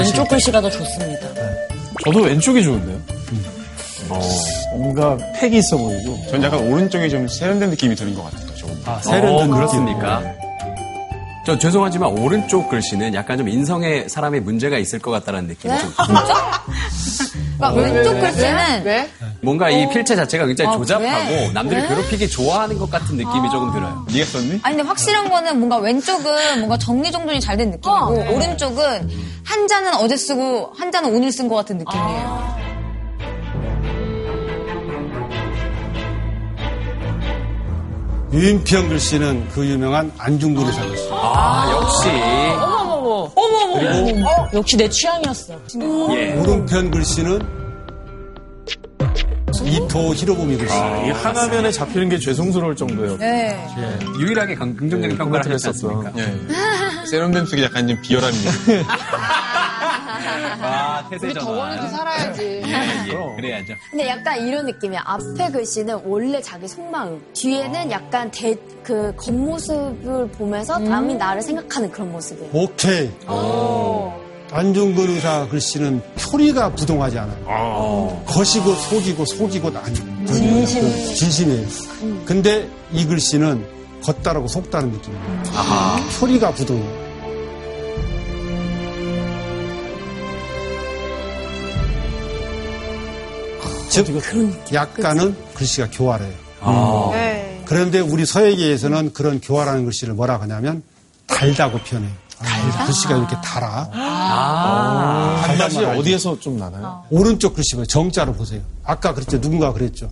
왼쪽 0.05 0.29
글씨가 0.29 0.61
더 0.61 0.71
좋습니다. 0.71 1.29
저도 2.05 2.21
왼쪽이 2.21 2.63
좋은데요. 2.63 3.01
어, 4.09 4.21
뭔가 4.77 5.17
팩이 5.39 5.59
있어 5.59 5.77
보이고. 5.77 6.19
전 6.31 6.43
약간 6.43 6.61
오른쪽이 6.61 7.09
좀 7.11 7.29
세련된 7.29 7.71
느낌이 7.71 7.95
드는 7.95 8.15
것 8.15 8.25
같아요. 8.25 8.47
저. 8.57 8.91
아, 8.91 8.99
세련된 9.03 9.53
어, 9.53 9.55
그렇습니까? 9.55 10.23
저 11.47 11.59
죄송하지만 11.59 12.11
오른쪽 12.19 12.69
글씨는 12.69 13.15
약간 13.15 13.39
좀 13.39 13.49
인성에 13.49 14.09
사람의 14.09 14.41
문제가 14.43 14.79
있을 14.79 14.99
것 14.99 15.11
같다는 15.11 15.47
느낌이 15.47 15.75
좀 15.79 15.93
그러니까 17.61 17.69
왼쪽 17.73 18.21
글씨는 18.21 18.85
왜? 18.85 19.11
뭔가 19.43 19.71
이 19.71 19.89
필체 19.91 20.17
자체가 20.17 20.47
굉장히 20.47 20.71
아, 20.71 20.77
조잡하고? 20.79 21.53
남들이 21.53 21.83
네? 21.83 21.89
괴롭히기 21.89 22.29
좋아하는 22.29 22.79
것 22.79 22.91
같은 22.91 23.17
느낌이 23.17 23.51
조금 23.51 23.73
들어요. 23.73 24.05
네가 24.13 24.25
썼니? 24.27 24.61
아니 24.63 24.77
근데 24.77 24.89
확실한 24.89 25.29
거는 25.31 25.59
뭔가 25.59 25.77
왼쪽은 25.79 26.59
뭔가 26.59 26.77
정리정돈이 26.79 27.41
잘 27.41 27.57
된 27.61 27.71
느낌이고 27.71 28.35
오른쪽은 28.35 29.11
한 29.45 29.69
잔은 29.69 29.95
어제 29.95 30.17
쓰고 30.17 30.73
한 30.79 30.91
잔은 30.91 31.15
오늘 31.15 31.31
쓴 31.31 31.49
것 31.49 31.57
같은 31.57 31.77
느낌이에요. 31.79 32.61
유인평 38.33 38.89
글씨는 38.89 39.49
그 39.51 39.67
유명한 39.67 40.13
안중근 40.17 40.65
의사 40.65 40.83
글씨. 40.87 41.09
아, 41.11 41.69
역시. 41.73 42.09
어머머머. 43.87 44.27
어, 44.29 44.49
역시 44.55 44.77
내 44.77 44.89
취향이었어. 44.89 45.55
예. 46.17 46.35
오른편 46.35 46.91
글씨는 46.91 47.41
이토 49.65 50.15
히로부미 50.15 50.57
글씨. 50.57 50.73
아, 50.75 51.05
이 51.07 51.11
하나면에 51.11 51.71
잡히는 51.73 52.09
게 52.09 52.19
죄송스러울 52.19 52.75
정도예요. 52.77 53.19
네. 53.19 53.67
유일하게 54.19 54.55
강- 54.55 54.75
긍정적인 54.77 55.17
평가를 55.19 55.53
하셨지 55.55 55.83
그랬었어. 55.83 56.07
않습니까? 56.07 56.19
예. 57.03 57.07
세련됨 57.07 57.45
속에 57.47 57.65
약간 57.65 57.87
좀 57.89 58.01
있는. 58.31 58.51
아, 60.63 61.07
우리 61.11 61.19
태세 61.19 61.33
덕원이도 61.35 61.77
전환. 61.83 61.91
살아야지. 61.91 62.43
예, 62.65 63.09
예. 63.09 63.37
그래야죠. 63.37 63.75
근데 63.91 64.09
약간 64.09 64.47
이런 64.47 64.67
느낌이야. 64.67 65.03
앞에 65.05 65.51
글씨는 65.51 66.01
원래 66.05 66.41
자기 66.41 66.67
속마음, 66.69 67.21
뒤에는 67.35 67.91
약간 67.91 68.31
대, 68.31 68.55
그 68.83 69.15
겉모습을 69.17 70.29
보면서 70.33 70.79
남이 70.79 71.15
나를 71.17 71.43
생각하는 71.43 71.91
그런 71.91 72.13
모습이에요. 72.13 72.51
오케이. 72.53 73.11
안중근 74.53 75.11
의사 75.11 75.47
글씨는 75.49 76.03
표리가 76.19 76.73
부동하지 76.75 77.19
않아요. 77.21 78.23
것이고 78.27 78.75
속이고 78.75 79.25
속이고 79.25 79.69
아니. 79.79 79.95
진심. 80.27 81.15
진심이에요. 81.15 81.67
근데 82.25 82.69
이 82.93 83.07
글씨는 83.07 83.65
겉다라고 84.03 84.49
속다는 84.49 84.91
느낌이에요. 84.91 85.23
표리가 86.19 86.51
부동해요. 86.53 87.10
즉 93.91 94.07
약간은 94.73 95.37
글씨가 95.55 95.89
교활해요. 95.93 96.33
아. 96.61 97.11
네. 97.13 97.63
그런데 97.67 98.01
우리 98.01 98.25
서예계에서는 98.25 99.13
그런 99.13 99.41
교활하는 99.41 99.85
글씨를 99.85 100.15
뭐라 100.15 100.41
하냐면 100.41 100.83
달다고 101.27 101.79
표현해요. 101.79 102.13
달다? 102.39 102.87
글씨가 102.87 103.17
이렇게 103.17 103.37
달아. 103.45 103.91
아, 103.93 105.43
단맛이 105.47 105.81
말이죠. 105.81 106.01
어디에서 106.01 106.41
좀 106.41 106.57
나나요? 106.57 107.05
오른쪽 107.11 107.55
글씨 107.55 107.77
봐 107.77 107.85
정자로 107.85 108.33
보세요. 108.33 108.61
아까 108.85 109.13
그랬죠. 109.13 109.41
누군가 109.41 109.73
그랬죠. 109.73 110.11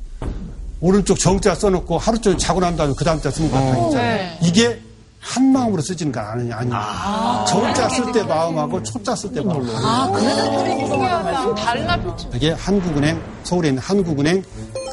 오른쪽 0.80 1.18
정자 1.18 1.54
써놓고 1.54 1.98
하루 1.98 2.20
종일 2.20 2.38
자고 2.38 2.60
난 2.60 2.76
다음에 2.76 2.94
그 2.96 3.04
다음 3.04 3.20
자 3.20 3.30
쓰는 3.30 3.50
거 3.50 3.56
같아 3.56 3.68
있잖아요. 3.86 3.92
네. 3.94 4.38
이게 4.42 4.80
한 5.20 5.52
마음으로 5.52 5.82
쓰지는 5.82 6.12
거 6.12 6.20
아니냐. 6.20 6.56
아니냐. 6.56 7.44
정자 7.46 7.88
쓸 7.88 8.12
때 8.12 8.22
마음하고 8.22 8.82
초자 8.82 9.14
쓸 9.16 9.32
때 9.32 9.40
마음하고. 9.40 9.86
아, 9.86 10.10
그래서 10.12 11.42
좀 11.42 11.54
달라 11.54 11.96
표치. 12.00 12.28
이게 12.34 12.52
한국은행, 12.52 13.20
서울에 13.42 13.68
있는 13.68 13.82
한국은행 13.82 14.42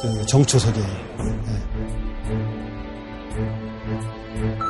그 0.02 0.26
정초석이에요. 0.26 0.86
예. 0.88 1.66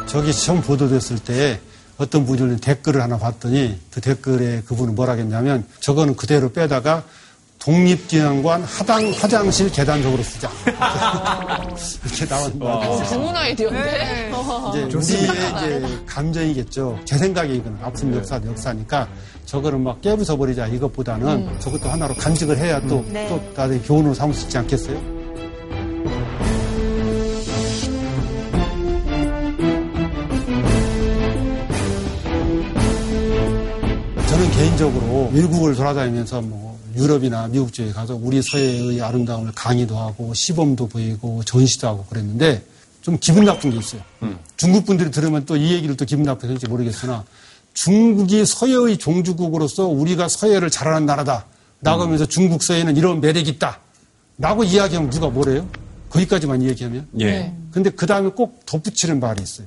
저기 0.06 0.32
처음 0.32 0.60
보도됐을 0.62 1.18
때 1.18 1.60
어떤 1.98 2.26
분이 2.26 2.60
댓글을 2.60 3.02
하나 3.02 3.18
봤더니 3.18 3.80
그 3.90 4.00
댓글에 4.00 4.62
그분은 4.62 4.94
뭐라 4.94 5.14
했냐면 5.14 5.66
저거는 5.80 6.14
그대로 6.16 6.52
빼다가 6.52 7.02
독립기념관 7.66 8.62
하당, 8.62 9.12
화장실 9.18 9.68
계단적으로 9.72 10.22
쓰자. 10.22 10.48
이렇게 12.06 12.24
나왔는데. 12.24 12.64
어, 12.64 13.04
좋은 13.04 13.36
아이디어인데. 13.36 14.30
이제 14.68 14.96
우리의 14.96 15.24
이제 15.56 16.04
감정이겠죠. 16.06 17.00
제 17.04 17.18
생각에 17.18 17.54
이건 17.54 17.76
아픈 17.82 18.14
역사도 18.14 18.50
역사니까 18.50 19.08
저거를 19.46 19.80
막 19.80 20.00
깨부숴 20.00 20.38
버리자 20.38 20.68
이것보다는 20.68 21.58
저것도 21.58 21.88
하나로 21.88 22.14
간직을 22.14 22.56
해야 22.56 22.80
또, 22.86 23.04
네. 23.08 23.28
또 23.28 23.42
나중에 23.60 23.80
교훈으로 23.80 24.14
삼을 24.14 24.32
수 24.32 24.44
있지 24.44 24.58
않겠어요? 24.58 24.96
저는 34.28 34.50
개인적으로 34.52 35.30
외국을 35.32 35.74
돌아다니면서 35.74 36.42
뭐 36.42 36.75
유럽이나 36.96 37.46
미국 37.48 37.72
쪽에 37.72 37.92
가서 37.92 38.14
우리 38.20 38.40
서예의 38.42 39.00
아름다움을 39.02 39.52
강의도 39.54 39.98
하고 39.98 40.32
시범도 40.34 40.88
보이고 40.88 41.42
전시도 41.44 41.86
하고 41.86 42.04
그랬는데 42.06 42.64
좀 43.02 43.18
기분 43.20 43.44
나쁜 43.44 43.70
게 43.70 43.78
있어요. 43.78 44.00
중국 44.56 44.86
분들이 44.86 45.10
들으면 45.10 45.44
또 45.44 45.56
이 45.56 45.72
얘기를 45.72 45.96
또 45.96 46.04
기분 46.04 46.24
나쁘게 46.24 46.48
할지 46.48 46.66
모르겠으나 46.68 47.24
중국이 47.74 48.44
서예의 48.46 48.96
종주국으로서 48.98 49.86
우리가 49.86 50.28
서예를 50.28 50.70
잘하는 50.70 51.06
나라다. 51.06 51.44
라고 51.82 52.02
하면서 52.02 52.24
중국 52.24 52.62
서예는 52.62 52.96
이런 52.96 53.20
매력이 53.20 53.50
있다. 53.50 53.80
라고 54.38 54.64
이야기하면 54.64 55.10
누가 55.10 55.28
뭐래요? 55.28 55.68
거기까지만 56.08 56.62
이야기하면. 56.62 57.06
예. 57.20 57.52
근데 57.70 57.90
그 57.90 58.06
다음에 58.06 58.30
꼭 58.30 58.64
덧붙이는 58.64 59.20
말이 59.20 59.42
있어요. 59.42 59.66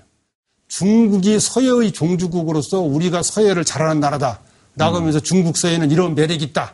중국이 0.68 1.40
서예의 1.40 1.92
종주국으로서 1.92 2.80
우리가 2.80 3.22
서예를 3.24 3.64
잘하는 3.64 4.00
나라다. 4.00 4.40
라고 4.76 4.98
하면서 4.98 5.20
중국 5.20 5.58
서예는 5.58 5.92
이런 5.92 6.16
매력이 6.16 6.44
있다. 6.46 6.74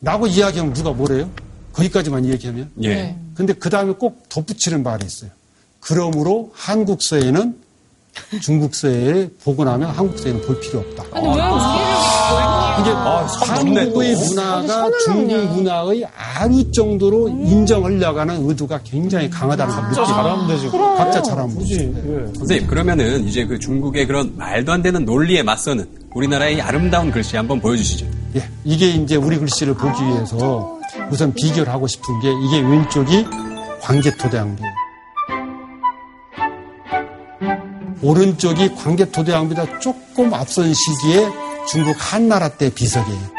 라고 0.00 0.26
이야기하면 0.26 0.72
누가 0.74 0.90
뭐래요? 0.92 1.28
거기까지만 1.72 2.24
이야기하면. 2.24 2.70
예. 2.84 3.16
근데 3.34 3.52
그 3.52 3.70
다음에 3.70 3.92
꼭 3.92 4.28
덧붙이는 4.28 4.82
말이 4.82 5.06
있어요. 5.06 5.30
그러므로 5.80 6.50
한국 6.54 7.02
서예는 7.02 7.56
중국 8.42 8.74
서예를 8.74 9.34
보고 9.44 9.64
나면 9.64 9.90
한국 9.90 10.18
서예는 10.18 10.42
볼 10.42 10.60
필요 10.60 10.80
없다. 10.80 11.04
이게 12.80 12.90
한국의 12.90 14.14
문화가 14.14 14.90
중국 15.04 15.36
문화의 15.54 16.06
아류 16.36 16.70
정도로 16.70 17.28
인정하려고 17.28 18.20
하는 18.20 18.48
의도가 18.48 18.80
굉장히 18.84 19.28
강하다는 19.28 19.74
걸 19.74 19.88
느껴요. 19.88 20.06
잘하면 20.06 20.48
되지. 20.48 20.68
각자 20.68 21.22
잘하면. 21.22 21.58
되지. 21.58 21.74
예. 21.74 22.32
선생님, 22.36 22.66
그러면은 22.66 23.26
이제 23.26 23.44
그 23.44 23.58
중국의 23.58 24.06
그런 24.06 24.36
말도 24.36 24.72
안 24.72 24.82
되는 24.82 25.04
논리에 25.04 25.42
맞서는 25.42 25.88
우리나라의 26.14 26.60
아름다운 26.60 27.10
글씨 27.10 27.36
한번 27.36 27.60
보여주시죠. 27.60 28.06
예, 28.36 28.48
이게 28.64 28.88
이제 28.90 29.16
우리 29.16 29.38
글씨를 29.38 29.74
보기 29.74 30.04
위해서 30.04 30.78
우선 31.10 31.32
비교를 31.34 31.72
하고 31.72 31.86
싶은 31.86 32.20
게 32.20 32.30
이게 32.46 32.60
왼쪽이 32.60 33.26
광개토대왕비예요. 33.80 34.72
오른쪽이 38.02 38.74
광개토대왕비보다 38.76 39.80
조금 39.80 40.32
앞선 40.32 40.72
시기에 40.72 41.28
중국 41.70 41.96
한나라 41.98 42.48
때 42.48 42.72
비석이에요. 42.72 43.38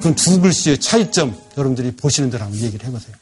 그럼 0.00 0.14
두 0.14 0.40
글씨의 0.40 0.78
차이점 0.78 1.36
여러분들이 1.56 1.94
보시는 1.96 2.30
대로 2.30 2.44
한번 2.44 2.60
얘기를 2.60 2.86
해보세요. 2.86 3.14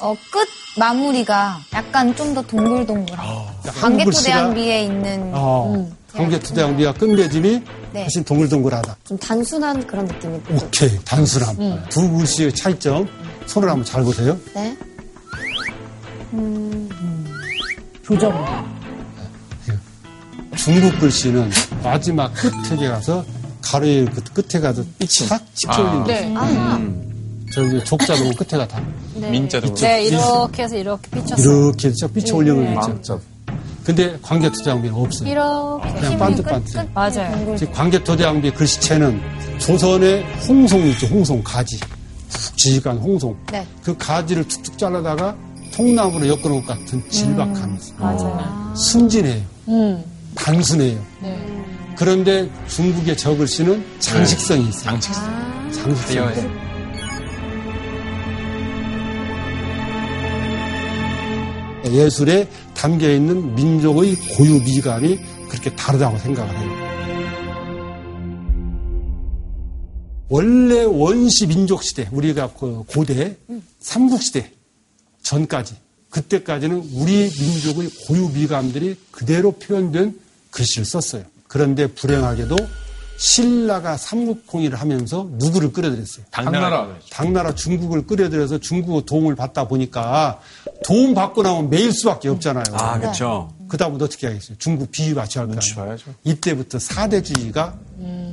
어, 0.00 0.14
끝 0.30 0.48
마무리가 0.78 1.58
약간 1.72 2.14
좀 2.14 2.34
더 2.34 2.42
동글동글하고 2.42 3.28
한국 3.80 4.04
글씨가 4.04 4.30
광개토대왕비에 4.36 4.82
있는 4.84 5.30
어, 5.34 5.74
음, 5.74 5.92
광개토대왕비와 6.14 6.94
끝맺음이 6.94 7.62
네. 7.92 8.02
훨씬 8.02 8.22
동글동글하다. 8.24 8.96
좀 9.04 9.18
단순한 9.18 9.86
그런 9.86 10.04
느낌이 10.06 10.42
들죠. 10.44 10.66
오케이 10.66 10.98
단순함. 11.04 11.86
두 11.88 12.08
글씨의 12.12 12.54
차이점 12.54 13.08
손을 13.46 13.68
한번 13.68 13.84
잘 13.84 14.04
보세요. 14.04 14.38
네. 14.54 14.76
조정. 18.04 18.77
중국 20.58 20.98
글씨는 20.98 21.50
마지막 21.82 22.32
끝에 22.34 22.88
가서 22.88 23.24
가로의 23.62 24.06
그 24.06 24.42
끝에 24.42 24.60
가서 24.60 24.82
싹 25.08 25.42
찍혀 25.54 25.82
올리는 25.82 26.04
네. 26.04 26.34
아, 26.36 26.80
저기 27.52 27.82
족자 27.84 28.16
놓은 28.16 28.34
끝에가 28.34 28.66
다 28.66 28.82
민자 29.14 29.60
도 29.60 29.72
네, 29.74 30.04
이렇게 30.04 30.64
해서 30.64 30.76
이렇게 30.76 31.10
삐쳤어. 31.10 31.42
이렇게 31.42 31.92
쫙 31.92 32.12
삐쳐 32.12 32.36
올리는 32.36 32.74
거 32.74 32.80
있죠. 32.80 32.88
망자. 32.88 33.18
근데 33.84 34.18
광개토대왕비는 34.20 34.94
없어요. 34.94 35.30
이렇게. 35.30 36.00
그냥 36.00 36.18
반듯반듯해. 36.18 36.88
맞아요. 36.92 37.56
즉 37.56 37.72
광개토대왕비 37.72 38.50
글씨체는 38.50 39.20
조선의 39.58 40.24
홍송 40.46 40.86
있죠. 40.88 41.06
홍송 41.06 41.42
가지. 41.42 41.78
푹 41.78 42.58
지직한 42.58 42.98
홍송. 42.98 43.34
네. 43.50 43.66
그 43.82 43.96
가지를 43.96 44.46
툭툭 44.46 44.76
잘라다가 44.76 45.34
통나무로 45.74 46.26
엮어놓은 46.28 46.66
것 46.66 46.78
같은 46.78 47.02
질박함이 47.08 47.76
있어요. 47.78 47.96
맞아요. 47.98 48.74
순진해요. 48.76 49.42
음. 49.68 50.04
단순해요. 50.38 51.04
네. 51.20 51.64
그런데 51.96 52.48
중국의 52.68 53.16
저 53.16 53.36
글씨는 53.36 53.84
장식성이 53.98 54.68
있어요. 54.68 54.84
장식성. 54.84 55.72
장식성이 55.72 56.18
화려해. 56.18 56.38
있어요. 56.38 56.68
예술에 61.90 62.48
담겨 62.74 63.10
있는 63.10 63.54
민족의 63.54 64.14
고유 64.36 64.62
미감이 64.62 65.18
그렇게 65.48 65.74
다르다고 65.74 66.18
생각을 66.18 66.56
해요. 66.56 66.88
원래 70.28 70.84
원시 70.84 71.46
민족 71.46 71.82
시대, 71.82 72.06
우리가 72.12 72.52
그 72.52 72.84
고대 72.86 73.36
삼국 73.80 74.22
시대 74.22 74.52
전까지 75.22 75.74
그때까지는 76.10 76.90
우리 76.92 77.30
민족의 77.30 77.90
고유 78.06 78.28
미감들이 78.28 78.96
그대로 79.10 79.52
표현된 79.52 80.27
글씨를 80.58 80.84
썼어요. 80.84 81.22
그런데 81.46 81.86
불행하게도 81.86 82.56
신라가 83.16 83.96
삼국통일을 83.96 84.80
하면서 84.80 85.28
누구를 85.32 85.72
끌어들였어요? 85.72 86.24
당나라. 86.30 86.88
당나라 87.10 87.54
중국을 87.54 88.06
끌어들여서 88.06 88.58
중국의 88.58 89.06
도움을 89.06 89.34
받다 89.34 89.66
보니까 89.66 90.40
도움 90.84 91.14
받고 91.14 91.42
나면 91.42 91.70
매일 91.70 91.92
수밖에 91.92 92.28
없잖아요. 92.28 92.64
아, 92.72 92.98
그렇죠. 92.98 93.52
그다음부터 93.68 94.04
어떻게 94.04 94.28
하겠어요? 94.28 94.56
중국 94.58 94.90
비위 94.92 95.14
맞춰야. 95.14 95.46
봐야죠. 95.46 96.14
이때부터 96.24 96.78
사대주의가 96.78 97.76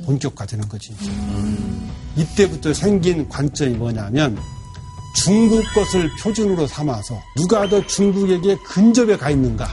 본격화되는 0.04 0.68
거지. 0.68 0.94
이때부터 2.16 2.72
생긴 2.72 3.28
관점이 3.28 3.74
뭐냐면 3.74 4.38
중국 5.16 5.64
것을 5.74 6.10
표준으로 6.22 6.66
삼아서 6.66 7.20
누가 7.36 7.68
더 7.68 7.84
중국에게 7.86 8.56
근접해 8.64 9.16
가 9.16 9.30
있는가 9.30 9.66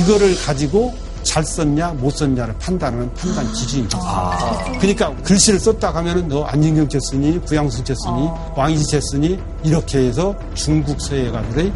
이거를 0.00 0.34
가지고 0.36 0.94
잘 1.28 1.44
썼냐 1.44 1.88
못 1.90 2.10
썼냐를 2.10 2.54
판단하는 2.58 3.12
판단 3.12 3.52
기준이 3.52 3.86
있어요. 3.86 4.78
그러니까 4.80 5.14
글씨를 5.16 5.60
썼다 5.60 5.94
하면은 5.96 6.26
너 6.26 6.44
안진경 6.44 6.88
쳤으니 6.88 7.38
구양수 7.44 7.84
쳤으니 7.84 8.30
왕이지 8.56 8.84
쳤으니 8.90 9.38
이렇게 9.62 9.98
해서 9.98 10.34
중국 10.54 10.98
서예가들의 10.98 11.70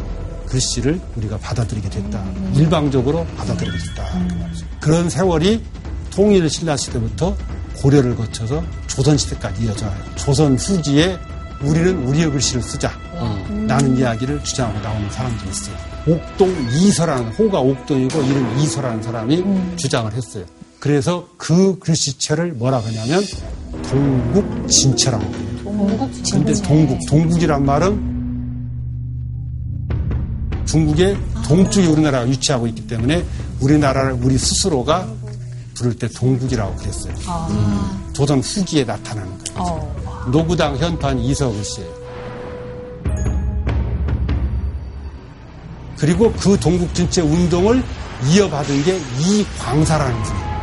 글씨를 0.47 0.99
우리가 1.17 1.37
받아들이게 1.37 1.87
됐다. 1.87 2.23
일방적으로 2.55 3.27
받아들이게 3.37 3.77
됐다. 3.77 4.05
그런 4.79 5.07
세월이 5.07 5.63
통일 6.09 6.49
신라 6.49 6.75
시대부터 6.75 7.35
고려를 7.77 8.15
거쳐서 8.15 8.63
조선 8.87 9.17
시대까지 9.17 9.65
이어져요. 9.65 9.93
조선 10.15 10.57
후기에 10.57 11.19
우리는 11.63 12.05
우리의 12.07 12.29
글씨를 12.31 12.61
쓰자. 12.61 12.91
라는 13.67 13.97
이야기를 13.97 14.43
주장하고 14.43 14.79
나오는 14.79 15.09
사람들이 15.09 15.49
있어요. 15.49 15.75
옥동 16.07 16.49
이서라는 16.73 17.31
호가 17.33 17.59
옥동이고 17.59 18.21
이름 18.23 18.59
이서라는 18.59 19.01
사람이 19.01 19.43
주장을 19.77 20.11
했어요. 20.13 20.45
그래서 20.79 21.27
그 21.37 21.79
글씨체를 21.79 22.53
뭐라 22.53 22.81
그러냐면 22.81 23.23
동국진체라고 23.89 25.23
해요. 25.23 26.09
근데 26.31 26.53
동국, 26.53 26.99
동국이란 27.07 27.65
말은 27.65 28.13
중국의 30.65 31.17
동쪽에 31.45 31.87
우리나라가 31.87 32.25
위치하고 32.25 32.67
있기 32.67 32.87
때문에 32.87 33.23
우리나라를 33.61 34.13
우리 34.21 34.37
스스로가 34.37 35.07
부를 35.75 35.97
때 35.97 36.07
동국이라고 36.09 36.75
그랬어요. 36.75 37.13
음. 37.49 38.11
조선 38.13 38.39
후기에 38.39 38.83
나타나는 38.83 39.31
거예요. 39.55 40.02
노구당 40.31 40.77
현판 40.77 41.19
이석을 41.19 41.63
씨예요. 41.63 42.03
그리고 45.97 46.31
그 46.33 46.59
동국 46.59 46.93
전체 46.93 47.21
운동을 47.21 47.83
이어받은 48.29 48.83
게 48.83 48.99
이광사라는 49.19 50.23
분이에요. 50.23 50.53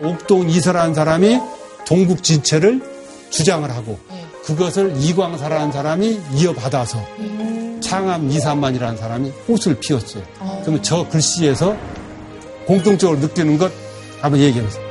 옥동 0.00 0.48
이설라는 0.48 0.94
사람이 0.94 1.40
동국 1.86 2.22
진체를 2.22 2.80
주장을 3.30 3.68
하고 3.70 3.98
그것을 4.44 4.94
이광사라는 4.96 5.72
사람이 5.72 6.20
이어받아서 6.34 7.04
창암 7.80 8.30
이삼만이라는 8.30 8.96
사람이 8.96 9.32
꽃을 9.46 9.78
피웠어요. 9.80 10.22
그러면 10.62 10.82
저 10.82 11.06
글씨에서 11.08 11.76
공통적으로 12.68 13.18
느끼는 13.18 13.56
것 13.56 13.72
한번 14.20 14.38
얘기해 14.40 14.62
보세요. 14.62 14.86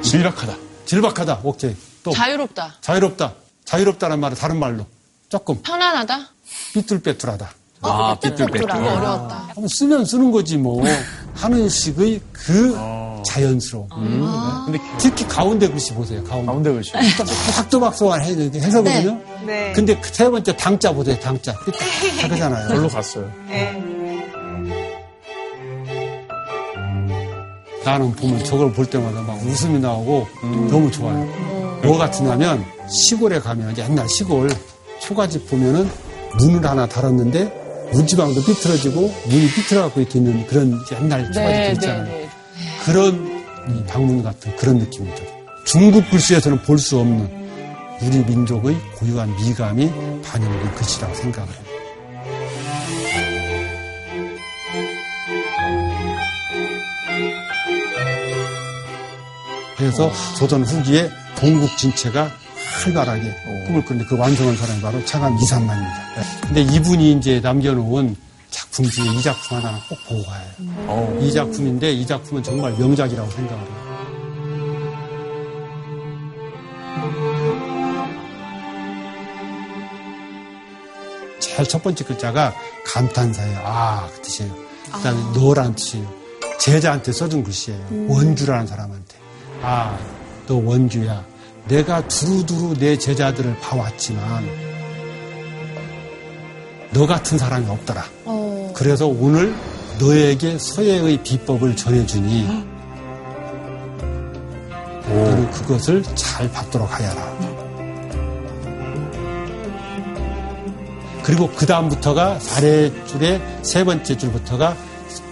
질박하다. 0.00 0.56
질박하다. 0.84 1.40
오케이. 1.42 1.74
또 2.04 2.12
자유롭다. 2.12 2.74
자유롭다. 2.80 3.34
자유롭다는 3.64 4.20
말은 4.20 4.36
다른 4.36 4.60
말로 4.60 4.86
조금 5.28 5.60
편안하다. 5.60 6.28
삐뚤빼뚤하다. 6.74 7.50
아, 7.80 8.16
삐뚤빼뚤. 8.22 8.70
어려웠다. 8.70 9.46
한번 9.48 9.66
쓰면 9.66 10.04
쓰는 10.04 10.30
거지 10.30 10.56
뭐 10.56 10.84
하는 11.34 11.68
식의 11.68 12.20
그 12.32 12.76
자연스러움. 13.34 13.88
근데 14.66 14.78
특히 14.98 15.26
가운데 15.26 15.68
글씨 15.68 15.92
보세요. 15.92 16.22
가운데. 16.24 16.46
가운데 16.46 16.72
글씨. 16.72 16.92
박도박소한 17.56 18.22
해서 18.22 18.82
거든요. 18.82 19.18
네. 19.46 19.72
근데 19.74 19.98
그 20.00 20.08
세 20.14 20.30
번째 20.30 20.56
당자 20.56 20.92
보세요. 20.92 21.18
당자. 21.18 21.52
삐뚤하잖아요. 21.64 22.68
절로 22.68 22.88
갔어요. 22.88 23.28
나는 27.84 28.12
보면 28.12 28.42
저걸 28.44 28.72
볼 28.72 28.86
때마다 28.86 29.20
막 29.22 29.36
웃음이 29.44 29.78
나오고 29.80 30.26
너무 30.70 30.90
좋아요. 30.90 31.24
뭐 31.82 31.98
같으냐면 31.98 32.64
시골에 32.88 33.38
가면 33.40 33.76
옛날 33.76 34.08
시골 34.08 34.48
초가집 35.00 35.50
보면은 35.50 35.90
문을 36.38 36.64
하나 36.66 36.86
달았는데 36.86 37.62
문지방도 37.92 38.42
삐뚤어지고 38.42 39.00
문이 39.26 39.48
삐뚤어갖고 39.50 40.00
이렇게 40.00 40.18
있는 40.18 40.46
그런 40.46 40.80
옛날 40.92 41.30
네, 41.32 41.40
네, 41.40 41.72
있잖아요. 41.72 42.23
네. 42.86 42.92
그런 42.92 43.44
이 43.68 43.84
방문 43.86 44.22
같은 44.22 44.54
그런 44.56 44.78
느낌이죠. 44.78 45.24
중국 45.64 46.08
글씨에서는 46.10 46.62
볼 46.62 46.78
수 46.78 46.98
없는 46.98 47.44
우리 48.02 48.18
민족의 48.24 48.76
고유한 48.96 49.34
미감이 49.36 49.90
반영된 50.22 50.74
글씨라고 50.74 51.14
생각을 51.14 51.48
해요. 51.48 51.64
그래서 59.76 60.10
조선 60.38 60.62
후기에 60.64 61.10
동국 61.36 61.76
진체가 61.76 62.30
활발하게 62.82 63.34
꿈을 63.66 63.84
꾸는데 63.84 64.06
그 64.08 64.16
완성한 64.16 64.56
사람이 64.56 64.80
바로 64.80 65.04
차관 65.04 65.36
이산만입니다. 65.38 66.04
근데 66.42 66.60
이분이 66.62 67.12
이제 67.12 67.40
남겨놓은 67.40 68.16
작품 68.54 68.88
중에 68.88 69.04
이 69.06 69.20
작품 69.20 69.58
하나는 69.58 69.80
꼭 69.88 69.98
보고 70.08 70.22
가요. 70.24 71.18
이 71.20 71.32
작품인데 71.32 71.90
이 71.90 72.06
작품은 72.06 72.40
정말 72.44 72.72
명작이라고 72.74 73.28
생각을 73.28 73.62
해요. 73.64 73.84
제일 81.40 81.68
첫 81.68 81.82
번째 81.82 82.04
글자가 82.04 82.54
감탄사예요. 82.86 83.60
아, 83.64 84.08
그 84.14 84.22
뜻이에요. 84.22 84.54
그 84.84 85.00
다음에 85.02 85.20
너라는 85.36 85.74
뜻이에요. 85.74 86.08
제자한테 86.60 87.10
써준 87.10 87.42
글씨예요. 87.42 88.06
원주라는 88.08 88.68
사람한테. 88.68 89.16
아, 89.62 89.98
너 90.46 90.54
원주야. 90.54 91.26
내가 91.66 92.06
두루두루 92.06 92.74
내 92.78 92.96
제자들을 92.96 93.58
봐왔지만 93.58 94.63
너 96.94 97.06
같은 97.06 97.36
사람이 97.36 97.68
없더라. 97.68 98.04
그래서 98.72 99.06
오늘 99.06 99.54
너에게 100.00 100.58
서예의 100.58 101.22
비법을 101.22 101.76
전해주니 101.76 102.64
너는 105.08 105.50
그것을 105.50 106.02
잘 106.14 106.50
받도록 106.50 106.88
하여라. 106.90 107.34
그리고 111.22 111.50
그 111.56 111.66
다음부터가 111.66 112.38
아래 112.56 112.90
줄의 113.06 113.40
세 113.62 113.82
번째 113.84 114.16
줄부터가 114.16 114.76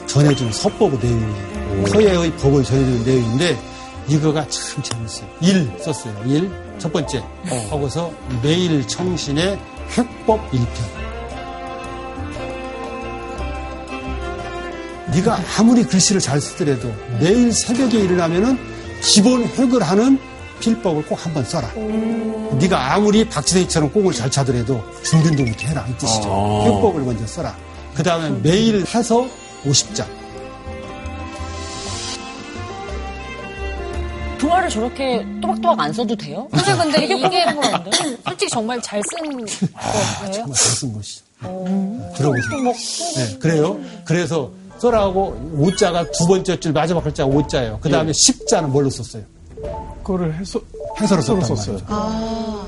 전해주는 0.06 0.52
서법의 0.52 0.98
내용이에요. 1.00 1.86
서예의 1.86 2.36
법을 2.38 2.64
전해주는 2.64 3.04
내용인데 3.04 3.56
이거가 4.08 4.46
참 4.48 4.82
재밌어요. 4.82 5.28
일 5.40 5.70
썼어요. 5.78 6.14
일. 6.26 6.50
첫 6.78 6.92
번째. 6.92 7.22
하고서 7.70 8.10
매일 8.42 8.86
청신의 8.88 9.60
획법 9.96 10.40
일편 10.52 11.01
네가 15.14 15.38
아무리 15.58 15.82
글씨를 15.84 16.20
잘 16.20 16.40
쓰더라도 16.40 16.92
매일 17.20 17.52
새벽에 17.52 17.98
일어나면은 18.00 18.58
기본 19.02 19.44
획을 19.44 19.82
하는 19.82 20.18
필법을 20.60 21.04
꼭 21.06 21.18
한 21.18 21.34
번 21.34 21.44
써라. 21.44 21.68
네가 22.58 22.94
아무리 22.94 23.28
박지성이처럼 23.28 23.92
꽁을 23.92 24.12
잘 24.12 24.30
차더라도 24.30 24.80
준비운동부터 25.02 25.66
해라 25.66 25.84
이 25.90 25.98
뜻이죠. 25.98 26.28
아. 26.30 26.64
획법을 26.66 27.02
먼저 27.02 27.26
써라. 27.26 27.56
그 27.94 28.02
다음에 28.02 28.30
매일 28.42 28.84
해서 28.86 29.26
50장. 29.64 30.06
동화를 34.38 34.68
저렇게 34.70 35.24
또박또박 35.40 35.80
안 35.80 35.92
써도 35.92 36.16
돼요? 36.16 36.48
사실 36.52 36.76
근데 36.76 37.00
되게 37.00 37.14
이게? 37.16 37.44
솔직히 38.24 38.50
정말 38.50 38.80
잘 38.82 39.00
쓴 39.10 39.30
거예요. 39.32 39.46
정말 40.32 40.54
잘 40.54 40.74
쓴 40.74 40.92
것이죠. 40.92 41.22
들어보세요. 42.16 42.72
네, 43.16 43.38
그래요. 43.38 43.78
그래서 44.04 44.50
써라하고 44.82 45.52
오자가 45.58 46.10
두 46.10 46.26
번째 46.26 46.58
줄 46.58 46.72
마지막 46.72 47.04
글자가 47.04 47.28
오자예요. 47.30 47.78
그 47.80 47.88
다음에 47.88 48.12
십자는 48.12 48.72
뭘로 48.72 48.90
썼어요? 48.90 49.22
그거를 50.02 50.34
해서 50.34 50.60
썼단 50.98 51.22
썼어요. 51.42 51.78
말이죠. 51.88 52.66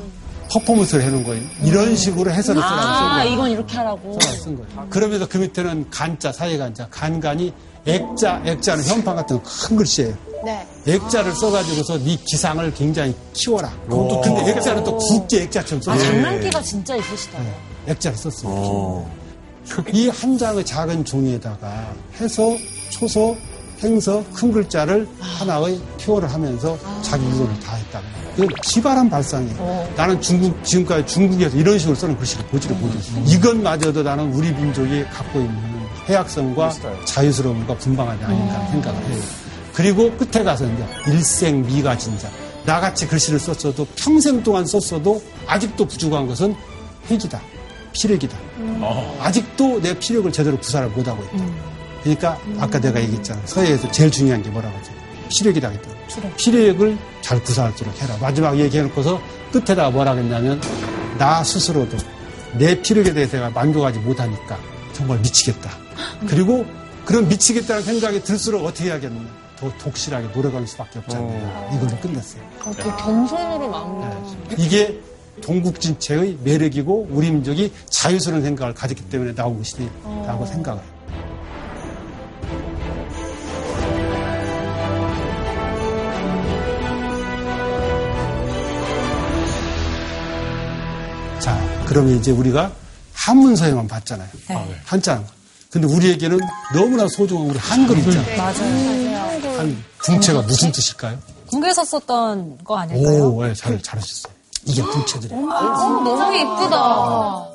퍼포먼스를 0.52 1.04
해놓은 1.04 1.24
거예요. 1.24 1.42
이런 1.64 1.96
식으로 1.96 2.30
해설을 2.30 2.62
쓰라고 2.62 2.82
쓴 2.82 2.88
아, 2.88 3.14
거예요. 3.16 3.32
이건 3.32 3.50
이렇게 3.50 3.76
하라고. 3.78 4.18
쓴 4.20 4.56
거예요. 4.56 4.86
그러면서 4.90 5.26
그 5.26 5.38
밑에는 5.38 5.90
간자, 5.90 6.30
사이간자, 6.30 6.86
간간이 6.90 7.52
액자, 7.86 8.40
액자는 8.44 8.84
현판 8.84 9.16
같은 9.16 9.42
큰 9.42 9.76
글씨예요. 9.76 10.14
네. 10.44 10.66
액자를 10.86 11.32
써가지고서 11.32 11.98
네 12.04 12.16
기상을 12.24 12.72
굉장히 12.74 13.16
키워라. 13.32 13.72
그것도 13.88 14.20
근데 14.20 14.50
액자는 14.52 14.84
또 14.84 14.96
국제 14.98 15.42
액자처럼 15.42 15.80
아, 15.88 15.98
써요. 15.98 15.98
장난기가 15.98 16.62
진짜 16.62 16.94
있으시다. 16.94 17.40
액자를 17.88 18.16
썼어요. 18.16 19.23
이 19.92 20.08
한 20.08 20.36
장의 20.38 20.64
작은 20.64 21.04
종이에다가 21.04 21.92
해서, 22.20 22.56
초서, 22.90 23.34
행서, 23.80 24.22
큰 24.32 24.52
글자를 24.52 25.08
하나의 25.18 25.80
표현을 26.00 26.32
하면서 26.32 26.78
자기 27.02 27.24
의도를 27.26 27.58
다 27.60 27.74
했다는 27.74 28.08
거예요. 28.12 28.24
이건 28.36 28.48
기발한 28.62 29.10
발상이에요. 29.10 29.88
나는 29.96 30.20
중국, 30.20 30.62
지금까지 30.64 31.06
중국에서 31.06 31.56
이런 31.56 31.78
식으로 31.78 31.94
쓰는 31.96 32.16
글씨를 32.16 32.46
보지를 32.46 32.76
못했어요. 32.76 33.24
이것마저도 33.26 34.02
나는 34.02 34.32
우리 34.32 34.52
민족이 34.52 35.04
갖고 35.06 35.40
있는 35.40 35.54
해악성과 36.08 36.72
자유스러움과 37.06 37.76
분방함이 37.78 38.22
아닌가 38.24 38.66
생각을 38.68 39.02
해요. 39.06 39.22
그리고 39.72 40.10
끝에 40.16 40.44
가서 40.44 40.66
이제 40.66 40.86
일생 41.08 41.66
미가 41.66 41.96
진자. 41.98 42.28
나같이 42.64 43.06
글씨를 43.08 43.38
썼어도 43.40 43.86
평생 43.96 44.42
동안 44.42 44.64
썼어도 44.66 45.22
아직도 45.46 45.84
부족한 45.86 46.26
것은 46.26 46.54
회기다. 47.10 47.40
피력이다. 47.94 48.36
아직도 49.20 49.80
내 49.80 49.98
피력을 49.98 50.30
제대로 50.30 50.58
구사를 50.58 50.86
못하고 50.90 51.22
있다. 51.24 51.44
그러니까 52.02 52.38
아까 52.58 52.78
내가 52.78 53.00
얘기했잖아. 53.00 53.40
서예에서 53.46 53.90
제일 53.90 54.10
중요한 54.10 54.42
게 54.42 54.50
뭐라고 54.50 54.76
하죠? 54.76 54.92
피력이다 55.30 55.68
했다. 55.70 55.88
피력을 56.36 56.98
잘 57.22 57.42
구사하도록 57.42 58.02
해라. 58.02 58.16
마지막 58.20 58.58
얘기해놓고서 58.58 59.20
끝에다가 59.52 59.90
뭐라고 59.90 60.20
했냐면 60.20 60.60
나 61.18 61.42
스스로도 61.42 61.96
내 62.58 62.80
피력에 62.82 63.14
대해서 63.14 63.38
내가 63.38 63.48
만족하지 63.50 64.00
못하니까 64.00 64.58
정말 64.92 65.18
미치겠다. 65.20 65.70
그리고 66.28 66.66
그런 67.04 67.28
미치겠다는 67.28 67.82
생각이 67.82 68.22
들수록 68.22 68.64
어떻게 68.64 68.90
해야겠느냐. 68.90 69.44
더 69.58 69.72
독실하게 69.78 70.28
노력할 70.34 70.66
수밖에 70.66 71.00
않느냐. 71.10 71.70
이걸로 71.74 71.96
끝냈어요. 72.00 72.42
이렇게 72.66 72.82
겸손으로 73.02 73.68
마무리. 73.70 74.08
이게 74.58 75.00
동국진체의 75.42 76.38
매력이고 76.42 77.08
우리 77.10 77.30
민족이 77.30 77.72
자유스러운 77.90 78.42
생각을 78.42 78.74
가졌기 78.74 79.04
때문에 79.08 79.34
나온 79.34 79.58
것이라고 79.58 80.46
생각을 80.46 80.80
해요. 80.80 80.94
자, 91.40 91.84
그러면 91.86 92.16
이제 92.16 92.30
우리가 92.30 92.72
한문서에만 93.12 93.86
봤잖아요. 93.88 94.28
한자는. 94.84 95.24
근데 95.70 95.88
우리에게는 95.88 96.38
너무나 96.72 97.08
소중한 97.08 97.50
우리 97.50 97.58
한글 97.58 97.98
있잖아요. 97.98 98.36
맞아요. 98.36 99.58
한 99.58 99.84
궁체가 100.02 100.42
무슨 100.42 100.70
뜻일까요? 100.70 101.18
궁에서 101.46 101.84
썼던 101.84 102.58
거 102.64 102.76
아닐까요? 102.78 103.28
오, 103.28 103.46
예, 103.48 103.54
잘, 103.54 103.80
잘하셨어요. 103.80 104.33
이게 104.66 104.82
궁체들이에요. 104.82 105.50
어, 105.50 106.00
너무 106.02 106.34
이쁘다. 106.34 107.54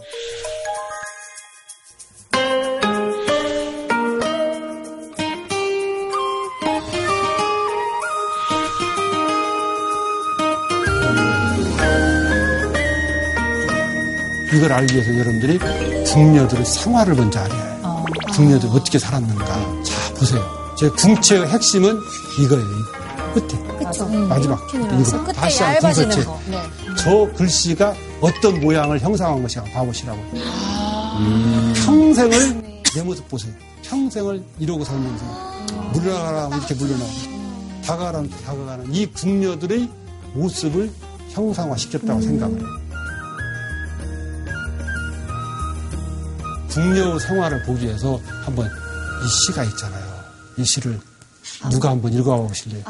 이걸 14.53 14.73
알기 14.73 14.95
위해서 14.95 15.13
여러분들이 15.13 15.59
궁녀들의 16.05 16.65
생활을 16.65 17.13
먼저 17.15 17.39
알아야 17.39 17.63
해요. 17.77 18.05
궁녀들이 18.33 18.71
어떻게 18.73 18.97
살았는가. 18.99 19.45
자, 19.83 20.13
보세요. 20.15 20.43
제 20.77 20.89
궁체의 20.89 21.47
핵심은 21.47 21.99
이거예요. 22.39 23.08
이 23.29 23.39
끝에. 23.39 23.85
그쵸. 23.85 24.07
마지막. 24.07 24.59
이거 24.73 25.23
끝에 25.23 25.33
다시 25.33 25.63
한번 25.63 25.83
얇아지는. 25.83 26.25
거. 26.25 26.39
네. 26.47 26.61
저 26.97 27.29
글씨가 27.35 27.93
어떤 28.21 28.59
모양을 28.59 28.99
형상한 28.99 29.41
것이야. 29.41 29.63
봐보시라고. 29.65 30.19
평생을 31.85 32.81
내 32.95 33.01
모습 33.03 33.27
보세요. 33.29 33.53
평생을 33.83 34.43
이러고 34.59 34.83
살면서 34.83 35.25
물러가라 35.93 36.49
이렇게 36.55 36.73
물러나고 36.75 37.11
다가가라 37.85 38.23
다가가는 38.45 38.93
이 38.93 39.05
궁녀들의 39.07 39.89
모습을 40.33 40.91
형상화시켰다고 41.29 42.21
생각을 42.21 42.59
해요. 42.59 42.67
궁녀 46.69 47.17
생활을 47.17 47.63
보기 47.63 47.85
위해서 47.85 48.19
한번 48.45 48.67
이 48.67 49.27
시가 49.27 49.63
있잖아요. 49.65 50.03
이 50.57 50.63
시를 50.63 50.99
누가 51.71 51.89
한번 51.89 52.13
읽어봐 52.13 52.47
보실래요? 52.47 52.83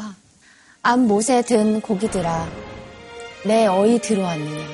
암 0.82 1.06
못에 1.06 1.42
든 1.42 1.78
고기들아 1.82 2.48
내 3.44 3.66
어이 3.66 3.98
들어왔느냐? 3.98 4.64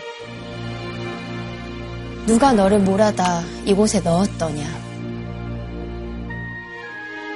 누가 2.29 2.53
너를 2.53 2.79
몰아다 2.79 3.43
이곳에 3.65 3.99
넣었더냐? 3.99 4.65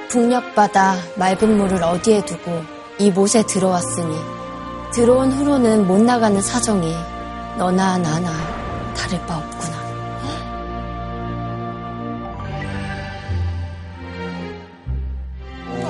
북녘바다 0.07 0.95
맑은 1.17 1.57
물을 1.57 1.83
어디에 1.83 2.23
두고 2.23 2.61
이 2.97 3.11
못에 3.11 3.45
들어왔으니 3.45 4.15
들어온 4.93 5.33
후로는 5.33 5.85
못 5.85 6.01
나가는 6.01 6.41
사정이 6.41 6.95
너나 7.57 7.97
나나 7.97 8.31
다를 8.95 9.19
바 9.25 9.37
없구 9.37 9.50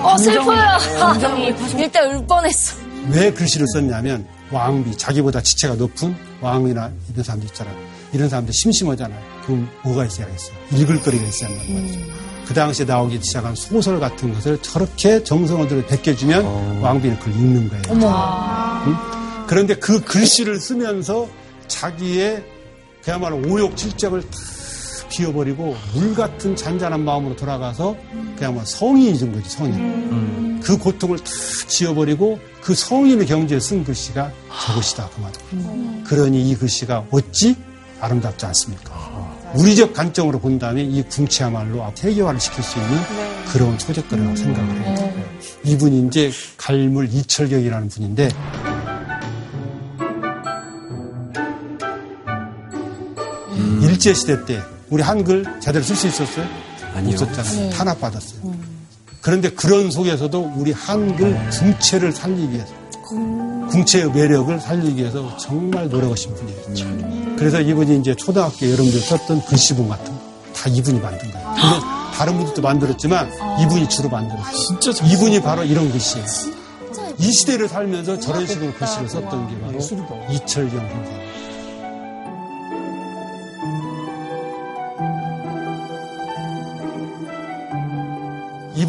어 0.04 0.18
슬퍼요 0.18 0.78
일단 1.78 2.16
울 2.16 2.26
뻔했어 2.26 2.76
왜 3.10 3.32
글씨를 3.32 3.66
썼냐면 3.74 4.28
왕비 4.52 4.96
자기보다 4.98 5.42
지체가 5.42 5.76
높은 5.76 6.16
왕이나 6.42 6.92
이런 7.12 7.24
사람들 7.24 7.48
있잖아요. 7.50 7.76
이런 8.14 8.28
사람들 8.30 8.54
심심하잖아요. 8.54 9.20
그럼 9.46 9.70
뭐가 9.84 10.06
있어야겠어요? 10.06 10.56
읽을 10.74 11.02
거리가 11.02 11.24
있어야 11.24 11.50
한단 11.50 11.74
말이죠. 11.74 12.00
그 12.46 12.54
당시에 12.54 12.86
나오기 12.86 13.20
시작한 13.24 13.56
소설 13.56 14.00
같은 14.00 14.34
것을 14.34 14.62
저렇게 14.62 15.24
정성어들을 15.24 15.86
베껴주면 15.88 16.82
왕비는 16.82 17.20
그걸 17.20 17.34
읽는 17.36 17.70
거예요. 17.70 17.84
응? 18.88 18.96
그런데 19.48 19.76
그 19.76 20.02
글씨를 20.02 20.60
쓰면서 20.60 21.28
자기의 21.68 22.44
그야말로 23.04 23.38
오욕칠적을 23.38 24.22
다 24.22 24.38
비워버리고 25.12 25.76
물 25.94 26.16
같은 26.16 26.56
잔잔한 26.56 27.04
마음으로 27.04 27.36
돌아가서 27.36 27.96
그야말로 28.38 28.66
성인이 28.66 29.20
된 29.20 29.34
거지 29.34 29.50
성인. 29.50 30.60
그 30.62 30.78
고통을 30.78 31.18
다 31.20 31.26
지워버리고 31.68 32.40
그 32.62 32.74
성인의 32.74 33.26
경지에 33.26 33.60
쓴 33.60 33.84
글씨가 33.84 34.32
저것이다 34.68 35.10
그 35.10 35.22
말. 35.22 36.04
그러니 36.06 36.50
이 36.50 36.56
글씨가 36.56 37.06
어찌 37.12 37.56
아름답지 38.00 38.46
않습니까? 38.48 39.12
우리적 39.56 39.94
관점으로 39.94 40.40
본다면 40.40 40.90
이 40.90 41.04
궁치야말로 41.04 41.86
세계화를 41.94 42.40
시킬 42.40 42.64
수 42.64 42.80
있는 42.80 42.98
그런 43.52 43.78
초적거리라고 43.78 44.36
생각을 44.36 44.82
해요. 44.82 45.14
이분이 45.66 46.08
이제 46.08 46.32
갈물 46.58 47.10
이철경이라는 47.12 47.90
분인데 47.90 48.30
일제시대 53.82 54.46
때 54.46 54.62
우리 54.92 55.02
한글 55.02 55.44
제대로 55.60 55.84
쓸 55.84 55.96
수 55.96 56.08
있었어요? 56.08 56.46
아니요. 56.94 57.12
못 57.12 57.18
썼잖아요. 57.18 57.70
탄압받았어요. 57.72 58.54
그런데 59.22 59.50
그런 59.50 59.90
속에서도 59.90 60.54
우리 60.56 60.72
한글 60.72 61.38
궁체를 61.50 62.12
살리기 62.12 62.52
위해서 62.54 62.74
궁체의 63.70 64.12
매력을 64.12 64.60
살리기 64.60 64.98
위해서 65.02 65.36
정말 65.38 65.88
노력하신 65.90 66.34
분이에요. 66.36 67.36
그래서 67.38 67.62
이분이 67.62 68.00
이제 68.00 68.14
초등학교 68.16 68.66
여러분들 68.68 69.00
썼던 69.00 69.46
글씨본 69.46 69.90
같은 69.90 70.06
거 70.14 70.32
다 70.54 70.70
이분이 70.70 71.00
만든 71.00 71.32
거예요. 71.32 71.48
근데 71.56 71.86
다른 72.16 72.38
분들도 72.38 72.62
만들었지만 72.62 73.32
이분이 73.64 73.90
주로 73.90 74.10
만들었어요. 74.10 74.54
진짜 74.54 74.94
잘 74.94 75.10
이분이 75.10 75.42
바로 75.42 75.64
이런 75.64 75.92
글씨예요. 75.92 76.26
이 77.18 77.32
시대를 77.32 77.68
살면서 77.68 78.20
저런 78.20 78.46
식으로 78.46 78.72
글씨를 78.74 79.10
썼던 79.10 79.48
게 79.50 79.60
바로. 79.60 79.80
이철경 80.32 80.72
선생. 80.80 81.21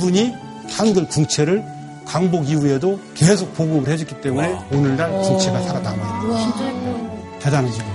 이분이 0.02 0.34
한글 0.68 1.06
궁체를 1.06 1.64
광복 2.04 2.48
이후에도 2.48 2.98
계속 3.14 3.54
보급을 3.54 3.90
해줬기 3.92 4.20
때문에 4.20 4.58
오늘날 4.72 5.10
궁체가 5.22 5.60
살아남아요. 5.62 7.38
대단하시고. 7.38 7.86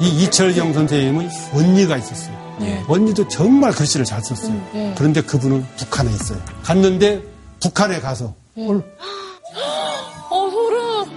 이 0.00 0.22
이철경 0.22 0.72
선생님의 0.72 1.28
언니가 1.52 1.96
있었어요. 1.96 2.56
예. 2.62 2.82
언니도 2.86 3.26
정말 3.28 3.72
글씨를 3.72 4.06
잘 4.06 4.22
썼어요. 4.22 4.54
그런데 4.96 5.20
그분은 5.22 5.66
북한에 5.76 6.10
있어요. 6.12 6.38
갔는데 6.62 7.20
북한에 7.60 8.00
가서 8.00 8.34
어, 8.56 10.50
소름. 10.50 11.10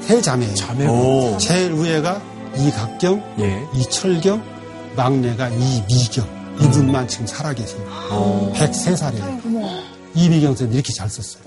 세 0.00 0.20
자매예요. 0.20 0.54
자매고. 0.54 1.38
제일 1.38 1.72
위에가 1.74 2.20
이각경, 2.56 3.22
예. 3.40 3.66
이철경, 3.74 4.42
막내가 4.96 5.48
이미경. 5.48 6.44
이분만 6.60 7.08
지금 7.08 7.26
살아계세요. 7.26 7.84
어. 8.10 8.52
103살이에요. 8.54 9.94
이미경 10.14 10.50
선생님 10.50 10.74
이렇게 10.74 10.92
잘 10.92 11.08
썼어요. 11.10 11.42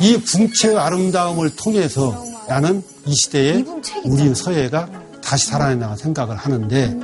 이 0.00 0.16
궁체의 0.16 0.78
아름다움을 0.78 1.54
통해서 1.56 2.24
나는 2.48 2.82
이 3.06 3.14
시대에 3.14 3.62
우리 4.04 4.34
서예가 4.34 4.88
다시 5.22 5.46
살아낸다고 5.48 5.96
생각을 5.96 6.36
하는데 6.36 6.96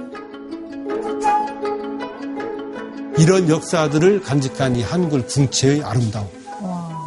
이런 3.19 3.49
역사들을 3.49 4.23
간직한 4.23 4.77
이 4.77 4.83
한글 4.83 5.27
궁체의 5.27 5.83
아름다움. 5.83 6.27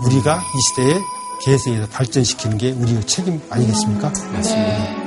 우리가 0.05 0.37
이 0.37 0.61
시대에 0.69 0.99
계승해서 1.41 1.87
발전시키는 1.87 2.57
게 2.57 2.71
우리의 2.71 3.05
책임 3.05 3.41
아니겠습니까? 3.49 4.09
맞습니다. 4.09 4.43
서 4.43 4.98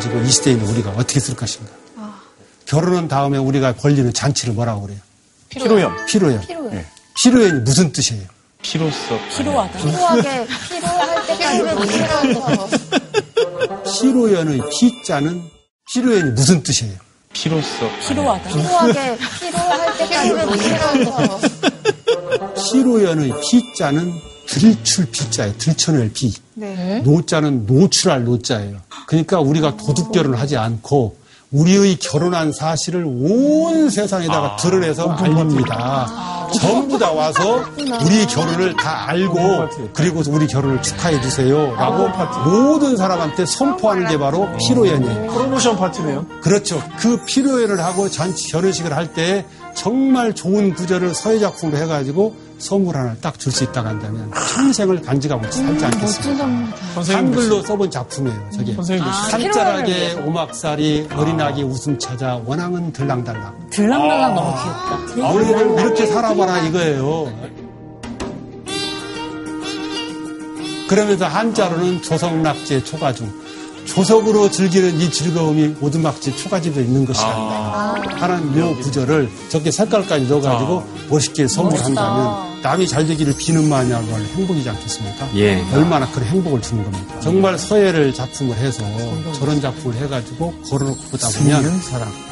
가지고 0.00 0.18
이 0.22 0.30
시대에 0.30 0.54
있는 0.54 0.66
우리가 0.66 0.90
어떻게 0.92 1.20
쓸 1.20 1.36
것인가. 1.36 1.70
결혼한 2.64 3.06
다음에 3.06 3.36
우리가 3.36 3.74
벌리는 3.74 4.10
잔치를 4.12 4.54
뭐라고 4.54 4.82
그래요? 4.82 4.98
피로염. 5.50 6.06
피로연. 6.06 6.42
예. 6.72 6.86
피로연이 7.22 7.60
무슨 7.60 7.92
뜻이에요? 7.92 8.22
피로써. 8.62 9.18
필요하다. 9.36 9.78
필요하게 9.78 10.46
필요할 10.68 11.26
때까지 11.26 11.58
필요한 11.92 12.34
거 12.34 12.68
피로연의 14.00 14.60
피자는 14.70 15.42
피로연이 15.92 16.30
무슨 16.30 16.62
뜻이에요? 16.62 16.94
피로써. 17.34 17.90
필요하다. 18.08 18.48
필요하게, 18.48 19.18
필요할 19.38 19.98
때까지 19.98 20.28
필요해서. 20.30 21.40
피로연의 22.72 23.32
피자는 23.50 24.12
들출 24.46 25.10
피자예요. 25.10 25.58
들춰낼 25.58 26.10
피. 26.12 26.32
네. 26.60 27.00
노자는 27.04 27.66
노출할 27.66 28.24
노자예요. 28.24 28.76
그러니까 29.06 29.40
우리가 29.40 29.76
도둑 29.76 30.12
결혼을 30.12 30.38
하지 30.38 30.56
않고 30.56 31.16
우리의 31.52 31.96
결혼한 31.96 32.52
사실을 32.52 33.04
온 33.04 33.90
세상에다가 33.90 34.54
드러내서 34.56 35.10
알립니다. 35.10 36.46
전부 36.60 36.96
다 36.98 37.10
와서 37.12 37.64
우리 38.04 38.26
결혼을 38.26 38.76
다 38.76 39.08
알고 39.08 39.36
그리고 39.92 40.22
우리 40.28 40.46
결혼을 40.46 40.80
축하해 40.82 41.20
주세요. 41.20 41.74
라고 41.74 42.08
모든 42.48 42.96
사람한테 42.96 43.46
선포하는 43.46 44.06
게 44.08 44.16
바로 44.18 44.48
피로연이에요. 44.58 45.32
프로모션 45.32 45.76
파티네요. 45.76 46.26
그렇죠. 46.40 46.80
그 46.98 47.24
피로연을 47.24 47.80
하고 47.80 48.08
잔치 48.08 48.52
결혼식을 48.52 48.94
할 48.94 49.10
때 49.12 49.44
정말 49.74 50.34
좋은 50.34 50.74
구절을 50.74 51.14
서예작품으로 51.14 51.78
해가지고 51.78 52.34
선물 52.60 52.96
하나를 52.96 53.20
딱 53.20 53.38
줄 53.38 53.50
수 53.52 53.64
있다고 53.64 53.88
한다면 53.88 54.30
평생을 54.30 55.00
간직하고 55.02 55.50
살지 55.50 55.84
않겠습니다. 55.84 56.44
한글로 57.14 57.62
써본 57.62 57.90
작품이에요. 57.90 58.50
저게 58.52 58.76
산자락에 59.30 60.12
오막살이 60.26 61.08
어린아기 61.14 61.62
웃음 61.62 61.98
찾아 61.98 62.40
원앙은 62.44 62.92
들랑달랑. 62.92 63.70
들랑달랑 63.70 64.34
너무 64.34 64.52
귀엽다. 64.52 65.30
우리를 65.32 65.80
이렇게 65.80 66.06
살아봐라 66.06 66.58
이거예요. 66.66 67.32
그러면서 70.88 71.26
한자로는 71.26 72.02
조성낙제 72.02 72.84
초가중. 72.84 73.49
조석으로 73.94 74.50
즐기는 74.50 75.00
이 75.00 75.10
즐거움이 75.10 75.76
오두막집 75.80 76.36
초가집에 76.36 76.80
있는 76.82 77.04
것이 77.04 77.20
아니다. 77.22 77.94
하는 78.20 78.56
요 78.58 78.76
구절을 78.76 79.28
저렇게 79.48 79.70
색깔까지 79.72 80.26
넣어가지고 80.26 80.84
멋있게 81.08 81.48
선물한다면 81.48 82.62
남이 82.62 82.86
잘 82.86 83.04
되기를 83.06 83.34
비는 83.36 83.68
마냐고 83.68 84.12
할 84.14 84.22
행복이지 84.22 84.68
않겠습니까? 84.68 85.28
예. 85.36 85.60
얼마나 85.72 86.08
큰 86.10 86.22
행복을 86.24 86.62
주는 86.62 86.84
겁니까? 86.84 87.18
정말 87.20 87.58
서예를 87.58 88.14
작품을 88.14 88.56
해서 88.56 88.84
저런 89.34 89.60
작품을 89.60 89.96
해가지고 89.96 90.54
걸어놓고 90.70 91.00
보다 91.10 91.28
보면 91.28 91.80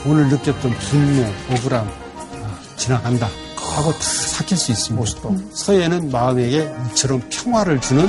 오늘 0.06 0.28
느꼈던 0.28 0.70
분노, 0.78 1.26
억울함 1.50 1.86
아, 1.86 2.58
지나간다 2.76 3.28
하고 3.56 3.92
다 3.92 3.98
삭힐 4.00 4.56
수 4.56 4.70
있습니다. 4.70 5.00
멋있다. 5.00 5.28
서예는 5.52 6.10
마음에게 6.10 6.70
이처럼 6.92 7.20
평화를 7.30 7.80
주는 7.80 8.08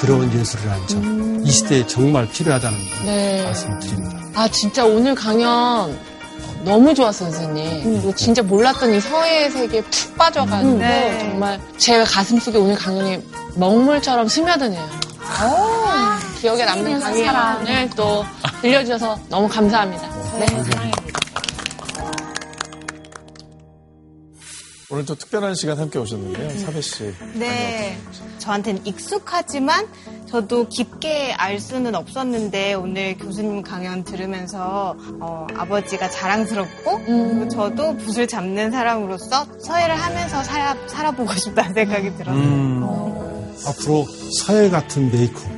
그런 0.00 0.32
예술이라는 0.32 0.86
점. 0.86 1.42
이 1.44 1.50
시대에 1.50 1.86
정말 1.86 2.28
필요하다는 2.28 2.78
거 2.78 3.04
네. 3.04 3.42
말씀을 3.44 3.78
드립니다. 3.80 4.18
아, 4.34 4.48
진짜 4.48 4.84
오늘 4.84 5.14
강연 5.14 5.98
너무 6.64 6.94
좋았어요, 6.94 7.30
선생님. 7.30 7.84
그리고 7.84 8.14
진짜 8.14 8.42
몰랐던 8.42 8.94
이 8.94 9.00
서예의 9.00 9.50
세계에 9.50 9.80
푹 9.82 10.16
빠져가지고 10.16 10.78
네. 10.78 11.18
정말 11.20 11.60
제 11.76 12.02
가슴속에 12.04 12.58
오늘 12.58 12.76
강연이 12.76 13.22
먹물처럼 13.54 14.28
스며드네요. 14.28 14.88
기억에 16.40 16.64
남는 16.64 17.00
강연을 17.00 17.90
또 17.96 18.24
들려주셔서 18.62 19.18
너무 19.28 19.48
감사합니다. 19.48 20.08
네. 20.38 20.46
오늘 24.90 25.04
또 25.04 25.14
특별한 25.14 25.54
시간 25.54 25.78
함께 25.78 25.98
오셨는데요. 25.98 26.58
사배 26.60 26.80
씨. 26.80 27.14
네. 27.34 27.98
저한테는 28.38 28.86
익숙하지만 28.86 29.86
저도 30.26 30.66
깊게 30.68 31.34
알 31.34 31.60
수는 31.60 31.94
없었는데 31.94 32.72
오늘 32.72 33.14
교수님 33.18 33.62
강연 33.62 34.02
들으면서 34.02 34.96
어, 35.20 35.46
아버지가 35.54 36.08
자랑스럽고 36.08 37.00
그리고 37.04 37.48
저도 37.48 37.98
붓을 37.98 38.26
잡는 38.26 38.70
사람으로서 38.70 39.46
서예를 39.58 39.94
하면서 39.94 40.42
살아, 40.42 40.74
살아보고 40.86 41.34
싶다는 41.34 41.74
생각이 41.74 42.16
들었어요. 42.16 43.54
앞으로 43.66 44.06
서예 44.38 44.70
같은 44.70 45.10
메이크업, 45.12 45.50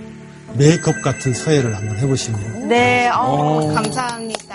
메이크업 0.54 1.02
같은 1.02 1.32
서예를 1.34 1.76
한번 1.76 1.96
해보시면 1.98 2.66
네, 2.68 3.08
어, 3.14 3.72
감사합니다. 3.74 4.49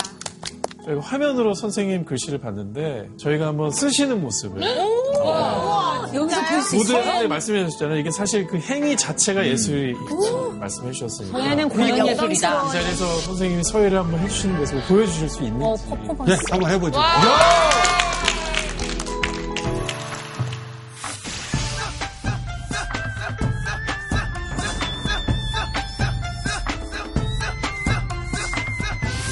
저희가 0.86 1.02
화면으로 1.02 1.54
선생님 1.56 2.06
글씨를 2.06 2.40
봤는데 2.40 3.10
저희가 3.18 3.48
한번 3.48 3.72
쓰시는 3.72 4.22
모습을 4.22 4.62
여기서 6.14 6.42
볼수 6.46 6.76
있어요? 6.78 6.98
모두한테 6.98 7.28
말씀해 7.28 7.66
주셨잖아요. 7.66 7.98
이게 7.98 8.12
사실 8.12 8.46
그 8.46 8.58
행위 8.60 8.96
자체가 8.96 9.46
예술이 9.48 9.96
말씀해 10.60 10.92
주셨으니까 10.92 11.38
서예는 11.40 11.70
공연 11.70 12.08
예술이다. 12.08 12.68
이 12.68 12.72
자리에서 12.72 13.06
선생님이 13.22 13.64
서예를 13.64 13.98
한번 13.98 14.20
해주시는 14.20 14.58
모습을 14.58 14.84
보여주실 14.84 15.30
수 15.30 15.44
있는지 15.44 15.66
어, 15.66 15.76
퍼포먼스. 15.90 16.32
네, 16.32 16.38
한번 16.52 16.72
해보죠. 16.72 17.00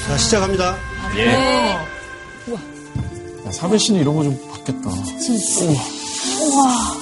자, 0.06 0.18
시작합니다. 0.18 0.93
야, 3.46 3.52
사배 3.52 3.78
씨는 3.78 4.00
이런 4.00 4.16
거좀 4.16 4.36
받겠다. 4.50 4.90
우와. 6.40 6.96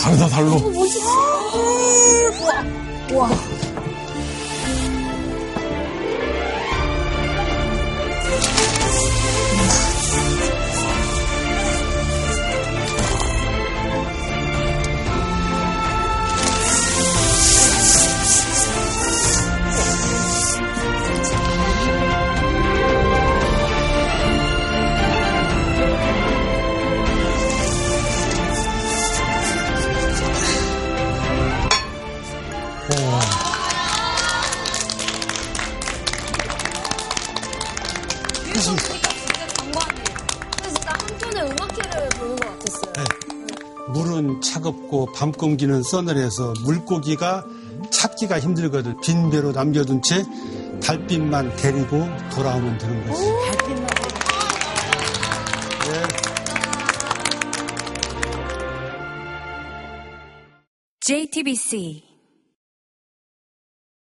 다르다 0.00 0.28
달로. 0.28 0.56
진짜 0.58 1.00
차갑고 44.40 45.12
밤 45.14 45.32
공기는 45.32 45.82
서늘해서 45.82 46.54
물고기가 46.64 47.44
찾기가 47.90 48.40
힘들거든. 48.40 49.00
빈 49.00 49.30
배로 49.30 49.52
남겨둔 49.52 50.02
채 50.02 50.24
달빛만 50.82 51.56
데리고 51.56 52.06
돌아오면 52.34 52.78
되는 52.78 53.06
거지. 53.06 53.22
JTBC 61.00 62.07